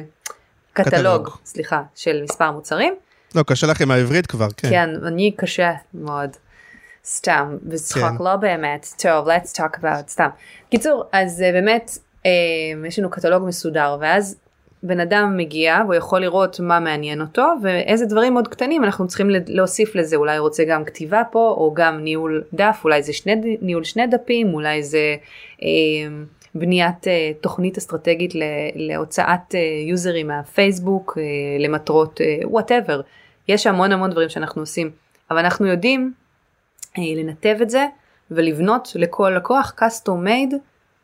[0.74, 1.30] קטלוג.
[1.46, 2.94] סליחה, של מספר מוצרים.
[3.36, 4.70] לא, קשה לך עם העברית כבר, כן.
[4.70, 6.30] כן, אני קשה מאוד.
[7.06, 8.24] סתם, וצחוק כן.
[8.24, 8.88] לא באמת.
[9.02, 10.28] טוב, let's talk about, סתם.
[10.72, 12.02] קיצור, אז אה, באמת, אה,
[12.88, 14.40] יש לנו קטלוג מסודר, ואז
[14.84, 19.30] בן אדם מגיע והוא יכול לראות מה מעניין אותו, ואיזה דברים מאוד קטנים אנחנו צריכים
[19.48, 23.58] להוסיף לזה, אולי הוא רוצה גם כתיבה פה, או גם ניהול דף, אולי זה שני,
[23.62, 25.16] ניהול שני דפים, אולי זה
[25.64, 25.68] אה,
[26.56, 28.44] בניית אה, תוכנית אסטרטגית ל-
[28.76, 29.60] להוצאת אה,
[29.90, 31.24] יוזרים מהפייסבוק אה,
[31.64, 33.02] למטרות whatever.
[33.48, 34.92] יש המון המון דברים שאנחנו עושים,
[35.32, 36.14] אבל אנחנו יודעים
[36.98, 37.86] אה, לנתב את זה
[38.32, 40.56] ולבנות לכל לקוח custom made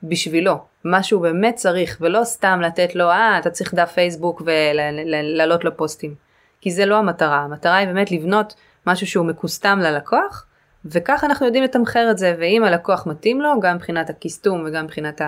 [0.03, 0.55] בשבילו,
[0.87, 5.77] מה שהוא באמת צריך, ולא סתם לתת לו, אה, אתה צריך דף פייסבוק ולהעלות לו
[5.77, 6.15] פוסטים.
[6.61, 8.55] כי זה לא המטרה, המטרה היא באמת לבנות
[8.87, 10.45] משהו שהוא מקוסטם ללקוח,
[10.85, 15.21] וכך אנחנו יודעים לתמחר את זה, ואם הלקוח מתאים לו, גם מבחינת הכיסטום וגם מבחינת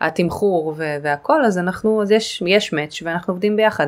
[0.00, 3.86] התמחור והכל, אז אנחנו, אז יש, יש match ואנחנו עובדים ביחד.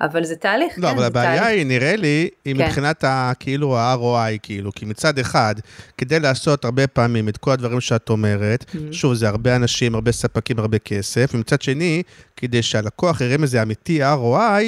[0.00, 1.46] אבל זה תהליך, לא, כן, אבל זה הבעיה תהליך.
[1.56, 2.64] היא, נראה לי, היא כן.
[2.64, 5.54] מבחינת ה, כאילו ה-ROI, כאילו, כי מצד אחד,
[5.98, 8.92] כדי לעשות הרבה פעמים את כל הדברים שאת אומרת, Mm-hmm.
[8.92, 12.02] שוב, זה הרבה אנשים, הרבה ספקים, הרבה כסף, ומצד שני,
[12.36, 14.06] כדי שהלקוח יראה מזה אמיתי ROI,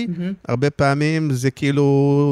[0.09, 0.23] Mm-hmm.
[0.49, 1.85] הרבה פעמים זה כאילו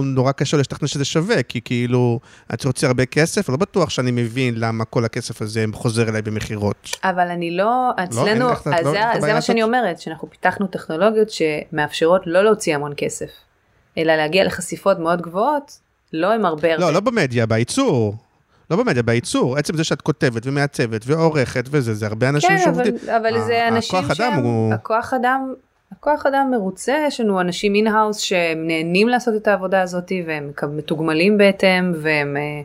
[0.05, 2.21] נורא קשה להשתכנע שזה שווה, כי כאילו,
[2.51, 6.91] אני רוצה הרבה כסף, לא בטוח שאני מבין למה כל הכסף הזה חוזר אליי במכירות.
[7.05, 9.63] אבל אני לא, אצלנו, איך- את אז לא- זה, את זה הבעיה מה שאני?
[9.63, 13.31] אומרת, שאנחנו פיתחנו טכנולוגיות שמאפשרות לא להוציא המון כסף,
[13.99, 15.79] אלא להגיע לחשיפות מאוד גבוהות,
[16.13, 16.85] לא עם הרבה הרבה.
[16.87, 18.15] לא, לא במדיה, בייצור.
[18.71, 19.59] לא במדיה, בייצור.
[19.59, 22.95] עצם זה שאת כותבת ומעצבת ועורכת וזה, זה הרבה אנשים כן, אבל, שעובדים.
[23.17, 25.55] אבל זה ה- אנשים הכוח אדם שהם, הוא- הכוח אדם,
[26.01, 31.39] כוח אדם מרוצה, יש לנו אנשים in-house שהם נהנים לעשות את העבודה הזאת והם מתוגמלים
[31.39, 32.63] בהתאם והם אה,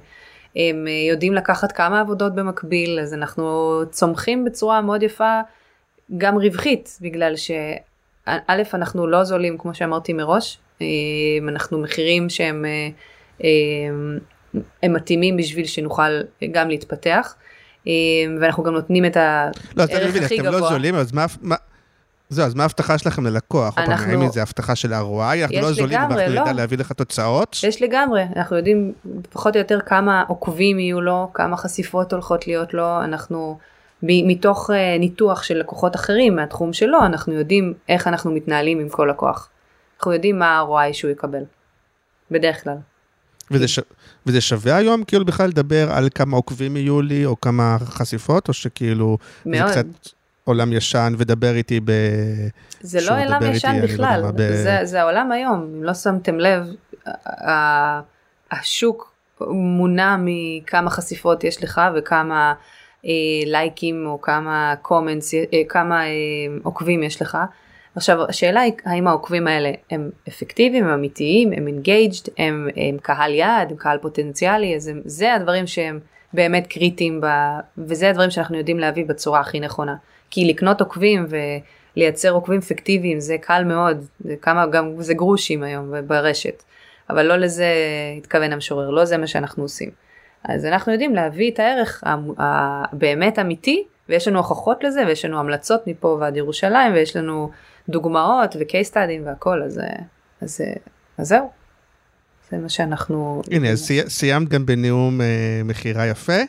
[0.69, 5.39] הם יודעים לקחת כמה עבודות במקביל, אז אנחנו צומחים בצורה מאוד יפה,
[6.17, 7.33] גם רווחית, בגלל
[8.25, 10.59] שא', אנחנו לא זולים כמו שאמרתי מראש,
[11.47, 12.65] אנחנו מחירים שהם
[14.83, 16.21] הם מתאימים בשביל שנוכל
[16.51, 17.35] גם להתפתח.
[18.39, 20.51] ואנחנו גם נותנים את הערך לא, הכי גבוה.
[20.51, 21.25] לא, אתם לא זולים, אז מה...
[21.41, 21.55] מה...
[22.29, 23.77] זהו, אז מה ההבטחה שלכם ללקוח?
[23.77, 24.11] אנחנו...
[24.11, 25.41] האם זה הבטחה של ROI?
[25.41, 26.41] אנחנו לא זולים, אבל אנחנו לא.
[26.41, 27.57] נדע להביא לך תוצאות?
[27.63, 28.93] יש לגמרי, אנחנו יודעים
[29.29, 33.57] פחות או יותר כמה עוקבים יהיו לו, כמה חשיפות הולכות להיות לו, אנחנו
[34.03, 39.07] מתוך אה, ניתוח של לקוחות אחרים מהתחום שלו, אנחנו יודעים איך אנחנו מתנהלים עם כל
[39.11, 39.49] לקוח.
[39.97, 41.43] אנחנו יודעים מה ה-ROI שהוא יקבל,
[42.31, 42.77] בדרך כלל.
[43.51, 43.79] וזה, ש...
[44.25, 48.53] וזה שווה היום כאילו בכלל לדבר על כמה עוקבים יהיו לי, או כמה חשיפות, או
[48.53, 49.67] שכאילו, מאוד.
[49.67, 49.85] זה קצת
[50.43, 51.91] עולם ישן, ודבר איתי ב...
[52.81, 54.37] זה לא עולם ישן איתי, בכלל, לא ב...
[54.37, 56.67] זה, זה העולם היום, אם לא שמתם לב,
[58.51, 59.13] השוק
[59.49, 62.53] מונע מכמה חשיפות יש לך וכמה
[63.45, 66.11] לייקים או כמה comments, אה, כמה אה,
[66.63, 67.37] עוקבים יש לך.
[67.95, 73.33] עכשיו השאלה היא האם העוקבים האלה הם אפקטיביים, הם אמיתיים, הם engaged, הם, הם קהל
[73.33, 75.99] יעד, הם קהל פוטנציאלי, אז הם, זה הדברים שהם
[76.33, 77.27] באמת קריטיים ב,
[77.77, 79.95] וזה הדברים שאנחנו יודעים להביא בצורה הכי נכונה.
[80.29, 81.25] כי לקנות עוקבים
[81.95, 86.63] ולייצר עוקבים פיקטיביים זה קל מאוד, זה כמה גם זה גרושים היום ברשת,
[87.09, 87.67] אבל לא לזה
[88.17, 89.89] התכוון המשורר, לא זה מה שאנחנו עושים.
[90.43, 92.03] אז אנחנו יודעים להביא את הערך
[92.37, 97.49] הבאמת אמיתי, ויש לנו הוכחות לזה, ויש לנו המלצות מפה ועד ירושלים, ויש לנו
[97.89, 99.81] דוגמאות וקייס סטאדים והכל, אז,
[100.41, 100.61] אז,
[101.17, 101.49] אז זהו.
[102.51, 103.41] זה מה שאנחנו...
[103.51, 106.41] הנה, אז סי, סיימת גם בנאום אה, מכירה יפה.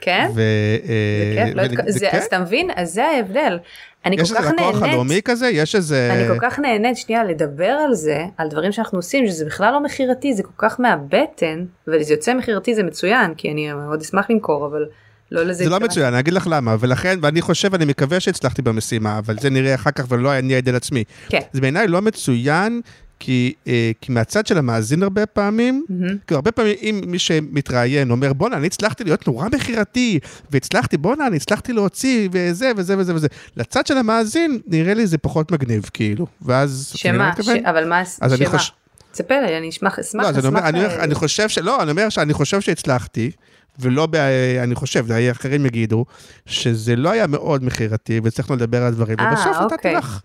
[0.00, 0.26] כן?
[0.30, 0.42] ו, זה
[0.88, 1.84] אה, כיף, לא התק...
[1.86, 2.10] זה זה?
[2.10, 2.70] אז אתה מבין?
[2.76, 3.58] אז זה ההבדל.
[4.04, 5.48] אני יש כל כך איזה לקוח נהנית, חלומי כזה?
[5.48, 6.10] יש איזה...
[6.12, 9.82] אני כל כך נהנית שנייה לדבר על זה, על דברים שאנחנו עושים, שזה בכלל לא
[9.82, 14.66] מכירתי, זה כל כך מהבטן, וזה יוצא מכירתי זה מצוין, כי אני מאוד אשמח למכור,
[14.66, 14.84] אבל
[15.32, 15.80] לא לזה זה לא.
[15.80, 19.74] מצוין, אני אגיד לך למה, ולכן, ואני חושב, אני מקווה שהצלחתי במשימה, אבל זה נראה
[19.74, 21.04] אחר כך ולא אני אעיד על עצמי.
[21.28, 21.40] כן.
[21.52, 22.80] זה בעיניי לא מצוין,
[23.24, 26.16] כי, אה, כי מהצד של המאזין הרבה פעמים, מהמם.
[26.26, 30.18] כאילו הרבה פעמים אם מי שמתראיין אומר, בואנה, אני הצלחתי להיות נורא מכירתי,
[30.50, 33.28] והצלחתי, בואנה, אני הצלחתי להוציא, וזה וזה וזה וזה.
[33.56, 36.26] לצד של המאזין, נראה לי זה פחות מגניב, כאילו.
[36.42, 36.92] ואז...
[36.94, 37.32] שמה?
[37.42, 38.00] ש- אבל מה?
[38.20, 38.48] אז שמה?
[38.48, 38.72] חוש-
[39.12, 41.48] תספר לי, אני אשמח, אשמח, לא, אז אני אומר, אשמח, אני, אומר, אה, אני חושב
[41.48, 41.58] ש...
[41.58, 43.30] לא, אני אומר שאני חושב שהצלחתי,
[43.78, 44.14] ולא ב...
[44.62, 46.04] אני חושב, אחרים יגידו,
[46.46, 49.94] שזה לא היה מאוד מכירתי, וצריכנו לדבר על דברים, אה, ובסוף נתתי אוקיי.
[49.94, 50.20] לך.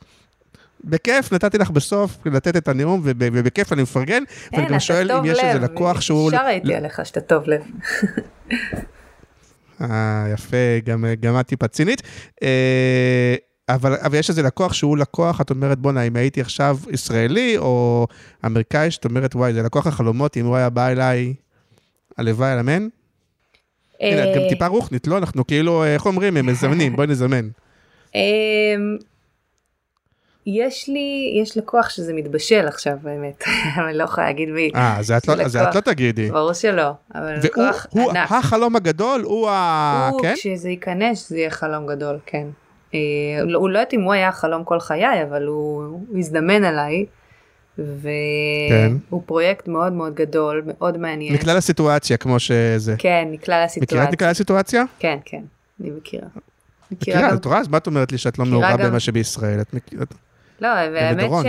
[0.83, 4.79] בכיף, נתתי לך בסוף לתת את הנאום, וב- ובכיף אני מפרגן, ואני אין, גם אתה
[4.79, 6.31] שואל אם יש איזה לקוח שהוא...
[6.31, 7.61] ישר ראיתי עליך שאתה טוב לב.
[9.81, 12.01] אה, יפה, גם, גם את טיפה צינית.
[12.43, 13.35] אה,
[13.69, 18.07] אבל, אבל יש איזה לקוח שהוא לקוח, את אומרת, בואנה, אם הייתי עכשיו ישראלי או
[18.45, 21.33] אמריקאי, שאת אומרת, וואי, זה לקוח החלומות, אם הוא היה בא אליי,
[22.17, 22.87] הלוואי על אמן.
[24.01, 25.17] הנה, את גם אה, טיפה רוחנית, לא?
[25.17, 27.49] אנחנו כאילו, איך אומרים, הם מזמנים, בואי נזמן.
[30.57, 33.43] יש לי, יש לקוח שזה מתבשל עכשיו באמת,
[33.87, 34.71] אני לא יכולה להגיד מי.
[34.75, 35.75] אה, אז את לא- זה את.
[35.75, 36.31] לא תגידי.
[36.31, 38.31] ברור שלא, אבל והוא לקוח הוא ענק.
[38.31, 40.09] החלום הגדול, הוא ה...
[40.11, 40.33] הוא, כן?
[40.35, 42.47] כשזה ייכנס זה יהיה חלום גדול, כן.
[42.93, 42.99] אה,
[43.45, 47.05] לא- הוא לא יודעת אם הוא היה חלום כל חיי, אבל הוא הוא הזדמן עליי,
[47.77, 47.83] כן.
[49.09, 51.33] והוא פרויקט מאוד מאוד גדול, מאוד מעניין.
[51.33, 52.95] מכלל הסיטואציה, כמו שזה.
[52.97, 54.03] כן, מכלל מכירה הסיטואציה.
[54.03, 54.83] את מכלל הסיטואציה?
[54.99, 55.41] כן, כן,
[55.81, 56.27] אני מכירה.
[56.91, 57.59] מכירה, גם- את רואה?
[57.59, 59.61] אז מה את אומרת לי שאת לא מכירה מעורה גם- במה שבישראל?
[59.61, 60.05] את מכירה...
[60.61, 61.29] לא, והאמת.
[61.43, 61.45] ש...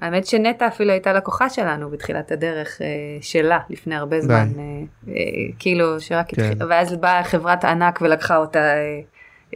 [0.00, 2.86] האמת שנטע אפילו הייתה לקוחה שלנו בתחילת הדרך אה,
[3.20, 4.64] שלה לפני הרבה זמן, אה,
[5.08, 5.14] אה,
[5.58, 6.42] כאילו שרק כן.
[6.42, 8.60] התחיל, ואז באה חברת ענק ולקחה אותה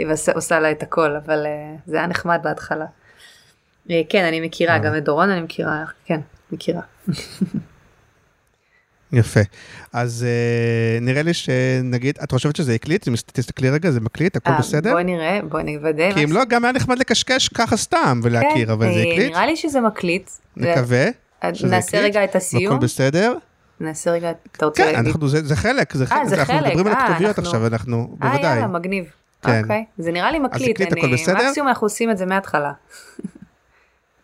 [0.06, 1.46] ועושה עושה לה את הכל, אבל
[1.86, 2.86] זה היה נחמד בהתחלה.
[4.08, 4.78] כן, אני מכירה.
[4.78, 6.20] גם את דורון אני מכירה, כן,
[6.52, 6.82] מכירה.
[9.12, 9.40] יפה.
[9.92, 13.08] אז אה, נראה לי שנגיד, את חושבת שזה הקליט?
[13.32, 14.92] תסתכלי רגע, זה מקליט, הכל אה, בסדר?
[14.92, 16.12] בואי נראה, בואי נוודא.
[16.14, 19.30] כי אם לא, גם היה נחמד לקשקש ככה סתם ולהכיר, כן, אבל זה אה, הקליט.
[19.32, 20.30] נראה לי שזה מקליט.
[20.56, 21.06] נקווה
[21.44, 22.04] אה, שזה נעשה הקליט.
[22.16, 22.74] רגע את הסיום.
[22.76, 23.34] הכל בסדר.
[23.80, 25.06] נעשה רגע, אתה רוצה כן, להגיד?
[25.06, 27.66] אנחנו, זה זה חלק, זה חלק, זה אנחנו חלק, מדברים על אה, הכתוביות אנחנו- עכשיו,
[27.66, 28.54] אנחנו, אה, בוודאי.
[28.54, 29.04] יאללה, מגניב.
[29.42, 29.62] כן.
[29.62, 31.46] אוקיי, זה נראה לי מקליט, הקליט, הכל אני, בסדר?
[31.48, 32.72] מקסימום אנחנו עושים את זה מההתחלה.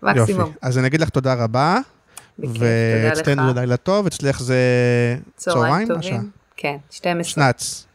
[0.03, 0.21] יופי.
[0.21, 0.53] מקסימום.
[0.63, 1.79] אז אני אגיד לך תודה רבה,
[2.39, 3.55] בכיף, תודה ואצלנו.
[3.55, 4.57] לילה טוב, אצלך זה
[5.37, 5.89] צהריים?
[5.89, 6.31] טובים.
[6.57, 7.25] כן, 12.
[7.25, 7.87] שנץ.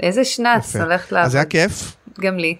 [0.00, 0.76] איזה שנץ.
[0.76, 1.26] הולכת לעבוד.
[1.26, 1.96] אז זה היה כיף.
[2.20, 2.56] גם לי.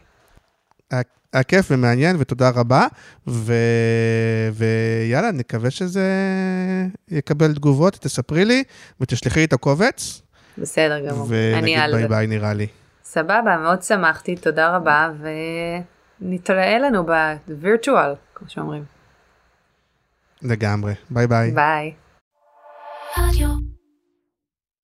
[1.33, 2.87] היה כיף ומעניין ותודה רבה,
[3.27, 3.53] ו...
[4.53, 6.05] ויאללה, נקווה שזה
[7.09, 8.65] יקבל תגובות, תספרי לי
[9.01, 10.23] ותשלחי לי את הקובץ,
[10.59, 11.27] בסדר גמור.
[11.27, 12.09] אני ונגיד על ביי.
[12.09, 12.67] ביי נראה לי.
[13.05, 15.11] סבבה, מאוד שמחתי, תודה רבה,
[16.21, 17.07] נתראה לנו
[17.49, 18.85] בווירטואל, כמו שאומרים.
[20.45, 20.93] לגמרי.
[21.11, 21.51] ביי ביי.
[21.51, 21.95] ביי.
[23.19, 23.74] רדיו.